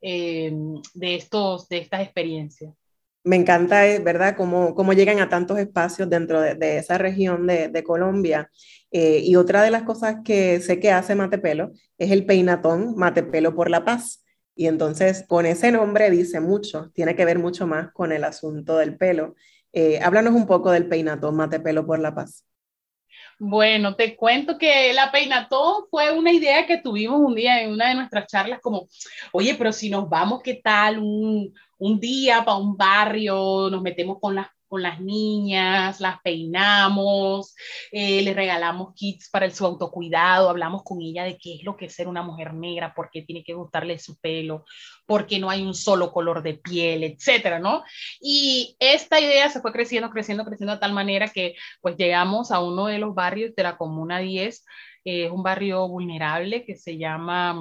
eh, 0.00 0.52
de, 0.94 1.14
estos, 1.14 1.68
de 1.68 1.78
estas 1.78 2.02
experiencias. 2.02 2.74
Me 3.24 3.36
encanta, 3.36 3.86
eh, 3.86 4.00
¿verdad?, 4.00 4.34
cómo, 4.36 4.74
cómo 4.74 4.92
llegan 4.94 5.20
a 5.20 5.28
tantos 5.28 5.58
espacios 5.58 6.10
dentro 6.10 6.40
de, 6.40 6.78
esa 6.78 6.98
región 6.98 7.46
de, 7.46 7.68
de 7.68 7.84
Colombia. 7.84 8.50
Eh, 8.90 9.20
y 9.24 9.36
otra 9.36 9.62
de 9.62 9.70
las 9.70 9.84
cosas 9.84 10.16
que 10.24 10.60
sé 10.60 10.80
que 10.80 10.90
hace 10.90 11.14
Matepelo 11.14 11.70
es 11.98 12.10
el 12.10 12.26
peinatón 12.26 12.96
Matepelo 12.96 13.54
por 13.54 13.70
la 13.70 13.84
Paz. 13.84 14.21
Y 14.54 14.66
entonces 14.66 15.24
con 15.26 15.46
ese 15.46 15.72
nombre 15.72 16.10
dice 16.10 16.40
mucho, 16.40 16.90
tiene 16.94 17.16
que 17.16 17.24
ver 17.24 17.38
mucho 17.38 17.66
más 17.66 17.92
con 17.92 18.12
el 18.12 18.24
asunto 18.24 18.76
del 18.76 18.96
pelo. 18.96 19.34
Eh, 19.72 20.00
háblanos 20.00 20.34
un 20.34 20.46
poco 20.46 20.70
del 20.70 20.88
peinatón 20.88 21.36
Mate 21.36 21.60
Pelo 21.60 21.86
por 21.86 21.98
la 21.98 22.14
Paz. 22.14 22.44
Bueno, 23.38 23.96
te 23.96 24.14
cuento 24.14 24.56
que 24.58 24.92
la 24.92 25.10
peinatón 25.10 25.84
fue 25.90 26.16
una 26.16 26.32
idea 26.32 26.66
que 26.66 26.78
tuvimos 26.78 27.20
un 27.20 27.34
día 27.34 27.62
en 27.62 27.72
una 27.72 27.88
de 27.88 27.96
nuestras 27.96 28.26
charlas, 28.26 28.60
como, 28.60 28.88
oye, 29.32 29.54
pero 29.56 29.72
si 29.72 29.90
nos 29.90 30.08
vamos, 30.08 30.42
¿qué 30.42 30.60
tal? 30.62 30.98
Un, 30.98 31.52
un 31.78 31.98
día 31.98 32.44
para 32.44 32.58
un 32.58 32.76
barrio, 32.76 33.68
nos 33.70 33.82
metemos 33.82 34.18
con 34.20 34.36
las 34.36 34.46
con 34.72 34.80
las 34.80 35.02
niñas, 35.02 36.00
las 36.00 36.22
peinamos, 36.22 37.54
eh, 37.90 38.22
les 38.22 38.34
regalamos 38.34 38.94
kits 38.94 39.28
para 39.28 39.44
el, 39.44 39.52
su 39.52 39.66
autocuidado, 39.66 40.48
hablamos 40.48 40.82
con 40.82 41.02
ella 41.02 41.24
de 41.24 41.36
qué 41.36 41.56
es 41.56 41.62
lo 41.62 41.76
que 41.76 41.84
es 41.84 41.94
ser 41.94 42.08
una 42.08 42.22
mujer 42.22 42.54
negra, 42.54 42.94
por 42.94 43.10
qué 43.10 43.20
tiene 43.20 43.44
que 43.44 43.52
gustarle 43.52 43.98
su 43.98 44.18
pelo, 44.18 44.64
por 45.04 45.26
qué 45.26 45.38
no 45.38 45.50
hay 45.50 45.60
un 45.60 45.74
solo 45.74 46.10
color 46.10 46.42
de 46.42 46.54
piel, 46.54 47.04
etcétera, 47.04 47.58
¿no? 47.58 47.84
Y 48.18 48.74
esta 48.78 49.20
idea 49.20 49.50
se 49.50 49.60
fue 49.60 49.72
creciendo, 49.72 50.08
creciendo, 50.08 50.46
creciendo 50.46 50.72
de 50.72 50.80
tal 50.80 50.94
manera 50.94 51.28
que 51.28 51.54
pues 51.82 51.98
llegamos 51.98 52.50
a 52.50 52.60
uno 52.60 52.86
de 52.86 52.98
los 52.98 53.14
barrios 53.14 53.54
de 53.54 53.64
la 53.64 53.76
Comuna 53.76 54.20
10, 54.20 54.64
es 55.04 55.30
un 55.30 55.42
barrio 55.42 55.86
vulnerable 55.86 56.64
que 56.64 56.76
se 56.76 56.96
llama 56.96 57.60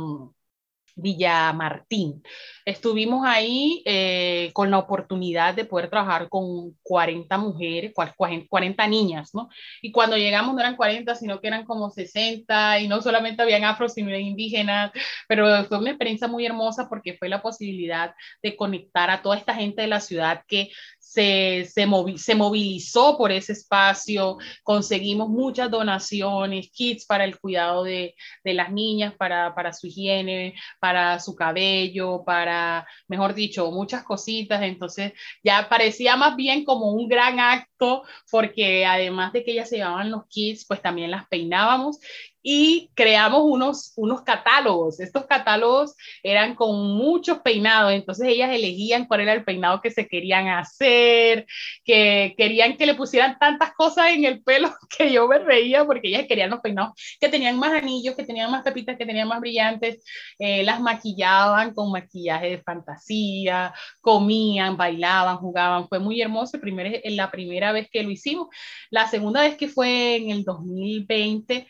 mm, 0.95 1.01
Villa 1.01 1.53
Martín. 1.53 2.23
Estuvimos 2.65 3.25
ahí 3.25 3.81
eh, 3.85 4.51
con 4.53 4.69
la 4.69 4.77
oportunidad 4.77 5.53
de 5.55 5.65
poder 5.65 5.89
trabajar 5.89 6.29
con 6.29 6.77
40 6.83 7.37
mujeres, 7.37 7.93
40 7.93 8.87
niñas, 8.87 9.33
¿no? 9.33 9.49
Y 9.81 9.91
cuando 9.91 10.17
llegamos 10.17 10.53
no 10.53 10.59
eran 10.61 10.75
40, 10.75 11.15
sino 11.15 11.41
que 11.41 11.47
eran 11.47 11.65
como 11.65 11.89
60 11.89 12.79
y 12.79 12.87
no 12.87 13.01
solamente 13.01 13.41
habían 13.41 13.63
afros, 13.63 13.93
sino 13.93 14.15
indígenas, 14.15 14.91
pero 15.27 15.65
fue 15.65 15.79
una 15.79 15.89
experiencia 15.91 16.27
muy 16.27 16.45
hermosa 16.45 16.87
porque 16.87 17.15
fue 17.17 17.29
la 17.29 17.41
posibilidad 17.41 18.13
de 18.43 18.55
conectar 18.55 19.09
a 19.09 19.21
toda 19.21 19.37
esta 19.37 19.55
gente 19.55 19.81
de 19.81 19.87
la 19.87 19.99
ciudad 19.99 20.43
que 20.47 20.71
se, 21.11 21.65
se, 21.65 21.85
se, 22.17 22.35
movilizó 22.35 23.17
por 23.17 23.33
ese 23.33 23.51
espacio, 23.51 24.37
conseguimos 24.63 25.27
muchas 25.27 25.69
donaciones, 25.69 26.71
kits 26.71 27.05
para 27.05 27.25
el 27.25 27.37
cuidado 27.37 27.83
de, 27.83 28.15
de 28.45 28.53
las 28.53 28.71
niñas, 28.71 29.13
para, 29.15 29.53
para, 29.53 29.73
su 29.73 29.87
higiene, 29.87 30.55
para 30.79 31.19
su 31.19 31.35
cabello, 31.35 32.23
para, 32.25 32.87
mejor 33.09 33.33
dicho, 33.33 33.69
muchas 33.71 34.03
cositas. 34.03 34.61
Entonces 34.61 35.11
ya 35.43 35.67
parecía 35.67 36.15
más 36.15 36.37
bien 36.37 36.63
como 36.63 36.93
un 36.93 37.09
gran 37.09 37.41
acto 37.41 38.03
porque 38.29 38.85
además 38.85 39.33
de 39.33 39.43
que 39.43 39.51
ellas 39.51 39.67
se 39.67 39.77
llevaban 39.77 40.11
los 40.11 40.27
kits, 40.27 40.65
pues 40.65 40.81
también 40.81 41.11
las 41.11 41.27
peinábamos 41.27 41.99
y 42.43 42.89
creamos 42.95 43.41
unos, 43.43 43.93
unos 43.95 44.21
catálogos. 44.23 44.99
Estos 44.99 45.25
catálogos 45.25 45.95
eran 46.23 46.55
con 46.55 46.95
muchos 46.95 47.39
peinados, 47.39 47.91
entonces 47.93 48.27
ellas 48.27 48.51
elegían 48.51 49.05
cuál 49.05 49.21
era 49.21 49.33
el 49.33 49.43
peinado 49.43 49.81
que 49.81 49.91
se 49.91 50.07
querían 50.07 50.47
hacer, 50.47 51.45
que 51.85 52.33
querían 52.37 52.77
que 52.77 52.85
le 52.85 52.95
pusieran 52.95 53.37
tantas 53.39 53.73
cosas 53.73 54.11
en 54.11 54.25
el 54.25 54.43
pelo 54.43 54.71
que 54.97 55.11
yo 55.11 55.27
me 55.27 55.39
reía 55.39 55.85
porque 55.85 56.07
ellas 56.07 56.25
querían 56.27 56.49
los 56.49 56.61
peinados 56.61 56.93
que 57.19 57.29
tenían 57.29 57.57
más 57.59 57.73
anillos, 57.73 58.15
que 58.15 58.23
tenían 58.23 58.51
más 58.51 58.63
pepitas, 58.63 58.97
que 58.97 59.05
tenían 59.05 59.27
más 59.27 59.39
brillantes, 59.39 60.03
eh, 60.39 60.63
las 60.63 60.79
maquillaban 60.81 61.73
con 61.73 61.91
maquillaje 61.91 62.49
de 62.49 62.61
fantasía, 62.61 63.73
comían, 64.01 64.77
bailaban, 64.77 65.37
jugaban, 65.37 65.87
fue 65.87 65.99
muy 65.99 66.21
hermoso, 66.21 66.59
primero, 66.59 66.99
la 67.03 67.29
primera 67.31 67.71
vez 67.71 67.87
que 67.91 68.03
lo 68.03 68.09
hicimos, 68.09 68.47
la 68.89 69.07
segunda 69.07 69.41
vez 69.41 69.55
que 69.55 69.67
fue 69.67 70.15
en 70.15 70.31
el 70.31 70.43
2020 70.43 71.67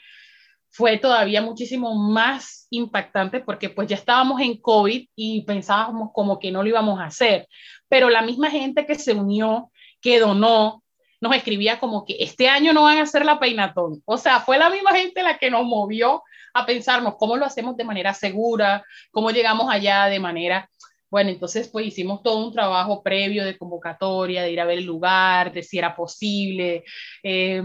fue 0.72 0.98
todavía 0.98 1.42
muchísimo 1.42 1.94
más 1.96 2.68
impactante 2.70 3.42
porque 3.42 3.70
pues 3.70 3.90
ya 3.90 3.98
estábamos 3.98 4.40
en 4.42 4.60
COVID 4.60 5.06
y 5.16 5.42
pensábamos 5.44 6.10
como 6.14 6.40
que 6.40 6.52
no 6.52 6.64
lo 6.64 6.70
íbamos 6.70 7.00
a 7.00 7.06
hacer, 7.06 7.48
pero 7.90 8.10
la 8.10 8.22
misma 8.22 8.50
gente 8.50 8.86
que 8.86 8.96
se 8.96 9.14
unió, 9.14 9.70
que 10.00 10.20
donó, 10.20 10.82
nos 11.20 11.36
escribía 11.36 11.80
como 11.80 12.06
que 12.06 12.16
este 12.20 12.48
año 12.48 12.74
no 12.74 12.84
van 12.84 12.98
a 12.98 13.04
hacer 13.04 13.26
la 13.26 13.40
peinatón. 13.40 14.02
O 14.06 14.18
sea, 14.18 14.40
fue 14.40 14.58
la 14.58 14.70
misma 14.70 14.96
gente 14.96 15.22
la 15.22 15.38
que 15.38 15.52
nos 15.52 15.66
movió 15.66 16.24
a 16.54 16.66
pensarnos 16.66 17.16
cómo 17.18 17.36
lo 17.36 17.46
hacemos 17.46 17.76
de 17.78 17.84
manera 17.84 18.14
segura, 18.14 18.84
cómo 19.12 19.30
llegamos 19.32 19.68
allá 19.70 20.06
de 20.06 20.20
manera... 20.20 20.70
Bueno, 21.12 21.30
entonces 21.30 21.68
pues 21.68 21.86
hicimos 21.86 22.24
todo 22.24 22.38
un 22.38 22.54
trabajo 22.54 23.04
previo 23.04 23.44
de 23.44 23.58
convocatoria, 23.58 24.44
de 24.44 24.52
ir 24.54 24.62
a 24.62 24.66
ver 24.66 24.78
el 24.78 24.86
lugar, 24.86 25.52
de 25.52 25.62
si 25.62 25.78
era 25.78 25.94
posible. 25.94 26.86
Eh, 27.22 27.62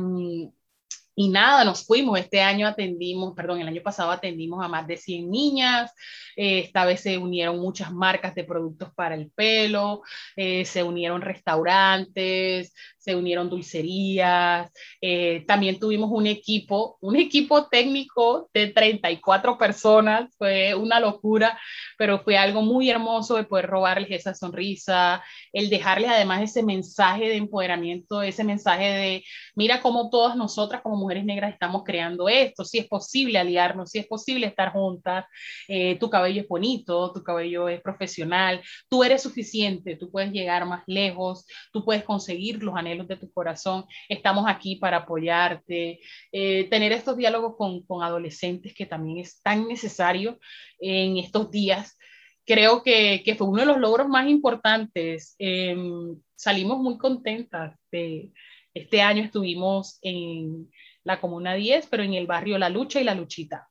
y 1.16 1.30
nada, 1.30 1.64
nos 1.64 1.84
fuimos. 1.84 2.18
Este 2.18 2.42
año 2.42 2.68
atendimos, 2.68 3.34
perdón, 3.34 3.60
el 3.60 3.68
año 3.68 3.82
pasado 3.82 4.10
atendimos 4.10 4.62
a 4.62 4.68
más 4.68 4.86
de 4.86 4.98
100 4.98 5.30
niñas. 5.30 5.90
Eh, 6.36 6.58
esta 6.60 6.84
vez 6.84 7.00
se 7.00 7.16
unieron 7.16 7.58
muchas 7.58 7.90
marcas 7.92 8.34
de 8.34 8.44
productos 8.44 8.92
para 8.94 9.14
el 9.14 9.30
pelo, 9.30 10.02
eh, 10.36 10.66
se 10.66 10.82
unieron 10.82 11.22
restaurantes, 11.22 12.74
se 12.98 13.14
unieron 13.14 13.48
dulcerías, 13.48 14.70
eh, 15.00 15.44
también 15.46 15.78
tuvimos 15.78 16.10
un 16.10 16.26
equipo, 16.26 16.98
un 17.00 17.16
equipo 17.16 17.68
técnico 17.68 18.50
de 18.52 18.66
34 18.66 19.56
personas, 19.56 20.28
fue 20.36 20.74
una 20.74 21.00
locura, 21.00 21.58
pero 21.96 22.18
fue 22.18 22.36
algo 22.36 22.62
muy 22.62 22.90
hermoso 22.90 23.36
de 23.36 23.44
poder 23.44 23.66
robarles 23.66 24.10
esa 24.10 24.34
sonrisa, 24.34 25.22
el 25.52 25.70
dejarles 25.70 26.10
además 26.10 26.42
ese 26.42 26.62
mensaje 26.62 27.28
de 27.28 27.36
empoderamiento, 27.36 28.22
ese 28.22 28.44
mensaje 28.44 28.84
de, 28.84 29.24
mira 29.54 29.80
cómo 29.80 30.10
todas 30.10 30.36
nosotras 30.36 30.82
como 30.82 31.05
mujeres 31.06 31.24
negras 31.24 31.52
estamos 31.52 31.84
creando 31.84 32.28
esto, 32.28 32.64
si 32.64 32.78
es 32.78 32.88
posible 32.88 33.38
aliarnos, 33.38 33.90
si 33.90 34.00
es 34.00 34.06
posible 34.06 34.48
estar 34.48 34.72
juntas, 34.72 35.24
eh, 35.68 35.96
tu 36.00 36.10
cabello 36.10 36.42
es 36.42 36.48
bonito, 36.48 37.12
tu 37.12 37.22
cabello 37.22 37.68
es 37.68 37.80
profesional, 37.80 38.60
tú 38.88 39.04
eres 39.04 39.22
suficiente, 39.22 39.94
tú 39.94 40.10
puedes 40.10 40.32
llegar 40.32 40.66
más 40.66 40.82
lejos, 40.86 41.46
tú 41.72 41.84
puedes 41.84 42.02
conseguir 42.02 42.62
los 42.62 42.74
anhelos 42.74 43.06
de 43.06 43.16
tu 43.16 43.30
corazón. 43.30 43.84
Estamos 44.08 44.46
aquí 44.48 44.76
para 44.76 44.98
apoyarte. 44.98 46.00
Eh, 46.32 46.64
tener 46.68 46.90
estos 46.92 47.16
diálogos 47.16 47.54
con, 47.56 47.82
con 47.86 48.02
adolescentes 48.02 48.74
que 48.74 48.86
también 48.86 49.18
es 49.18 49.40
tan 49.42 49.68
necesario 49.68 50.38
en 50.80 51.18
estos 51.18 51.50
días 51.50 51.96
creo 52.44 52.82
que, 52.82 53.22
que, 53.24 53.34
fue 53.34 53.48
uno 53.48 53.60
de 53.60 53.66
los 53.66 53.78
logros 53.78 54.08
más 54.08 54.28
importantes. 54.28 55.34
Em, 55.38 56.16
salimos 56.36 56.78
muy 56.78 56.96
contentas. 56.96 57.76
De, 57.90 58.30
este 58.76 59.00
año 59.00 59.22
estuvimos 59.22 59.98
en 60.02 60.70
la 61.06 61.20
Comuna 61.20 61.54
10, 61.54 61.86
pero 61.88 62.02
en 62.02 62.14
el 62.14 62.26
barrio 62.26 62.58
La 62.58 62.68
Lucha 62.68 63.00
y 63.00 63.04
La 63.04 63.14
Luchita. 63.14 63.68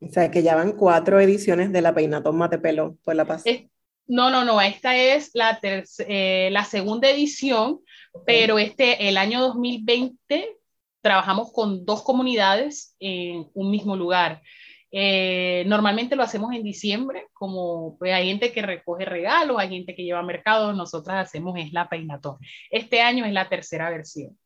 O 0.00 0.08
sea, 0.08 0.30
que 0.32 0.42
ya 0.42 0.56
van 0.56 0.72
cuatro 0.72 1.20
ediciones 1.20 1.72
de 1.72 1.80
la 1.80 1.94
Peinatón 1.94 2.36
Matepelo 2.36 2.96
por 3.04 3.14
la 3.14 3.24
paz. 3.24 3.44
no, 4.08 4.30
no, 4.30 4.44
no, 4.44 4.60
esta 4.60 4.96
es 4.96 5.30
la, 5.32 5.60
eh, 5.62 6.48
la 6.50 6.64
segunda 6.64 7.08
edición, 7.08 7.80
pero 8.26 8.58
este, 8.58 9.08
el 9.08 9.16
año 9.16 9.40
2020 9.40 10.56
trabajamos 11.00 11.52
con 11.52 11.84
dos 11.86 12.02
comunidades 12.02 12.96
en 12.98 13.48
un 13.54 13.70
mismo 13.70 13.94
lugar. 13.94 14.42
Eh, 14.90 15.64
normalmente 15.68 16.16
lo 16.16 16.24
hacemos 16.24 16.52
en 16.52 16.64
diciembre, 16.64 17.28
como 17.32 17.96
pues, 17.98 18.12
hay 18.12 18.26
gente 18.26 18.52
que 18.52 18.60
recoge 18.60 19.04
regalos, 19.04 19.56
hay 19.58 19.68
gente 19.68 19.94
que 19.94 20.02
lleva 20.02 20.22
mercado, 20.22 20.72
nosotras 20.72 21.28
hacemos 21.28 21.56
es 21.58 21.72
la 21.72 21.88
peinatón. 21.88 22.38
Este 22.70 23.00
año 23.00 23.24
es 23.24 23.32
la 23.32 23.48
tercera 23.48 23.88
versión. 23.88 24.36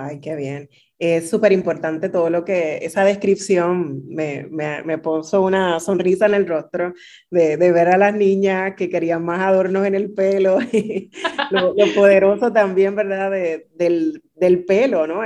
Ay, 0.00 0.20
qué 0.20 0.36
bien. 0.36 0.68
Es 0.98 1.28
súper 1.28 1.50
importante 1.52 2.08
todo 2.08 2.30
lo 2.30 2.44
que, 2.44 2.78
esa 2.82 3.04
descripción 3.04 4.06
me, 4.08 4.46
me, 4.46 4.98
puso 4.98 5.42
una 5.42 5.80
sonrisa 5.80 6.26
en 6.26 6.34
el 6.34 6.46
rostro 6.46 6.92
de, 7.30 7.56
ver 7.56 7.88
a 7.88 7.98
las 7.98 8.14
niñas 8.14 8.74
que 8.76 8.88
querían 8.88 9.24
más 9.24 9.40
adornos 9.40 9.86
en 9.86 9.96
el 9.96 10.12
pelo, 10.12 10.58
y 10.72 11.10
lo, 11.50 11.74
poderoso 11.96 12.52
también, 12.52 12.94
¿verdad? 12.94 13.30
De, 13.30 13.68
del, 13.74 14.22
del, 14.34 14.64
pelo, 14.64 15.06
¿no? 15.08 15.22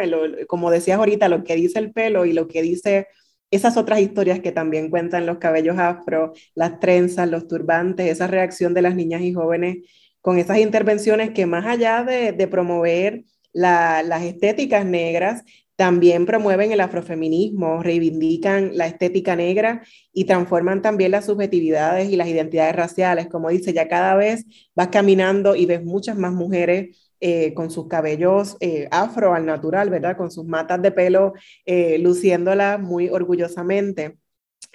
Como 0.47 0.71
decías 0.71 0.99
ahorita, 0.99 1.29
lo 1.29 1.45
que 1.45 1.55
dice 1.55 1.79
el 1.79 1.93
pelo 1.93 2.25
y 2.25 2.33
lo 2.33 2.49
que 2.49 2.63
dice 2.63 3.09
esas 3.51 3.77
otras 3.77 4.01
historias 4.01 4.41
que 4.41 4.53
también 4.53 4.89
cuentan 4.89 5.27
los 5.27 5.37
cabellos 5.37 5.79
afro, 5.79 6.33
las 6.55 6.81
trenzas, 6.81 7.29
los 7.29 7.47
turbantes, 7.47 8.07
esa 8.11 8.27
reacción 8.27 8.73
de 8.73 8.83
las 8.83 8.95
niñas 8.95 9.21
y 9.21 9.35
jóvenes 9.35 9.79
con 10.23 10.39
esas 10.39 10.59
intervenciones 10.59 11.31
que 11.33 11.45
más 11.45 11.67
allá 11.67 12.05
de 12.05 12.49
promover 12.49 13.25
las 13.53 14.23
estéticas 14.23 14.85
negras 14.87 15.45
también 15.77 16.27
promueven 16.27 16.71
el 16.71 16.81
afrofeminismo, 16.81 17.83
reivindican 17.83 18.77
la 18.77 18.87
estética 18.87 19.35
negra 19.35 19.83
y 20.13 20.27
transforman 20.27 20.83
también 20.83 21.11
las 21.11 21.27
subjetividades 21.27 22.11
y 22.11 22.17
las 22.17 22.29
identidades 22.29 22.77
raciales. 22.77 23.27
Como 23.27 23.49
dice, 23.49 23.73
ya 23.73 23.89
cada 23.89 24.15
vez 24.15 24.45
vas 24.75 24.89
caminando 24.89 25.57
y 25.57 25.67
ves 25.67 25.83
muchas 25.83 26.17
más 26.17 26.33
mujeres 26.33 27.11
eh, 27.21 27.55
con 27.55 27.71
sus 27.71 27.89
cabellos 27.89 28.57
eh, 28.61 28.87
afro 28.91 29.35
al 29.35 29.47
natural, 29.47 29.91
¿verdad? 29.91 30.17
Con 30.17 30.31
sus 30.31 30.45
matas 30.45 30.83
de 30.83 30.93
pelo, 30.93 31.33
eh, 31.65 31.99
luciéndolas 31.99 32.79
muy 32.81 33.09
orgullosamente. 33.09 34.19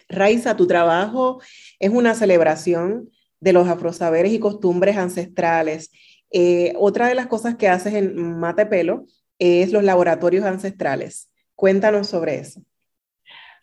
Raiza, 0.09 0.57
tu 0.57 0.67
trabajo 0.67 1.41
es 1.79 1.89
una 1.89 2.15
celebración 2.15 3.09
de 3.39 3.53
los 3.53 3.67
afrosaberes 3.67 4.31
y 4.31 4.39
costumbres 4.39 4.97
ancestrales 4.97 5.91
eh, 6.31 6.73
otra 6.77 7.07
de 7.07 7.15
las 7.15 7.27
cosas 7.27 7.55
que 7.55 7.67
haces 7.67 7.93
en 7.93 8.39
Mate 8.39 8.65
Pelo 8.65 9.05
es 9.39 9.71
los 9.71 9.83
laboratorios 9.83 10.45
ancestrales. 10.45 11.29
Cuéntanos 11.55 12.07
sobre 12.07 12.35
eso. 12.39 12.61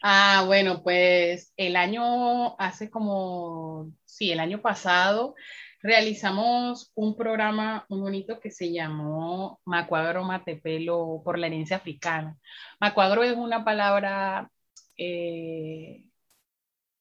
Ah, 0.02 0.44
bueno, 0.46 0.82
pues 0.82 1.52
el 1.56 1.76
año, 1.76 2.58
hace 2.58 2.90
como, 2.90 3.90
sí, 4.04 4.32
el 4.32 4.40
año 4.40 4.60
pasado 4.60 5.34
realizamos 5.82 6.92
un 6.94 7.16
programa 7.16 7.86
muy 7.88 8.00
bonito 8.00 8.40
que 8.40 8.50
se 8.50 8.72
llamó 8.72 9.60
Macuagro 9.64 10.24
Matepelo 10.24 11.22
por 11.24 11.38
la 11.38 11.46
herencia 11.46 11.76
africana. 11.76 12.36
Macuagro 12.80 13.22
es 13.22 13.36
una 13.36 13.64
palabra 13.64 14.50
eh, 14.96 16.06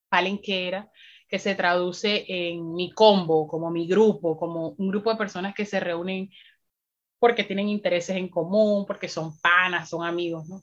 palenquera 0.08 0.90
que 1.28 1.38
se 1.38 1.54
traduce 1.54 2.24
en 2.28 2.74
mi 2.74 2.92
combo, 2.92 3.46
como 3.48 3.70
mi 3.70 3.86
grupo, 3.86 4.36
como 4.36 4.74
un 4.78 4.88
grupo 4.88 5.10
de 5.10 5.16
personas 5.16 5.54
que 5.54 5.66
se 5.66 5.80
reúnen 5.80 6.30
porque 7.18 7.44
tienen 7.44 7.68
intereses 7.68 8.16
en 8.16 8.28
común, 8.28 8.84
porque 8.86 9.08
son 9.08 9.38
panas, 9.40 9.88
son 9.88 10.06
amigos, 10.06 10.46
¿no? 10.48 10.60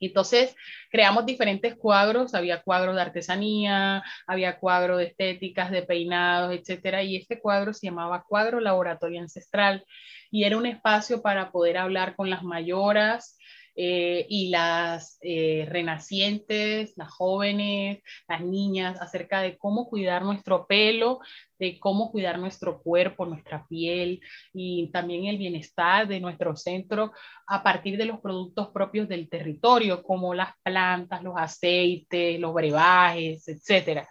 Entonces 0.00 0.54
creamos 0.90 1.26
diferentes 1.26 1.74
cuadros, 1.76 2.34
había 2.34 2.62
cuadros 2.62 2.94
de 2.94 3.02
artesanía, 3.02 4.04
había 4.26 4.58
cuadros 4.58 4.98
de 4.98 5.06
estéticas, 5.06 5.70
de 5.70 5.82
peinados, 5.82 6.54
etcétera, 6.54 7.02
y 7.02 7.16
este 7.16 7.40
cuadro 7.40 7.72
se 7.72 7.86
llamaba 7.86 8.24
Cuadro 8.28 8.60
Laboratorio 8.60 9.20
Ancestral 9.20 9.84
y 10.30 10.44
era 10.44 10.56
un 10.56 10.66
espacio 10.66 11.22
para 11.22 11.50
poder 11.50 11.78
hablar 11.78 12.14
con 12.16 12.30
las 12.30 12.42
mayoras 12.42 13.37
eh, 13.80 14.26
y 14.28 14.48
las 14.48 15.18
eh, 15.22 15.64
renacientes, 15.70 16.94
las 16.96 17.12
jóvenes, 17.12 18.02
las 18.26 18.40
niñas, 18.40 19.00
acerca 19.00 19.40
de 19.40 19.56
cómo 19.56 19.88
cuidar 19.88 20.24
nuestro 20.24 20.66
pelo, 20.66 21.20
de 21.60 21.78
cómo 21.78 22.10
cuidar 22.10 22.40
nuestro 22.40 22.82
cuerpo, 22.82 23.24
nuestra 23.24 23.64
piel 23.68 24.20
y 24.52 24.90
también 24.90 25.26
el 25.26 25.38
bienestar 25.38 26.08
de 26.08 26.18
nuestro 26.18 26.56
centro 26.56 27.12
a 27.46 27.62
partir 27.62 27.96
de 27.96 28.06
los 28.06 28.18
productos 28.18 28.70
propios 28.70 29.08
del 29.08 29.28
territorio, 29.28 30.02
como 30.02 30.34
las 30.34 30.54
plantas, 30.64 31.22
los 31.22 31.34
aceites, 31.36 32.40
los 32.40 32.52
brebajes, 32.52 33.46
etc. 33.46 34.08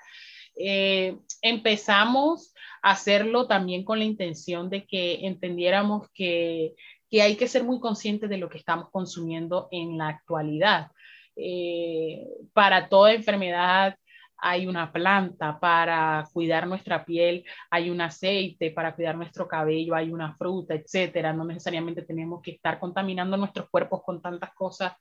Eh, 0.56 1.18
empezamos 1.42 2.54
a 2.82 2.92
hacerlo 2.92 3.48
también 3.48 3.84
con 3.84 4.00
la 4.00 4.06
intención 4.06 4.70
de 4.70 4.86
que 4.86 5.28
entendiéramos 5.28 6.10
que 6.14 6.74
que 7.10 7.22
hay 7.22 7.36
que 7.36 7.48
ser 7.48 7.64
muy 7.64 7.80
conscientes 7.80 8.30
de 8.30 8.38
lo 8.38 8.50
que 8.50 8.58
estamos 8.58 8.90
consumiendo 8.92 9.68
en 9.72 9.98
la 9.98 10.10
actualidad. 10.10 10.92
Eh, 11.36 12.26
para 12.54 12.90
toda 12.90 13.14
enfermedad 13.14 13.96
hay 14.40 14.68
una 14.68 14.92
planta, 14.92 15.60
para 15.60 16.28
cuidar 16.32 16.68
nuestra 16.68 17.04
piel 17.06 17.44
hay 17.72 17.90
un 17.90 18.02
aceite, 18.02 18.72
para 18.72 18.96
cuidar 18.96 19.16
nuestro 19.16 19.48
cabello 19.48 19.96
hay 19.96 20.12
una 20.12 20.36
fruta, 20.36 20.76
etcétera. 20.76 21.34
No 21.34 21.44
necesariamente 21.44 22.04
tenemos 22.04 22.42
que 22.42 22.52
estar 22.52 22.80
contaminando 22.80 23.38
nuestros 23.38 23.70
cuerpos 23.70 24.02
con 24.04 24.22
tantas 24.22 24.54
cosas 24.54 24.94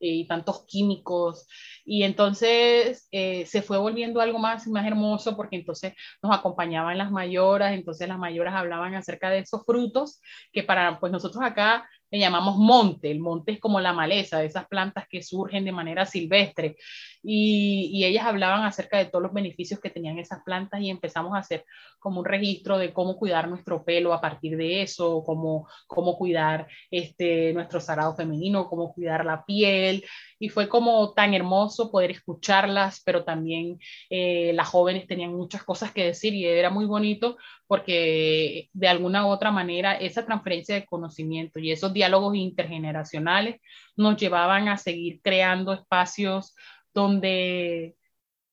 y 0.00 0.26
tantos 0.26 0.64
químicos. 0.66 1.46
Y 1.84 2.02
entonces 2.02 3.08
eh, 3.12 3.46
se 3.46 3.62
fue 3.62 3.78
volviendo 3.78 4.20
algo 4.20 4.38
más 4.38 4.66
más 4.66 4.86
hermoso 4.86 5.36
porque 5.36 5.56
entonces 5.56 5.94
nos 6.22 6.36
acompañaban 6.36 6.98
las 6.98 7.10
mayoras, 7.10 7.72
entonces 7.72 8.08
las 8.08 8.18
mayoras 8.18 8.54
hablaban 8.54 8.94
acerca 8.94 9.30
de 9.30 9.40
esos 9.40 9.64
frutos 9.64 10.20
que 10.52 10.62
para 10.62 10.98
pues 11.00 11.12
nosotros 11.12 11.42
acá 11.42 11.88
le 12.14 12.20
llamamos 12.20 12.56
monte. 12.56 13.10
El 13.10 13.18
monte 13.18 13.50
es 13.50 13.60
como 13.60 13.80
la 13.80 13.92
maleza 13.92 14.38
de 14.38 14.46
esas 14.46 14.68
plantas 14.68 15.08
que 15.08 15.20
surgen 15.20 15.64
de 15.64 15.72
manera 15.72 16.06
silvestre. 16.06 16.76
Y, 17.24 17.90
y, 17.92 18.04
ellas 18.04 18.24
hablaban 18.24 18.64
acerca 18.64 18.98
de 18.98 19.06
todos 19.06 19.22
los 19.22 19.32
beneficios 19.32 19.80
que 19.80 19.90
tenían 19.90 20.18
esas 20.18 20.44
plantas 20.44 20.80
y 20.80 20.90
empezamos 20.90 21.34
a 21.34 21.38
hacer 21.38 21.64
como 21.98 22.20
un 22.20 22.26
registro 22.26 22.78
de 22.78 22.92
cómo 22.92 23.16
cuidar 23.16 23.48
nuestro 23.48 23.82
pelo 23.82 24.12
a 24.12 24.20
partir 24.20 24.56
de 24.56 24.82
eso, 24.82 25.24
cómo, 25.24 25.66
cómo 25.86 26.16
cuidar 26.16 26.68
este, 26.90 27.52
nuestro 27.54 27.80
sarado 27.80 28.14
femenino, 28.14 28.68
cómo 28.68 28.92
cuidar 28.92 29.24
la 29.24 29.44
piel. 29.44 30.04
Y 30.38 30.50
fue 30.50 30.68
como 30.68 31.14
tan 31.14 31.32
hermoso 31.32 31.90
poder 31.90 32.10
escucharlas, 32.10 33.02
pero 33.04 33.24
también 33.24 33.78
eh, 34.10 34.52
las 34.54 34.68
jóvenes 34.68 35.06
tenían 35.06 35.34
muchas 35.34 35.64
cosas 35.64 35.92
que 35.92 36.04
decir 36.04 36.34
y 36.34 36.44
era 36.44 36.68
muy 36.68 36.84
bonito 36.84 37.38
porque 37.66 38.68
de 38.72 38.88
alguna 38.88 39.26
u 39.26 39.30
otra 39.30 39.50
manera 39.50 39.94
esa 39.94 40.26
transferencia 40.26 40.74
de 40.74 40.84
conocimiento 40.84 41.58
y 41.58 41.72
esos 41.72 41.92
diálogos 42.04 42.36
intergeneracionales 42.36 43.60
nos 43.96 44.16
llevaban 44.16 44.68
a 44.68 44.76
seguir 44.76 45.20
creando 45.22 45.72
espacios 45.72 46.54
donde 46.92 47.96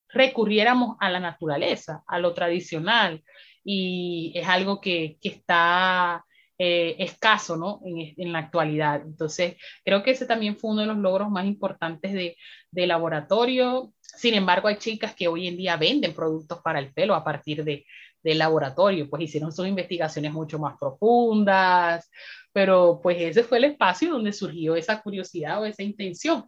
recurriéramos 0.07 0.95
a 0.99 1.09
la 1.09 1.19
naturaleza, 1.19 2.03
a 2.07 2.19
lo 2.19 2.33
tradicional. 2.33 3.23
Y 3.63 4.31
es 4.35 4.47
algo 4.47 4.79
que, 4.79 5.17
que 5.21 5.29
está 5.29 6.23
eh, 6.57 6.95
escaso 6.99 7.57
¿no? 7.57 7.81
en, 7.85 8.13
en, 8.17 8.31
la 8.31 8.39
actualidad. 8.39 9.01
Entonces, 9.01 9.55
creo 9.83 10.01
que 10.01 10.11
ese 10.11 10.25
también 10.25 10.57
fue 10.57 10.71
uno 10.71 10.81
de 10.81 10.87
los 10.87 10.97
logros 10.97 11.29
más 11.29 11.45
importantes 11.45 12.13
de, 12.13 12.37
de 12.71 12.87
laboratorio. 12.87 13.93
Sin 14.01 14.33
embargo, 14.33 14.69
hay 14.69 14.77
chicas 14.77 15.13
que 15.13 15.27
hoy 15.27 15.47
en 15.47 15.57
día 15.57 15.75
venden 15.75 16.13
productos 16.13 16.61
para 16.61 16.79
el 16.79 16.93
pelo 16.93 17.15
a 17.15 17.23
partir 17.23 17.63
de, 17.63 17.85
del 18.23 18.37
laboratorio, 18.37 19.09
pues 19.09 19.23
hicieron 19.23 19.51
sus 19.51 19.67
investigaciones 19.67 20.31
mucho 20.31 20.59
más 20.59 20.75
profundas, 20.79 22.09
pero 22.53 22.99
pues 23.01 23.17
ese 23.19 23.43
fue 23.43 23.57
el 23.57 23.65
espacio 23.65 24.11
donde 24.11 24.33
surgió 24.33 24.75
esa 24.75 25.01
curiosidad 25.01 25.61
o 25.61 25.65
esa 25.65 25.83
intención. 25.83 26.45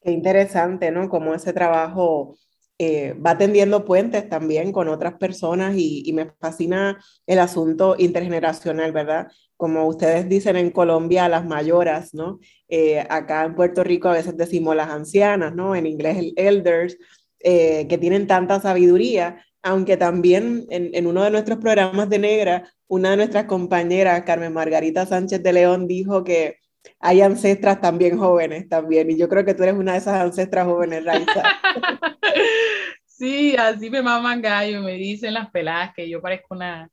Qué 0.00 0.10
interesante, 0.10 0.90
¿no? 0.90 1.08
Cómo 1.08 1.34
ese 1.34 1.52
trabajo 1.52 2.36
eh, 2.78 3.14
va 3.14 3.38
tendiendo 3.38 3.84
puentes 3.84 4.28
también 4.28 4.72
con 4.72 4.88
otras 4.88 5.14
personas 5.14 5.76
y, 5.76 6.12
me 6.12 6.32
fascina 6.40 6.98
el 7.26 7.38
asunto 7.38 7.94
intergeneracional, 7.98 8.90
¿verdad? 8.92 9.28
Como 9.56 9.86
ustedes 9.86 10.28
dicen 10.28 10.56
en 10.56 10.70
Colombia, 10.70 11.28
las 11.28 11.46
mayoras, 11.46 12.14
¿no? 12.14 12.40
Eh, 12.68 13.00
acá 13.08 13.44
en 13.44 13.54
Puerto 13.54 13.84
Rico 13.84 14.08
a 14.08 14.14
veces 14.14 14.36
decimos 14.36 14.74
las 14.74 14.90
ancianas, 14.90 15.54
¿no? 15.54 15.76
En 15.76 15.86
inglés 15.86 16.18
el 16.18 16.32
elders, 16.36 16.98
eh, 17.38 17.86
que 17.88 17.98
tienen 17.98 18.26
tanta 18.26 18.60
sabiduría, 18.60 19.44
aunque 19.64 19.96
también 19.96 20.66
en, 20.68 21.06
uno 21.06 21.24
de 21.24 21.30
nuestros 21.30 21.58
programas 21.58 22.10
de 22.10 22.18
Negra, 22.18 22.70
una 22.86 23.12
de 23.12 23.16
nuestras 23.16 23.46
compañeras, 23.46 24.22
Carmen 24.24 24.52
Margarita 24.52 25.06
Sánchez 25.06 25.42
de 25.42 25.52
León, 25.54 25.88
dijo 25.88 26.22
que 26.22 26.58
hay 27.00 27.22
ancestras 27.22 27.80
también 27.80 28.18
jóvenes 28.18 28.68
también, 28.68 29.10
y 29.10 29.16
yo 29.16 29.26
creo 29.26 29.42
que 29.42 29.54
tú 29.54 29.62
eres 29.62 29.74
una 29.74 29.92
de 29.92 29.98
esas 29.98 30.20
ancestras 30.20 30.66
jóvenes, 30.66 31.02
Raiza. 31.02 31.42
sí, 33.06 33.56
así 33.56 33.88
me 33.88 34.02
maman 34.02 34.42
gallo, 34.42 34.82
me 34.82 34.92
dicen 34.92 35.32
las 35.32 35.50
peladas 35.50 35.92
que 35.96 36.10
yo 36.10 36.20
parezco 36.20 36.54
una, 36.54 36.90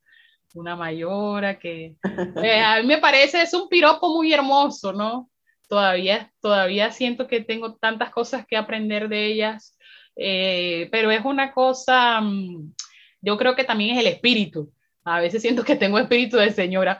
una 0.53 0.77
mayora, 0.77 1.59
que 1.59 1.97
eh, 2.41 2.61
a 2.61 2.79
mí 2.79 2.87
me 2.87 2.99
parece, 2.99 3.41
es 3.41 3.53
un 3.53 3.67
piropo 3.67 4.15
muy 4.15 4.33
hermoso, 4.33 4.93
¿no? 4.93 5.29
Todavía, 5.67 6.31
todavía 6.39 6.89
siento 6.91 7.27
que 7.27 7.41
tengo 7.41 7.75
tantas 7.75 8.11
cosas 8.11 8.45
que 8.47 8.55
aprender 8.55 9.09
de 9.09 9.25
ellas 9.25 9.77
eh, 10.15 10.89
pero 10.91 11.11
es 11.11 11.23
una 11.25 11.51
cosa, 11.51 12.21
mm, 12.21 12.73
yo 13.21 13.37
creo 13.37 13.55
que 13.55 13.63
también 13.63 13.95
es 13.95 14.01
el 14.01 14.07
espíritu. 14.07 14.71
A 15.03 15.19
veces 15.19 15.41
siento 15.41 15.63
que 15.63 15.75
tengo 15.75 15.99
espíritu 15.99 16.37
de 16.37 16.51
señora, 16.51 16.99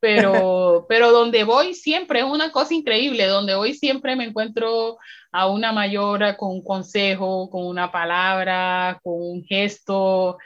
pero, 0.00 0.86
pero 0.88 1.12
donde 1.12 1.44
voy 1.44 1.74
siempre 1.74 2.20
es 2.20 2.24
una 2.26 2.52
cosa 2.52 2.74
increíble, 2.74 3.26
donde 3.26 3.54
voy 3.54 3.74
siempre 3.74 4.16
me 4.16 4.24
encuentro 4.24 4.98
a 5.32 5.48
una 5.48 5.72
mayora 5.72 6.36
con 6.36 6.50
un 6.50 6.64
consejo, 6.64 7.50
con 7.50 7.66
una 7.66 7.90
palabra, 7.92 9.00
con 9.02 9.14
un 9.14 9.44
gesto. 9.44 10.38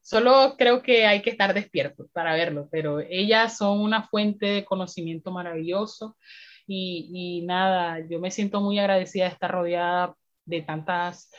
Solo 0.00 0.56
creo 0.58 0.82
que 0.82 1.06
hay 1.06 1.22
que 1.22 1.30
estar 1.30 1.54
despierto 1.54 2.08
para 2.12 2.34
verlo, 2.34 2.68
pero 2.70 3.00
ellas 3.00 3.56
son 3.56 3.80
una 3.80 4.02
fuente 4.08 4.46
de 4.46 4.64
conocimiento 4.64 5.30
maravilloso 5.30 6.16
y, 6.66 7.10
y 7.12 7.46
nada, 7.46 8.00
yo 8.08 8.20
me 8.20 8.30
siento 8.30 8.60
muy 8.60 8.78
agradecida 8.78 9.24
de 9.24 9.30
estar 9.30 9.50
rodeada 9.50 10.14
de 10.44 10.62
tantas 10.62 11.30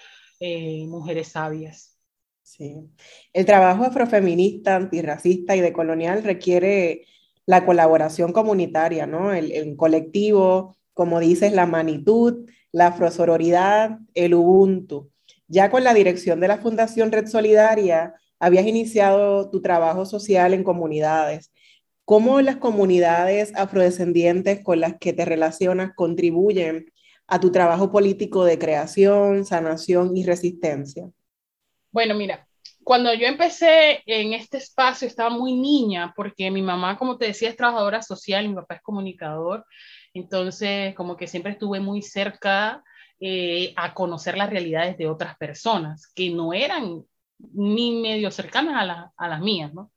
eh, 0.42 0.88
mujeres 0.88 1.30
sabias. 1.30 2.00
Sí. 2.42 2.90
El 3.32 3.46
trabajo 3.46 3.84
afrofeminista, 3.84 4.76
antirracista 4.76 5.56
y 5.56 5.62
decolonial 5.62 6.24
requiere 6.24 7.06
la 7.46 7.64
colaboración 7.66 8.34
comunitaria, 8.34 9.06
¿no? 9.06 9.34
El, 9.34 9.76
colectivo, 9.78 10.76
como 10.94 11.20
dices, 11.20 11.54
la 11.54 11.68
magnitud, 11.68 12.50
la 12.72 12.88
afrosororidad, 12.88 14.00
el 14.16 14.34
Ubuntu. 14.34 15.12
Ya 15.48 15.70
con 15.70 15.84
la 15.84 15.94
dirección 15.94 16.40
de 16.40 16.48
la 16.48 16.58
Fundación 16.58 17.12
Red 17.12 17.28
Solidaria, 17.28 18.16
habías 18.40 18.66
iniciado 18.66 19.50
tu 19.52 19.62
trabajo 19.62 20.06
social 20.06 20.56
en 20.56 20.64
comunidades. 20.64 21.52
¿Cómo 22.04 22.42
las 22.42 22.58
comunidades 22.58 23.54
afrodescendientes 23.56 24.64
con 24.64 24.80
las 24.80 24.98
que 24.98 25.14
te 25.14 25.24
relacionas 25.26 25.92
contribuyen 25.96 26.92
a 27.28 27.40
tu 27.40 27.52
trabajo 27.52 27.92
político 27.92 28.44
de 28.44 28.60
creación, 28.60 29.46
sanación 29.46 30.16
y 30.16 30.26
resistencia? 30.26 31.10
Bueno, 31.92 32.16
mira, 32.16 32.48
cuando 32.84 33.14
yo 33.14 33.28
empecé 33.28 34.02
en 34.06 34.34
este 34.34 34.58
espacio 34.58 35.08
estaba 35.08 35.30
muy 35.30 35.54
niña 35.54 36.14
porque 36.16 36.50
mi 36.50 36.62
mamá, 36.62 36.98
como 36.98 37.18
te 37.18 37.28
decía, 37.28 37.50
es 37.50 37.56
trabajadora 37.56 38.02
social, 38.02 38.48
mi 38.48 38.56
papá 38.56 38.76
es 38.76 38.82
comunicador, 38.82 39.66
entonces 40.14 40.96
como 40.96 41.16
que 41.16 41.28
siempre 41.28 41.54
estuve 41.54 41.80
muy 41.80 42.02
cerca 42.02 42.84
eh, 43.20 43.74
a 43.76 43.94
conocer 43.94 44.38
las 44.38 44.50
realidades 44.50 44.98
de 44.98 45.08
otras 45.08 45.38
personas 45.38 46.12
que 46.16 46.32
no 46.32 46.54
eran 46.54 47.04
ni 47.54 48.02
medio 48.02 48.32
cercanas 48.32 48.90
a, 48.90 49.12
a 49.16 49.28
las 49.28 49.42
mías, 49.42 49.74
¿no? 49.74 49.92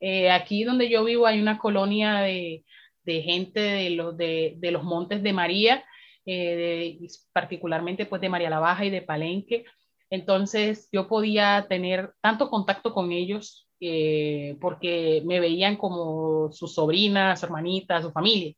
Eh, 0.00 0.30
aquí 0.30 0.64
donde 0.64 0.88
yo 0.90 1.04
vivo 1.04 1.26
hay 1.26 1.40
una 1.40 1.56
colonia 1.56 2.16
de, 2.16 2.64
de 3.04 3.22
gente 3.22 3.60
de 3.60 3.90
los, 3.90 4.16
de, 4.16 4.54
de 4.58 4.70
los 4.70 4.82
Montes 4.82 5.22
de 5.22 5.32
María 5.32 5.84
eh, 6.26 6.98
particularmente 7.32 8.06
pues 8.06 8.20
de 8.20 8.28
María 8.28 8.50
la 8.50 8.60
Baja 8.60 8.84
y 8.84 8.90
de 8.90 9.02
Palenque. 9.02 9.64
Entonces 10.10 10.88
yo 10.92 11.08
podía 11.08 11.66
tener 11.68 12.12
tanto 12.20 12.50
contacto 12.50 12.92
con 12.92 13.12
ellos 13.12 13.68
eh, 13.80 14.56
porque 14.60 15.22
me 15.26 15.40
veían 15.40 15.76
como 15.76 16.50
sus 16.52 16.74
sobrinas, 16.74 17.40
su 17.40 17.46
hermanita, 17.46 18.00
su 18.02 18.12
familia. 18.12 18.54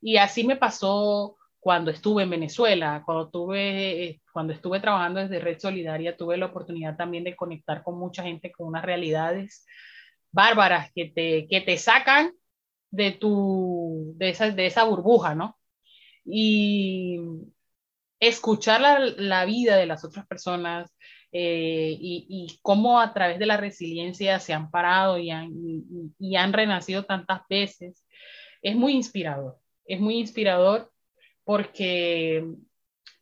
Y 0.00 0.16
así 0.16 0.44
me 0.44 0.56
pasó 0.56 1.36
cuando 1.60 1.90
estuve 1.90 2.22
en 2.22 2.30
Venezuela, 2.30 3.02
cuando, 3.04 3.28
tuve, 3.28 4.20
cuando 4.32 4.52
estuve 4.52 4.80
trabajando 4.80 5.20
desde 5.20 5.40
Red 5.40 5.58
Solidaria, 5.58 6.16
tuve 6.16 6.36
la 6.36 6.46
oportunidad 6.46 6.96
también 6.96 7.24
de 7.24 7.34
conectar 7.34 7.82
con 7.82 7.98
mucha 7.98 8.22
gente 8.22 8.52
con 8.52 8.68
unas 8.68 8.84
realidades 8.84 9.66
bárbaras 10.30 10.92
que 10.94 11.06
te, 11.06 11.48
que 11.48 11.60
te 11.62 11.76
sacan 11.76 12.32
de, 12.90 13.12
tu, 13.12 14.12
de, 14.16 14.30
esa, 14.30 14.50
de 14.50 14.66
esa 14.66 14.84
burbuja, 14.84 15.34
¿no? 15.34 15.58
Y 16.26 17.20
escuchar 18.20 18.80
la, 18.80 18.98
la 18.98 19.44
vida 19.44 19.76
de 19.76 19.86
las 19.86 20.04
otras 20.04 20.26
personas 20.26 20.90
eh, 21.32 21.96
y, 22.00 22.26
y, 22.28 22.58
cómo 22.62 23.00
a 23.00 23.12
través 23.12 23.38
de 23.38 23.46
la 23.46 23.56
resiliencia 23.56 24.38
se 24.40 24.52
han 24.54 24.70
parado 24.70 25.18
y 25.18 25.30
han, 25.30 25.50
y, 26.18 26.36
han 26.36 26.52
renacido 26.52 27.04
tantas 27.04 27.42
veces, 27.48 28.06
es 28.62 28.76
muy 28.76 28.92
inspirador. 28.92 29.58
Es 29.84 30.00
muy 30.00 30.16
inspirador 30.18 30.90
porque 31.44 32.44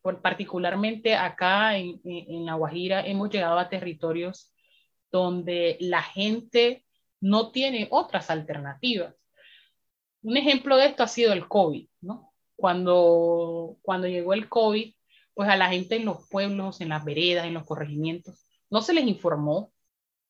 por, 0.02 0.22
particularmente 0.22 1.14
acá 1.16 1.76
en, 1.76 2.00
en 2.04 2.46
La 2.46 2.54
Guajira 2.54 3.06
hemos 3.06 3.30
llegado 3.30 3.58
a 3.58 3.68
territorios 3.68 4.52
donde 5.10 5.76
la 5.80 6.02
gente 6.02 6.84
no 7.20 7.50
tiene 7.52 7.88
otras 7.90 8.30
alternativas. 8.30 9.14
Un 10.22 10.36
ejemplo 10.36 10.76
de 10.76 10.86
esto 10.86 11.02
ha 11.02 11.08
sido 11.08 11.32
el 11.32 11.48
COVID, 11.48 11.88
¿no? 12.02 12.33
Cuando, 12.56 13.76
cuando 13.82 14.08
llegó 14.08 14.34
el 14.34 14.48
COVID, 14.48 14.94
pues 15.34 15.48
a 15.48 15.56
la 15.56 15.68
gente 15.68 15.96
en 15.96 16.04
los 16.04 16.28
pueblos, 16.28 16.80
en 16.80 16.88
las 16.88 17.04
veredas, 17.04 17.46
en 17.46 17.54
los 17.54 17.64
corregimientos, 17.64 18.44
no 18.70 18.82
se 18.82 18.94
les 18.94 19.06
informó 19.06 19.72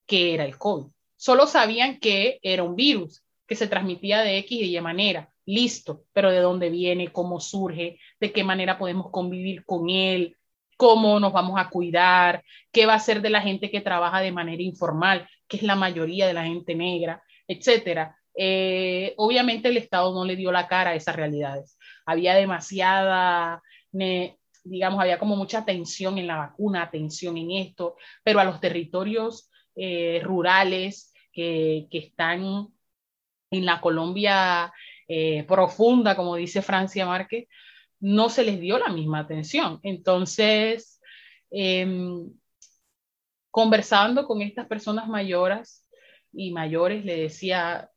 que 0.05 0.33
era 0.33 0.45
el 0.45 0.57
COVID. 0.57 0.87
Solo 1.15 1.47
sabían 1.47 1.99
que 1.99 2.39
era 2.41 2.63
un 2.63 2.75
virus 2.75 3.23
que 3.47 3.55
se 3.55 3.67
transmitía 3.67 4.21
de 4.21 4.37
X 4.39 4.61
y 4.61 4.75
Y 4.75 4.81
manera. 4.81 5.31
Listo, 5.45 6.05
pero 6.11 6.31
de 6.31 6.39
dónde 6.39 6.69
viene, 6.69 7.11
cómo 7.11 7.39
surge, 7.39 7.99
de 8.19 8.31
qué 8.31 8.43
manera 8.43 8.79
podemos 8.79 9.11
convivir 9.11 9.63
con 9.63 9.89
él, 9.91 10.35
cómo 10.75 11.19
nos 11.19 11.33
vamos 11.33 11.59
a 11.59 11.69
cuidar, 11.69 12.43
qué 12.71 12.87
va 12.87 12.95
a 12.95 12.99
ser 12.99 13.21
de 13.21 13.29
la 13.29 13.41
gente 13.41 13.69
que 13.69 13.81
trabaja 13.81 14.21
de 14.21 14.31
manera 14.31 14.63
informal, 14.63 15.29
que 15.47 15.57
es 15.57 15.63
la 15.63 15.75
mayoría 15.75 16.25
de 16.25 16.33
la 16.33 16.45
gente 16.45 16.73
negra, 16.73 17.23
etcétera. 17.47 18.17
Eh, 18.35 19.13
obviamente 19.17 19.69
el 19.69 19.77
Estado 19.77 20.13
no 20.13 20.25
le 20.25 20.35
dio 20.35 20.51
la 20.51 20.67
cara 20.67 20.91
a 20.91 20.95
esas 20.95 21.15
realidades 21.15 21.74
había 22.05 22.35
demasiada, 22.35 23.61
digamos, 23.91 24.99
había 24.99 25.19
como 25.19 25.35
mucha 25.35 25.65
tensión 25.65 26.17
en 26.17 26.27
la 26.27 26.37
vacuna, 26.37 26.89
tensión 26.91 27.37
en 27.37 27.51
esto, 27.51 27.95
pero 28.23 28.39
a 28.39 28.43
los 28.43 28.59
territorios 28.59 29.49
eh, 29.75 30.21
rurales 30.23 31.13
que, 31.31 31.87
que, 31.91 31.97
están 31.97 32.69
en 33.51 33.65
la 33.65 33.81
Colombia 33.81 34.71
eh, 35.07 35.43
profunda, 35.43 36.15
como 36.15 36.35
dice 36.35 36.61
Francia 36.61 37.05
Márquez, 37.05 37.47
no 37.99 38.29
se 38.29 38.43
les 38.43 38.59
dio 38.59 38.77
la 38.77 38.89
misma 38.89 39.19
atención. 39.19 39.79
Entonces, 39.83 40.99
em, 41.51 42.31
conversando 43.51 44.25
con 44.25 44.41
estas 44.41 44.67
personas 44.67 45.07
mayores 45.07 45.87
y 46.33 46.51
mayores, 46.51 47.05
le 47.05 47.17
decía, 47.17 47.89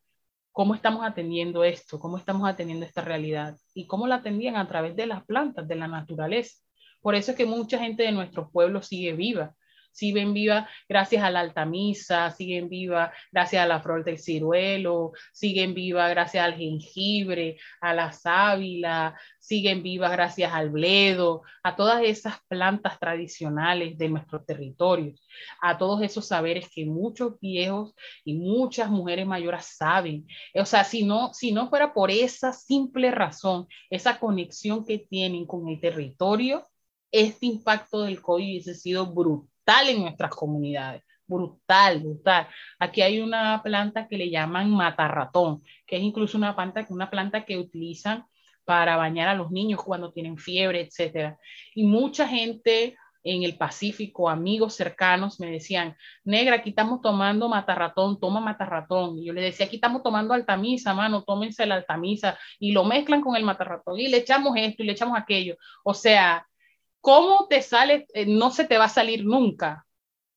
cómo 0.59 0.75
estamos 0.75 1.07
atendiendo 1.07 1.63
esto, 1.63 2.01
cómo 2.01 2.19
estamos 2.19 2.49
atendiendo 2.49 2.85
esta 2.85 3.01
realidad 3.01 3.57
y 3.75 3.87
cómo 3.87 4.09
la 4.09 4.17
atendían 4.17 4.57
a 4.57 4.67
través 4.67 4.97
de 4.97 5.07
las 5.07 5.25
plantas, 5.25 5.69
de 5.69 5.77
la 5.77 5.87
naturaleza. 5.87 6.57
Por 7.01 7.15
eso 7.15 7.31
es 7.31 7.37
que 7.37 7.47
mucha 7.47 7.79
gente 7.79 8.03
de 8.03 8.11
nuestros 8.11 8.51
pueblos 8.51 8.89
sigue 8.89 9.13
viva, 9.13 9.55
siguen 9.99 10.33
vivas 10.33 10.69
gracias 10.89 11.25
a 11.25 11.31
la 11.31 11.41
altamisa, 11.41 12.31
siguen 12.31 12.69
vivas 12.69 13.11
gracias 13.33 13.65
a 13.65 13.67
la 13.67 13.81
flor 13.81 14.05
del 14.05 14.19
ciruelo, 14.19 15.13
siguen 15.33 15.75
vivas 15.75 16.09
gracias 16.11 16.45
al 16.45 16.55
jengibre, 16.55 17.59
a 17.81 17.93
la 17.95 18.13
sábila, 18.13 19.19
siguen 19.41 19.83
vivas 19.83 20.13
gracias 20.13 20.53
al 20.53 20.71
bledo, 20.71 21.43
a 21.65 21.75
todas 21.75 22.03
esas 22.05 22.37
plantas 22.47 23.01
tradicionales 23.01 23.99
de 23.99 24.09
nuestros 24.09 24.47
territorios, 24.47 25.21
a 25.61 25.77
todos 25.77 26.01
esos 26.03 26.29
saberes 26.29 26.69
que 26.73 26.87
muchos 26.87 27.41
viejos 27.41 27.95
y 28.25 28.35
muchas 28.35 28.89
mujeres 28.91 29.27
mayores 29.27 29.65
saben. 29.65 30.27
O 30.55 30.65
sea, 30.65 30.85
si 30.85 31.05
no, 31.05 31.35
si 31.35 31.51
no 31.51 31.69
fuera 31.69 31.93
por 31.93 32.11
esa 32.13 32.53
simple 32.53 33.11
razón, 33.11 33.67
esa 33.91 34.21
conexión 34.21 34.85
que 34.85 34.99
tienen 34.99 35.45
con 35.45 35.67
el 35.69 35.81
territorio, 35.81 36.65
este 37.11 37.47
impacto 37.47 38.03
del 38.03 38.21
COVID 38.21 38.45
hubiese 38.45 38.75
sido 38.75 39.07
brutal 39.07 39.58
en 39.89 40.03
nuestras 40.03 40.31
comunidades 40.31 41.03
brutal, 41.29 42.01
brutal. 42.01 42.49
Aquí 42.79 43.03
hay 43.03 43.21
una 43.21 43.63
planta 43.63 44.09
que 44.09 44.17
le 44.17 44.31
llaman 44.31 44.71
matarratón, 44.71 45.63
que 45.87 45.97
es 45.97 46.03
incluso 46.03 46.39
una 46.39 46.57
planta, 46.57 46.87
una 46.89 47.11
planta 47.11 47.45
que 47.45 47.59
utilizan 47.59 48.25
para 48.65 48.97
bañar 48.97 49.29
a 49.29 49.35
los 49.35 49.51
niños 49.51 49.83
cuando 49.85 50.13
tienen 50.13 50.39
fiebre, 50.39 50.81
etcétera. 50.81 51.39
Y 51.75 51.85
mucha 51.85 52.27
gente 52.27 52.97
en 53.25 53.43
el 53.43 53.59
Pacífico, 53.59 54.31
amigos 54.31 54.75
cercanos, 54.75 55.39
me 55.39 55.51
decían, 55.51 55.97
negra, 56.25 56.57
aquí 56.57 56.71
estamos 56.71 57.03
tomando 57.03 57.49
matarratón, 57.49 58.19
toma 58.19 58.41
matarratón. 58.41 59.19
Y 59.19 59.27
yo 59.27 59.33
le 59.35 59.43
decía, 59.43 59.67
aquí 59.67 59.77
estamos 59.77 60.03
tomando 60.03 60.33
altamisa, 60.33 60.95
mano, 60.95 61.25
tómense 61.25 61.67
la 61.67 61.75
altamisa. 61.75 62.39
Y 62.59 62.73
lo 62.73 62.85
mezclan 62.85 63.21
con 63.21 63.37
el 63.37 63.45
matarratón 63.45 63.99
y 63.99 64.09
le 64.09 64.19
echamos 64.19 64.57
esto 64.57 64.83
y 64.83 64.87
le 64.87 64.93
echamos 64.93 65.19
aquello. 65.19 65.57
O 65.85 65.93
sea, 65.93 66.48
¿cómo 67.01 67.47
te 67.49 67.63
sale? 67.63 68.07
Eh, 68.15 68.27
no 68.27 68.51
se 68.51 68.65
te 68.67 68.79
va 68.79 68.85
a 68.85 68.89
salir 68.89 69.25
nunca, 69.25 69.87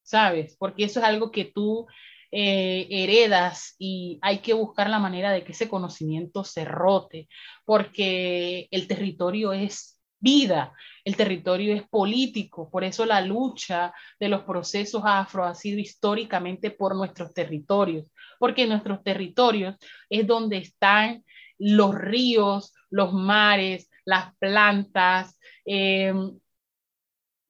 ¿sabes? 0.04 0.56
Porque 0.58 0.86
eso 0.86 1.00
es 1.00 1.06
algo 1.06 1.32
que 1.32 1.46
tú 1.46 1.88
eh, 2.32 2.88
heredas 2.90 3.76
y 3.78 4.20
hay 4.22 4.40
que 4.40 4.54
buscar 4.54 4.90
la 4.90 5.00
manera 5.00 5.32
de 5.32 5.44
que 5.44 5.52
ese 5.52 5.70
conocimiento 5.70 6.44
se 6.44 6.66
rote, 6.66 7.28
porque 7.66 8.68
el 8.72 8.88
territorio 8.88 9.54
es 9.54 10.00
vida, 10.20 10.74
el 11.04 11.16
territorio 11.18 11.74
es 11.76 11.84
político, 11.90 12.70
por 12.70 12.84
eso 12.84 13.06
la 13.06 13.22
lucha 13.22 13.94
de 14.20 14.30
los 14.30 14.44
procesos 14.44 15.02
afro 15.06 15.44
ha 15.44 15.56
sido 15.56 15.80
históricamente 15.80 16.72
por 16.72 16.96
nuestros 16.96 17.34
territorios, 17.34 18.06
porque 18.40 18.68
nuestros 18.68 19.04
territorios 19.04 19.76
es 20.10 20.26
donde 20.28 20.58
están 20.58 21.24
los 21.58 21.94
ríos, 21.96 22.74
los 22.90 23.14
mares, 23.14 23.90
las 24.06 24.36
plantas, 24.38 25.38
eh, 25.66 26.14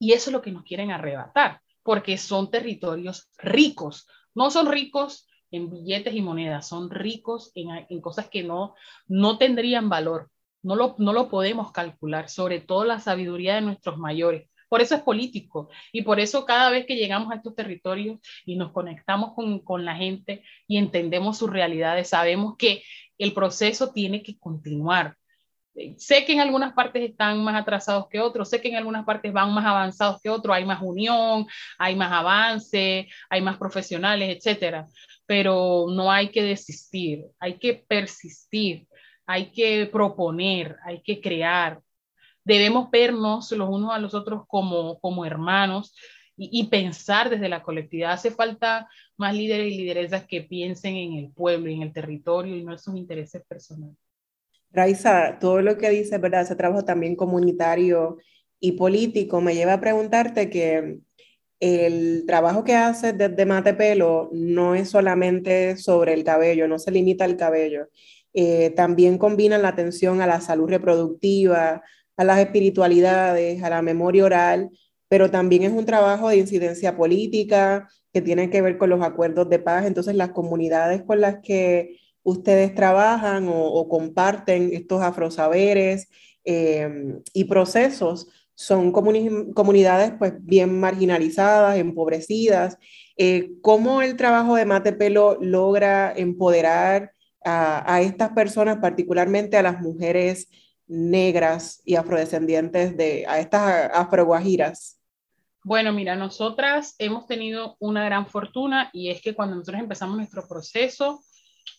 y 0.02 0.14
eso 0.14 0.32
es 0.32 0.34
lo 0.34 0.42
que 0.42 0.52
nos 0.52 0.64
quieren 0.64 0.90
arrebatar, 0.90 1.62
porque 1.84 2.18
son 2.18 2.50
territorios 2.50 3.30
ricos, 3.38 4.08
no 4.34 4.50
son 4.50 4.66
ricos 4.66 5.30
en 5.52 5.70
billetes 5.70 6.16
y 6.16 6.24
monedas, 6.24 6.68
son 6.68 6.90
ricos 6.90 7.52
en, 7.54 8.02
cosas 8.02 8.28
que 8.28 8.42
no, 8.42 8.74
no 9.08 9.38
tendrían 9.38 9.90
valor. 9.90 10.32
No 10.64 10.76
lo, 10.76 10.96
no 10.98 11.14
lo 11.14 11.30
podemos 11.30 11.72
calcular, 11.72 12.30
sobre 12.30 12.62
todo 12.62 12.84
la 12.84 13.00
sabiduría 13.00 13.56
de 13.56 13.62
nuestros 13.62 14.00
mayores. 14.00 14.50
Por 14.70 14.82
eso 14.82 14.96
es 14.96 15.02
político 15.02 15.70
y 15.92 16.02
por 16.02 16.20
eso 16.20 16.46
cada 16.46 16.72
vez 16.72 16.88
que 16.88 16.96
llegamos 16.96 17.32
a 17.32 17.36
estos 17.36 17.56
territorios 17.56 18.20
y 18.44 18.56
nos 18.56 18.72
conectamos 18.72 19.34
con, 19.36 19.60
con 19.60 19.86
la 19.86 19.96
gente 19.96 20.44
y 20.68 20.78
entendemos 20.78 21.38
sus 21.38 21.50
realidades, 21.50 22.10
sabemos 22.10 22.56
que 22.58 22.84
el 23.20 23.34
proceso 23.34 23.92
tiene 23.92 24.24
que 24.24 24.40
continuar, 24.40 25.16
Sé 25.98 26.26
que 26.26 26.34
en 26.34 26.42
algunas 26.42 26.74
partes 26.74 27.02
están 27.10 27.44
más 27.44 27.56
atrasados 27.56 28.08
que 28.10 28.20
otros, 28.20 28.50
sé 28.50 28.60
que 28.62 28.68
en 28.70 28.76
algunas 28.76 29.06
partes 29.06 29.32
van 29.32 29.54
más 29.54 29.66
avanzados 29.66 30.22
que 30.22 30.30
otros, 30.30 30.56
hay 30.56 30.66
más 30.66 30.82
unión, 30.82 31.48
hay 31.78 31.96
más 31.96 32.12
avance, 32.12 33.08
hay 33.30 33.42
más 33.42 33.58
profesionales, 33.58 34.38
etcétera, 34.38 34.88
pero 35.26 35.86
no 35.90 36.12
hay 36.12 36.30
que 36.30 36.44
desistir, 36.44 37.26
hay 37.40 37.58
que 37.58 37.74
persistir, 37.88 38.86
hay 39.26 39.52
que 39.52 39.88
proponer, 39.92 40.76
hay 40.84 41.02
que 41.02 41.22
crear. 41.22 41.82
Debemos 42.44 42.92
vernos 42.92 43.52
los 43.52 43.70
unos 43.70 43.94
a 43.94 44.00
los 44.00 44.14
otros 44.14 44.44
como, 44.48 45.00
como 45.00 45.26
hermanos 45.26 45.96
y, 46.36 46.50
y 46.60 46.68
pensar 46.68 47.30
desde 47.30 47.50
la 47.50 47.64
colectividad. 47.64 48.14
Hace 48.14 48.32
falta 48.32 48.90
más 49.16 49.34
líderes 49.36 49.72
y 49.74 49.78
lideresas 49.78 50.26
que 50.26 50.42
piensen 50.42 50.96
en 50.98 51.14
el 51.14 51.32
pueblo 51.32 51.70
y 51.70 51.76
en 51.76 51.84
el 51.84 51.94
territorio 51.94 52.58
y 52.58 52.64
no 52.64 52.74
en 52.74 52.80
sus 52.80 52.96
intereses 52.96 53.44
personales. 53.48 53.98
Raiza, 54.74 55.38
todo 55.40 55.62
lo 55.62 55.78
que 55.78 55.90
dice, 55.90 56.18
¿verdad? 56.18 56.42
Ese 56.42 56.56
trabajo 56.56 56.86
también 56.86 57.16
comunitario 57.16 58.18
y 58.60 58.74
político 58.74 59.42
me 59.42 59.56
lleva 59.56 59.74
a 59.74 59.82
preguntarte 59.82 60.50
que 60.50 61.00
el 61.60 62.24
trabajo 62.26 62.64
que 62.64 62.76
haces 62.76 63.18
desde 63.18 63.46
Mate 63.46 63.74
Pelo 63.74 64.30
no 64.34 64.76
es 64.76 64.90
solamente 64.90 65.78
sobre 65.78 66.14
el 66.14 66.24
cabello, 66.24 66.68
no 66.68 66.80
se 66.80 66.92
limita 66.92 67.26
al 67.26 67.38
cabello. 67.38 67.88
Eh, 68.34 68.72
también 68.72 69.18
combina 69.18 69.58
la 69.58 69.70
atención 69.70 70.22
a 70.22 70.28
la 70.28 70.42
salud 70.42 70.70
reproductiva, 70.70 71.84
a 72.18 72.24
las 72.24 72.40
espiritualidades, 72.40 73.62
a 73.64 73.70
la 73.70 73.82
memoria 73.82 74.26
oral, 74.26 74.70
pero 75.08 75.30
también 75.30 75.64
es 75.64 75.72
un 75.72 75.86
trabajo 75.86 76.30
de 76.30 76.38
incidencia 76.38 76.96
política 76.96 77.88
que 78.14 78.22
tiene 78.22 78.50
que 78.50 78.62
ver 78.62 78.78
con 78.78 78.90
los 78.90 79.02
acuerdos 79.02 79.50
de 79.50 79.60
paz. 79.60 79.86
Entonces, 79.86 80.16
las 80.16 80.30
comunidades 80.30 81.04
con 81.04 81.22
las 81.22 81.40
que 81.44 81.98
ustedes 82.24 82.74
trabajan 82.76 83.48
o, 83.50 83.88
comparten 83.90 84.72
estos 84.74 85.02
afrosaberes 85.02 86.10
eh, 86.44 87.20
y 87.34 87.46
procesos 87.46 88.28
son 88.62 88.92
comunidades 88.92 90.14
pues 90.20 90.34
bien 90.40 90.80
marginalizadas, 90.80 91.78
empobrecidas. 91.78 92.78
Eh, 93.18 93.54
¿Cómo 93.64 94.04
el 94.04 94.16
trabajo 94.16 94.56
de 94.56 94.66
Mate 94.66 94.94
Pelo 94.94 95.38
logra 95.42 96.14
empoderar 96.16 97.14
a, 97.44 97.92
a, 97.92 98.02
estas 98.02 98.34
personas, 98.34 98.78
particularmente 98.78 99.58
a 99.58 99.64
las 99.64 99.82
mujeres 99.82 100.48
negras 100.86 101.82
y 101.86 101.96
afrodescendientes 101.96 102.96
de 102.96 103.26
a 103.28 103.40
estas 103.40 103.90
afroguajiras? 103.96 105.00
Bueno, 105.64 105.94
mira, 105.94 106.16
nosotras 106.16 106.96
hemos 107.00 107.26
tenido 107.26 107.78
una 107.80 108.04
gran 108.06 108.28
fortuna 108.28 108.90
y 108.94 109.10
es 109.10 109.22
que 109.22 109.34
cuando 109.34 109.56
nosotros 109.56 109.82
empezamos 109.82 110.18
nuestro 110.18 110.48
proceso, 110.48 111.24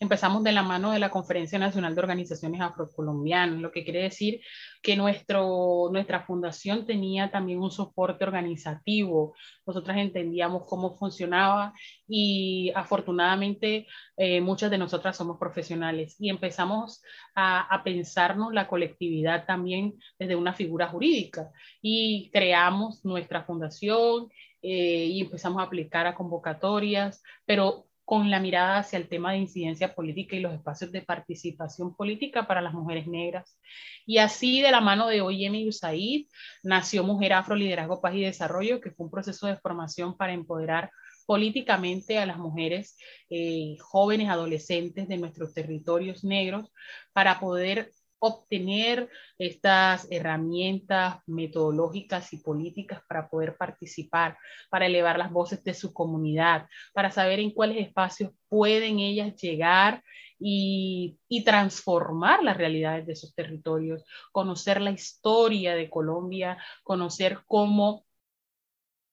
empezamos 0.00 0.42
de 0.42 0.52
la 0.52 0.62
mano 0.62 0.92
de 0.92 0.98
la 0.98 1.10
Conferencia 1.10 1.58
Nacional 1.58 1.94
de 1.94 2.00
Organizaciones 2.00 2.60
Afrocolombianas, 2.60 3.60
lo 3.60 3.72
que 3.72 3.84
quiere 3.84 4.02
decir 4.02 4.40
que 4.82 4.96
nuestro, 4.96 5.88
nuestra 5.92 6.22
fundación 6.22 6.86
tenía 6.86 7.30
también 7.30 7.60
un 7.60 7.70
soporte 7.70 8.24
organizativo. 8.24 9.34
Nosotras 9.66 9.98
entendíamos 9.98 10.66
cómo 10.66 10.96
funcionaba 10.96 11.72
y 12.08 12.72
afortunadamente 12.74 13.86
eh, 14.16 14.40
muchas 14.40 14.70
de 14.70 14.78
nosotras 14.78 15.16
somos 15.16 15.38
profesionales 15.38 16.16
y 16.18 16.30
empezamos 16.30 17.02
a, 17.34 17.60
a 17.60 17.84
pensarnos 17.84 18.52
la 18.52 18.66
colectividad 18.66 19.46
también 19.46 19.94
desde 20.18 20.36
una 20.36 20.52
figura 20.52 20.88
jurídica 20.88 21.50
y 21.80 22.30
creamos 22.32 23.04
nuestra 23.04 23.44
fundación 23.44 24.28
eh, 24.62 25.06
y 25.06 25.20
empezamos 25.20 25.60
a 25.60 25.64
aplicar 25.64 26.06
a 26.06 26.14
convocatorias, 26.14 27.22
pero 27.44 27.86
con 28.04 28.30
la 28.30 28.40
mirada 28.40 28.78
hacia 28.78 28.98
el 28.98 29.08
tema 29.08 29.32
de 29.32 29.38
incidencia 29.38 29.94
política 29.94 30.36
y 30.36 30.40
los 30.40 30.52
espacios 30.52 30.92
de 30.92 31.02
participación 31.02 31.94
política 31.94 32.46
para 32.46 32.60
las 32.60 32.74
mujeres 32.74 33.06
negras. 33.06 33.58
Y 34.06 34.18
así, 34.18 34.60
de 34.60 34.70
la 34.70 34.80
mano 34.80 35.08
de 35.08 35.20
OIM 35.20 35.54
y 35.54 35.68
USAID, 35.68 36.26
nació 36.62 37.04
Mujer 37.04 37.32
Afro 37.34 37.54
Liderazgo, 37.54 38.00
Paz 38.00 38.14
y 38.14 38.22
Desarrollo, 38.22 38.80
que 38.80 38.90
fue 38.90 39.06
un 39.06 39.12
proceso 39.12 39.46
de 39.46 39.56
formación 39.56 40.16
para 40.16 40.32
empoderar 40.32 40.90
políticamente 41.26 42.18
a 42.18 42.26
las 42.26 42.38
mujeres 42.38 42.96
eh, 43.30 43.76
jóvenes, 43.80 44.28
adolescentes 44.28 45.08
de 45.08 45.18
nuestros 45.18 45.54
territorios 45.54 46.24
negros, 46.24 46.72
para 47.12 47.38
poder 47.38 47.92
obtener 48.24 49.10
estas 49.36 50.06
herramientas 50.08 51.16
metodológicas 51.26 52.32
y 52.32 52.36
políticas 52.36 53.02
para 53.08 53.28
poder 53.28 53.56
participar, 53.56 54.38
para 54.70 54.86
elevar 54.86 55.18
las 55.18 55.32
voces 55.32 55.64
de 55.64 55.74
su 55.74 55.92
comunidad, 55.92 56.68
para 56.94 57.10
saber 57.10 57.40
en 57.40 57.50
cuáles 57.50 57.84
espacios 57.84 58.30
pueden 58.48 59.00
ellas 59.00 59.34
llegar 59.34 60.04
y, 60.38 61.18
transformar 61.44 62.44
las 62.44 62.56
realidades 62.56 63.06
de 63.06 63.16
sus 63.16 63.34
territorios, 63.34 64.04
conocer 64.30 64.80
la 64.80 64.92
historia 64.92 65.74
de 65.74 65.90
Colombia, 65.90 66.56
conocer 66.84 67.40
cómo, 67.48 68.04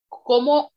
cómo 0.07 0.71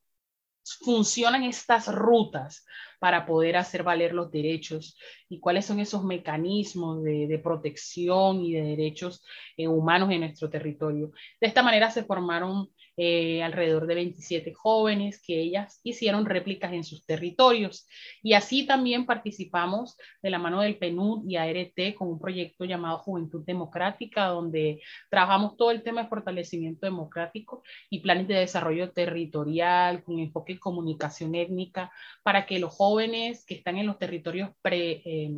funcionan 0.80 1.42
estas 1.42 1.86
rutas 1.94 2.64
para 3.02 3.26
poder 3.26 3.56
hacer 3.56 3.82
valer 3.82 4.14
los 4.14 4.30
derechos 4.30 4.96
y 5.28 5.40
cuáles 5.40 5.64
son 5.64 5.80
esos 5.80 6.04
mecanismos 6.04 7.02
de, 7.02 7.40
protección 7.42 8.44
y 8.44 8.52
de 8.52 8.62
derechos 8.62 9.24
eh, 9.56 9.66
humanos 9.66 10.08
en 10.12 10.20
nuestro 10.20 10.48
territorio. 10.48 11.10
De 11.40 11.48
esta 11.48 11.64
manera 11.64 11.90
se 11.90 12.04
formaron 12.04 12.70
eh, 12.96 13.42
alrededor 13.42 13.86
de 13.86 13.94
27 13.94 14.52
jóvenes 14.52 15.22
que 15.22 15.40
ellas 15.40 15.80
hicieron 15.82 16.26
réplicas 16.26 16.72
en 16.72 16.84
sus 16.84 17.06
territorios. 17.06 17.86
Y 18.22 18.34
así 18.34 18.66
también 18.66 19.06
participamos 19.06 19.96
de 20.22 20.30
la 20.30 20.38
mano 20.38 20.60
del 20.60 20.76
PNUD 20.76 21.26
y 21.26 21.36
ART 21.36 21.94
con 21.96 22.08
un 22.08 22.20
proyecto 22.20 22.64
llamado 22.64 22.98
Juventud 22.98 23.44
Democrática, 23.46 24.26
donde 24.26 24.82
trabajamos 25.10 25.56
todo 25.56 25.70
el 25.70 25.82
tema 25.82 26.02
de 26.02 26.08
fortalecimiento 26.08 26.86
democrático 26.86 27.62
y 27.88 28.00
planes 28.00 28.28
de 28.28 28.34
desarrollo 28.34 28.92
territorial 28.92 30.02
con 30.02 30.18
enfoque 30.18 30.52
en 30.52 30.58
comunicación 30.58 31.34
étnica 31.34 31.90
para 32.22 32.44
que 32.46 32.58
los 32.58 32.74
jóvenes 32.74 33.44
que 33.46 33.54
están 33.54 33.78
en 33.78 33.86
los 33.86 33.98
territorios 33.98 34.50
pre... 34.60 35.02
Eh, 35.04 35.30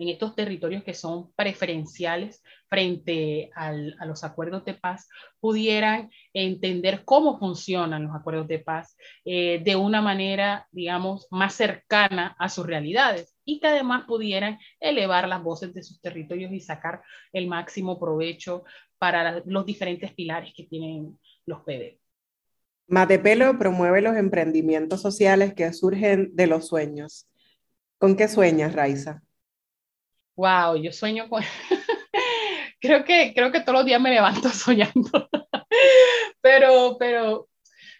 en 0.00 0.08
estos 0.08 0.34
territorios 0.34 0.82
que 0.82 0.94
son 0.94 1.30
preferenciales 1.34 2.42
frente 2.68 3.50
a 3.54 3.72
los 4.06 4.24
acuerdos 4.24 4.64
de 4.64 4.72
paz, 4.72 5.06
pudieran 5.40 6.10
entender 6.32 7.04
cómo 7.04 7.38
funcionan 7.38 8.04
los 8.04 8.16
acuerdos 8.16 8.48
de 8.48 8.60
paz 8.60 8.96
eh, 9.26 9.60
de 9.62 9.76
una 9.76 10.00
manera, 10.00 10.66
digamos, 10.72 11.28
más 11.30 11.54
cercana 11.54 12.34
a 12.38 12.48
sus 12.48 12.66
realidades 12.66 13.36
y 13.44 13.60
que 13.60 13.66
además 13.66 14.04
pudieran 14.06 14.58
elevar 14.80 15.28
las 15.28 15.42
voces 15.42 15.74
de 15.74 15.82
sus 15.82 16.00
territorios 16.00 16.50
y 16.50 16.60
sacar 16.60 17.02
el 17.34 17.46
máximo 17.46 18.00
provecho 18.00 18.64
para 18.96 19.42
los 19.44 19.66
diferentes 19.66 20.14
pilares 20.14 20.54
que 20.56 20.64
tienen 20.64 21.18
los 21.44 21.60
PD. 21.60 22.00
Matepelo 22.86 23.58
promueve 23.58 24.00
los 24.00 24.16
emprendimientos 24.16 25.02
sociales 25.02 25.52
que 25.52 25.70
surgen 25.74 26.30
de 26.34 26.46
los 26.46 26.68
sueños. 26.68 27.28
¿Con 27.98 28.16
qué 28.16 28.28
sueñas, 28.28 28.72
Raiza? 28.74 29.22
Wow, 30.40 30.76
yo 30.76 30.90
sueño 30.90 31.28
con... 31.28 31.42
creo, 32.80 33.04
que, 33.04 33.34
creo 33.34 33.52
que 33.52 33.60
todos 33.60 33.80
los 33.80 33.84
días 33.84 34.00
me 34.00 34.08
levanto 34.08 34.48
soñando, 34.48 35.28
pero, 36.40 36.96
pero, 36.98 37.46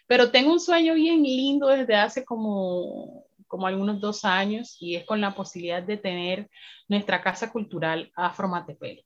pero 0.07 0.31
tengo 0.31 0.51
un 0.51 0.59
sueño 0.59 0.95
bien 0.95 1.21
lindo 1.21 1.67
desde 1.67 1.93
hace 1.93 2.25
como, 2.25 3.25
como 3.45 3.67
algunos 3.67 4.01
dos 4.01 4.25
años 4.25 4.75
y 4.79 4.95
es 4.95 5.05
con 5.05 5.21
la 5.21 5.35
posibilidad 5.35 5.83
de 5.83 5.97
tener 5.97 6.49
nuestra 6.87 7.21
casa 7.21 7.51
cultural 7.51 8.11
Afro 8.15 8.47
Matepelo. 8.47 9.03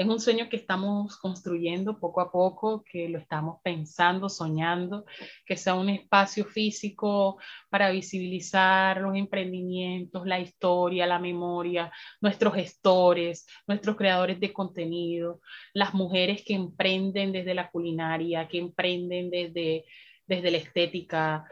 Es 0.00 0.06
un 0.06 0.18
sueño 0.18 0.48
que 0.48 0.56
estamos 0.56 1.18
construyendo 1.18 2.00
poco 2.00 2.22
a 2.22 2.32
poco, 2.32 2.82
que 2.84 3.06
lo 3.10 3.18
estamos 3.18 3.60
pensando, 3.62 4.30
soñando, 4.30 5.04
que 5.44 5.58
sea 5.58 5.74
un 5.74 5.90
espacio 5.90 6.46
físico 6.46 7.38
para 7.68 7.90
visibilizar 7.90 9.02
los 9.02 9.14
emprendimientos, 9.14 10.26
la 10.26 10.40
historia, 10.40 11.06
la 11.06 11.18
memoria, 11.18 11.92
nuestros 12.22 12.54
gestores, 12.54 13.46
nuestros 13.66 13.94
creadores 13.96 14.40
de 14.40 14.54
contenido, 14.54 15.42
las 15.74 15.92
mujeres 15.92 16.44
que 16.46 16.54
emprenden 16.54 17.30
desde 17.30 17.52
la 17.52 17.70
culinaria, 17.70 18.48
que 18.48 18.58
emprenden 18.58 19.28
desde, 19.28 19.84
desde 20.26 20.50
la 20.50 20.56
estética, 20.56 21.44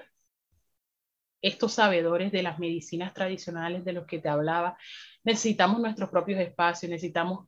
estos 1.43 1.75
sabedores 1.75 2.33
de 2.33 2.43
las 2.43 2.59
medicinas 2.59 3.13
tradicionales 3.13 3.85
de 3.85 3.93
los 3.93 4.07
que 4.07 4.21
te 4.21 4.31
hablaba, 4.31 4.79
necesitamos 5.23 5.81
nuestros 5.81 6.09
propios 6.09 6.41
espacios, 6.41 6.91
necesitamos 6.91 7.47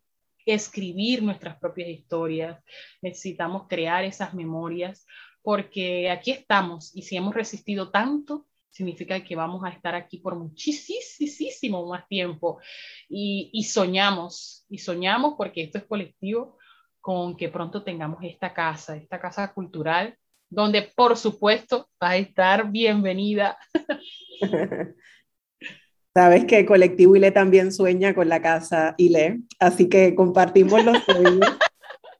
escribir 0.55 1.22
nuestras 1.22 1.59
propias 1.59 1.88
historias, 1.88 2.62
necesitamos 3.03 3.66
crear 3.68 4.05
esas 4.05 4.34
memorias, 4.34 5.07
porque 5.42 6.11
aquí 6.11 6.30
estamos 6.30 6.94
y 6.94 7.03
si 7.03 7.16
hemos 7.16 7.34
resistido 7.34 7.90
tanto, 7.90 8.46
significa 8.70 9.22
que 9.22 9.36
vamos 9.36 9.64
a 9.64 9.70
estar 9.70 9.94
aquí 9.94 10.18
por 10.18 10.36
muchísimo 10.36 11.86
más 11.86 12.07
tiempo. 12.09 12.61
Y, 13.09 13.51
y 13.53 13.64
soñamos, 13.64 14.64
y 14.68 14.78
soñamos 14.78 15.34
porque 15.36 15.62
esto 15.62 15.78
es 15.78 15.84
colectivo 15.84 16.57
con 17.01 17.36
que 17.36 17.48
pronto 17.48 17.82
tengamos 17.82 18.22
esta 18.22 18.53
casa, 18.53 18.96
esta 18.96 19.20
casa 19.20 19.53
cultural, 19.53 20.16
donde 20.48 20.82
por 20.82 21.16
supuesto 21.16 21.88
va 22.03 22.11
a 22.11 22.16
estar 22.16 22.70
bienvenida 22.70 23.57
Sabes 26.12 26.44
que 26.44 26.66
Colectivo 26.66 27.14
ILE 27.14 27.30
también 27.30 27.70
sueña 27.70 28.14
con 28.14 28.28
la 28.28 28.42
casa 28.42 28.94
ILE, 28.98 29.42
así 29.61 29.88
que 29.88 30.16
compartimos 30.16 30.84
los 30.84 30.98
sueños. 31.04 31.56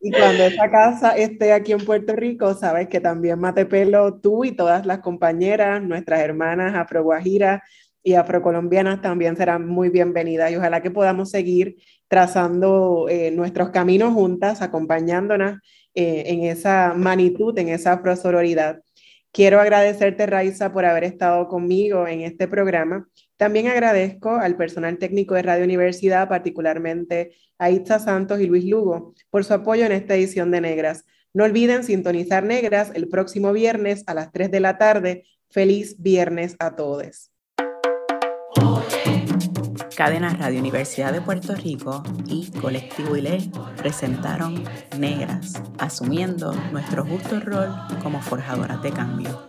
y 0.01 0.12
cuando 0.12 0.45
esa 0.45 0.70
casa 0.70 1.16
esté 1.16 1.53
aquí 1.53 1.72
en 1.72 1.84
Puerto 1.84 2.14
Rico, 2.14 2.55
sabes 2.55 2.86
que 2.86 3.01
también 3.01 3.41
Matepelo, 3.41 4.20
tú 4.20 4.45
y 4.45 4.53
todas 4.53 4.86
las 4.86 5.01
compañeras, 5.01 5.82
nuestras 5.82 6.20
hermanas 6.20 6.76
afroguajiras 6.76 7.62
y 8.05 8.14
afrocolombianas 8.14 9.03
también 9.03 9.36
serán 9.36 9.66
muy 9.66 9.88
bienvenidas 9.91 10.53
y 10.53 10.57
ojalá 10.57 10.80
que 10.82 10.93
podamos 10.93 11.30
seguir 11.30 11.76
trazando 12.07 13.09
eh, 13.09 13.32
nuestros 13.32 13.70
caminos 13.70 14.14
juntas, 14.14 14.62
acompañándonos 14.62 15.59
eh, 15.95 16.22
en 16.26 16.45
esa 16.45 16.95
magnitud, 16.95 17.59
en 17.59 17.70
esa 17.70 17.95
afrosororidad. 17.95 18.82
Quiero 19.32 19.61
agradecerte, 19.61 20.26
Raiza, 20.26 20.72
por 20.72 20.84
haber 20.84 21.05
estado 21.05 21.49
conmigo 21.49 22.07
en 22.07 22.20
este 22.20 22.47
programa 22.47 23.09
también 23.41 23.68
agradezco 23.68 24.34
al 24.34 24.55
personal 24.55 24.99
técnico 24.99 25.34
de 25.34 25.41
Radio 25.41 25.64
Universidad, 25.64 26.28
particularmente 26.28 27.32
a 27.57 27.70
Itza 27.70 27.99
Santos 27.99 28.38
y 28.38 28.47
Luis 28.47 28.66
Lugo, 28.66 29.14
por 29.30 29.45
su 29.47 29.55
apoyo 29.55 29.86
en 29.86 29.93
esta 29.93 30.14
edición 30.14 30.51
de 30.51 30.61
Negras. 30.61 31.07
No 31.32 31.45
olviden 31.45 31.82
sintonizar 31.82 32.45
Negras 32.45 32.93
el 32.95 33.09
próximo 33.09 33.55
viernes 33.55 34.05
a 34.07 34.12
las 34.12 34.30
3 34.30 34.51
de 34.51 34.61
la 34.61 34.76
tarde. 34.76 35.24
Feliz 35.49 35.97
viernes 35.99 36.55
a 36.59 36.76
todos. 36.76 37.30
Cadena 39.97 40.36
Radio 40.38 40.61
Universidad 40.61 41.11
de 41.11 41.22
Puerto 41.22 41.55
Rico 41.55 42.03
y 42.26 42.51
Colectivo 42.61 43.16
ILE 43.16 43.51
presentaron 43.78 44.64
Negras, 44.99 45.62
asumiendo 45.78 46.53
nuestro 46.72 47.07
justo 47.07 47.41
rol 47.41 47.70
como 48.03 48.20
forjadoras 48.20 48.82
de 48.82 48.91
cambio. 48.93 49.49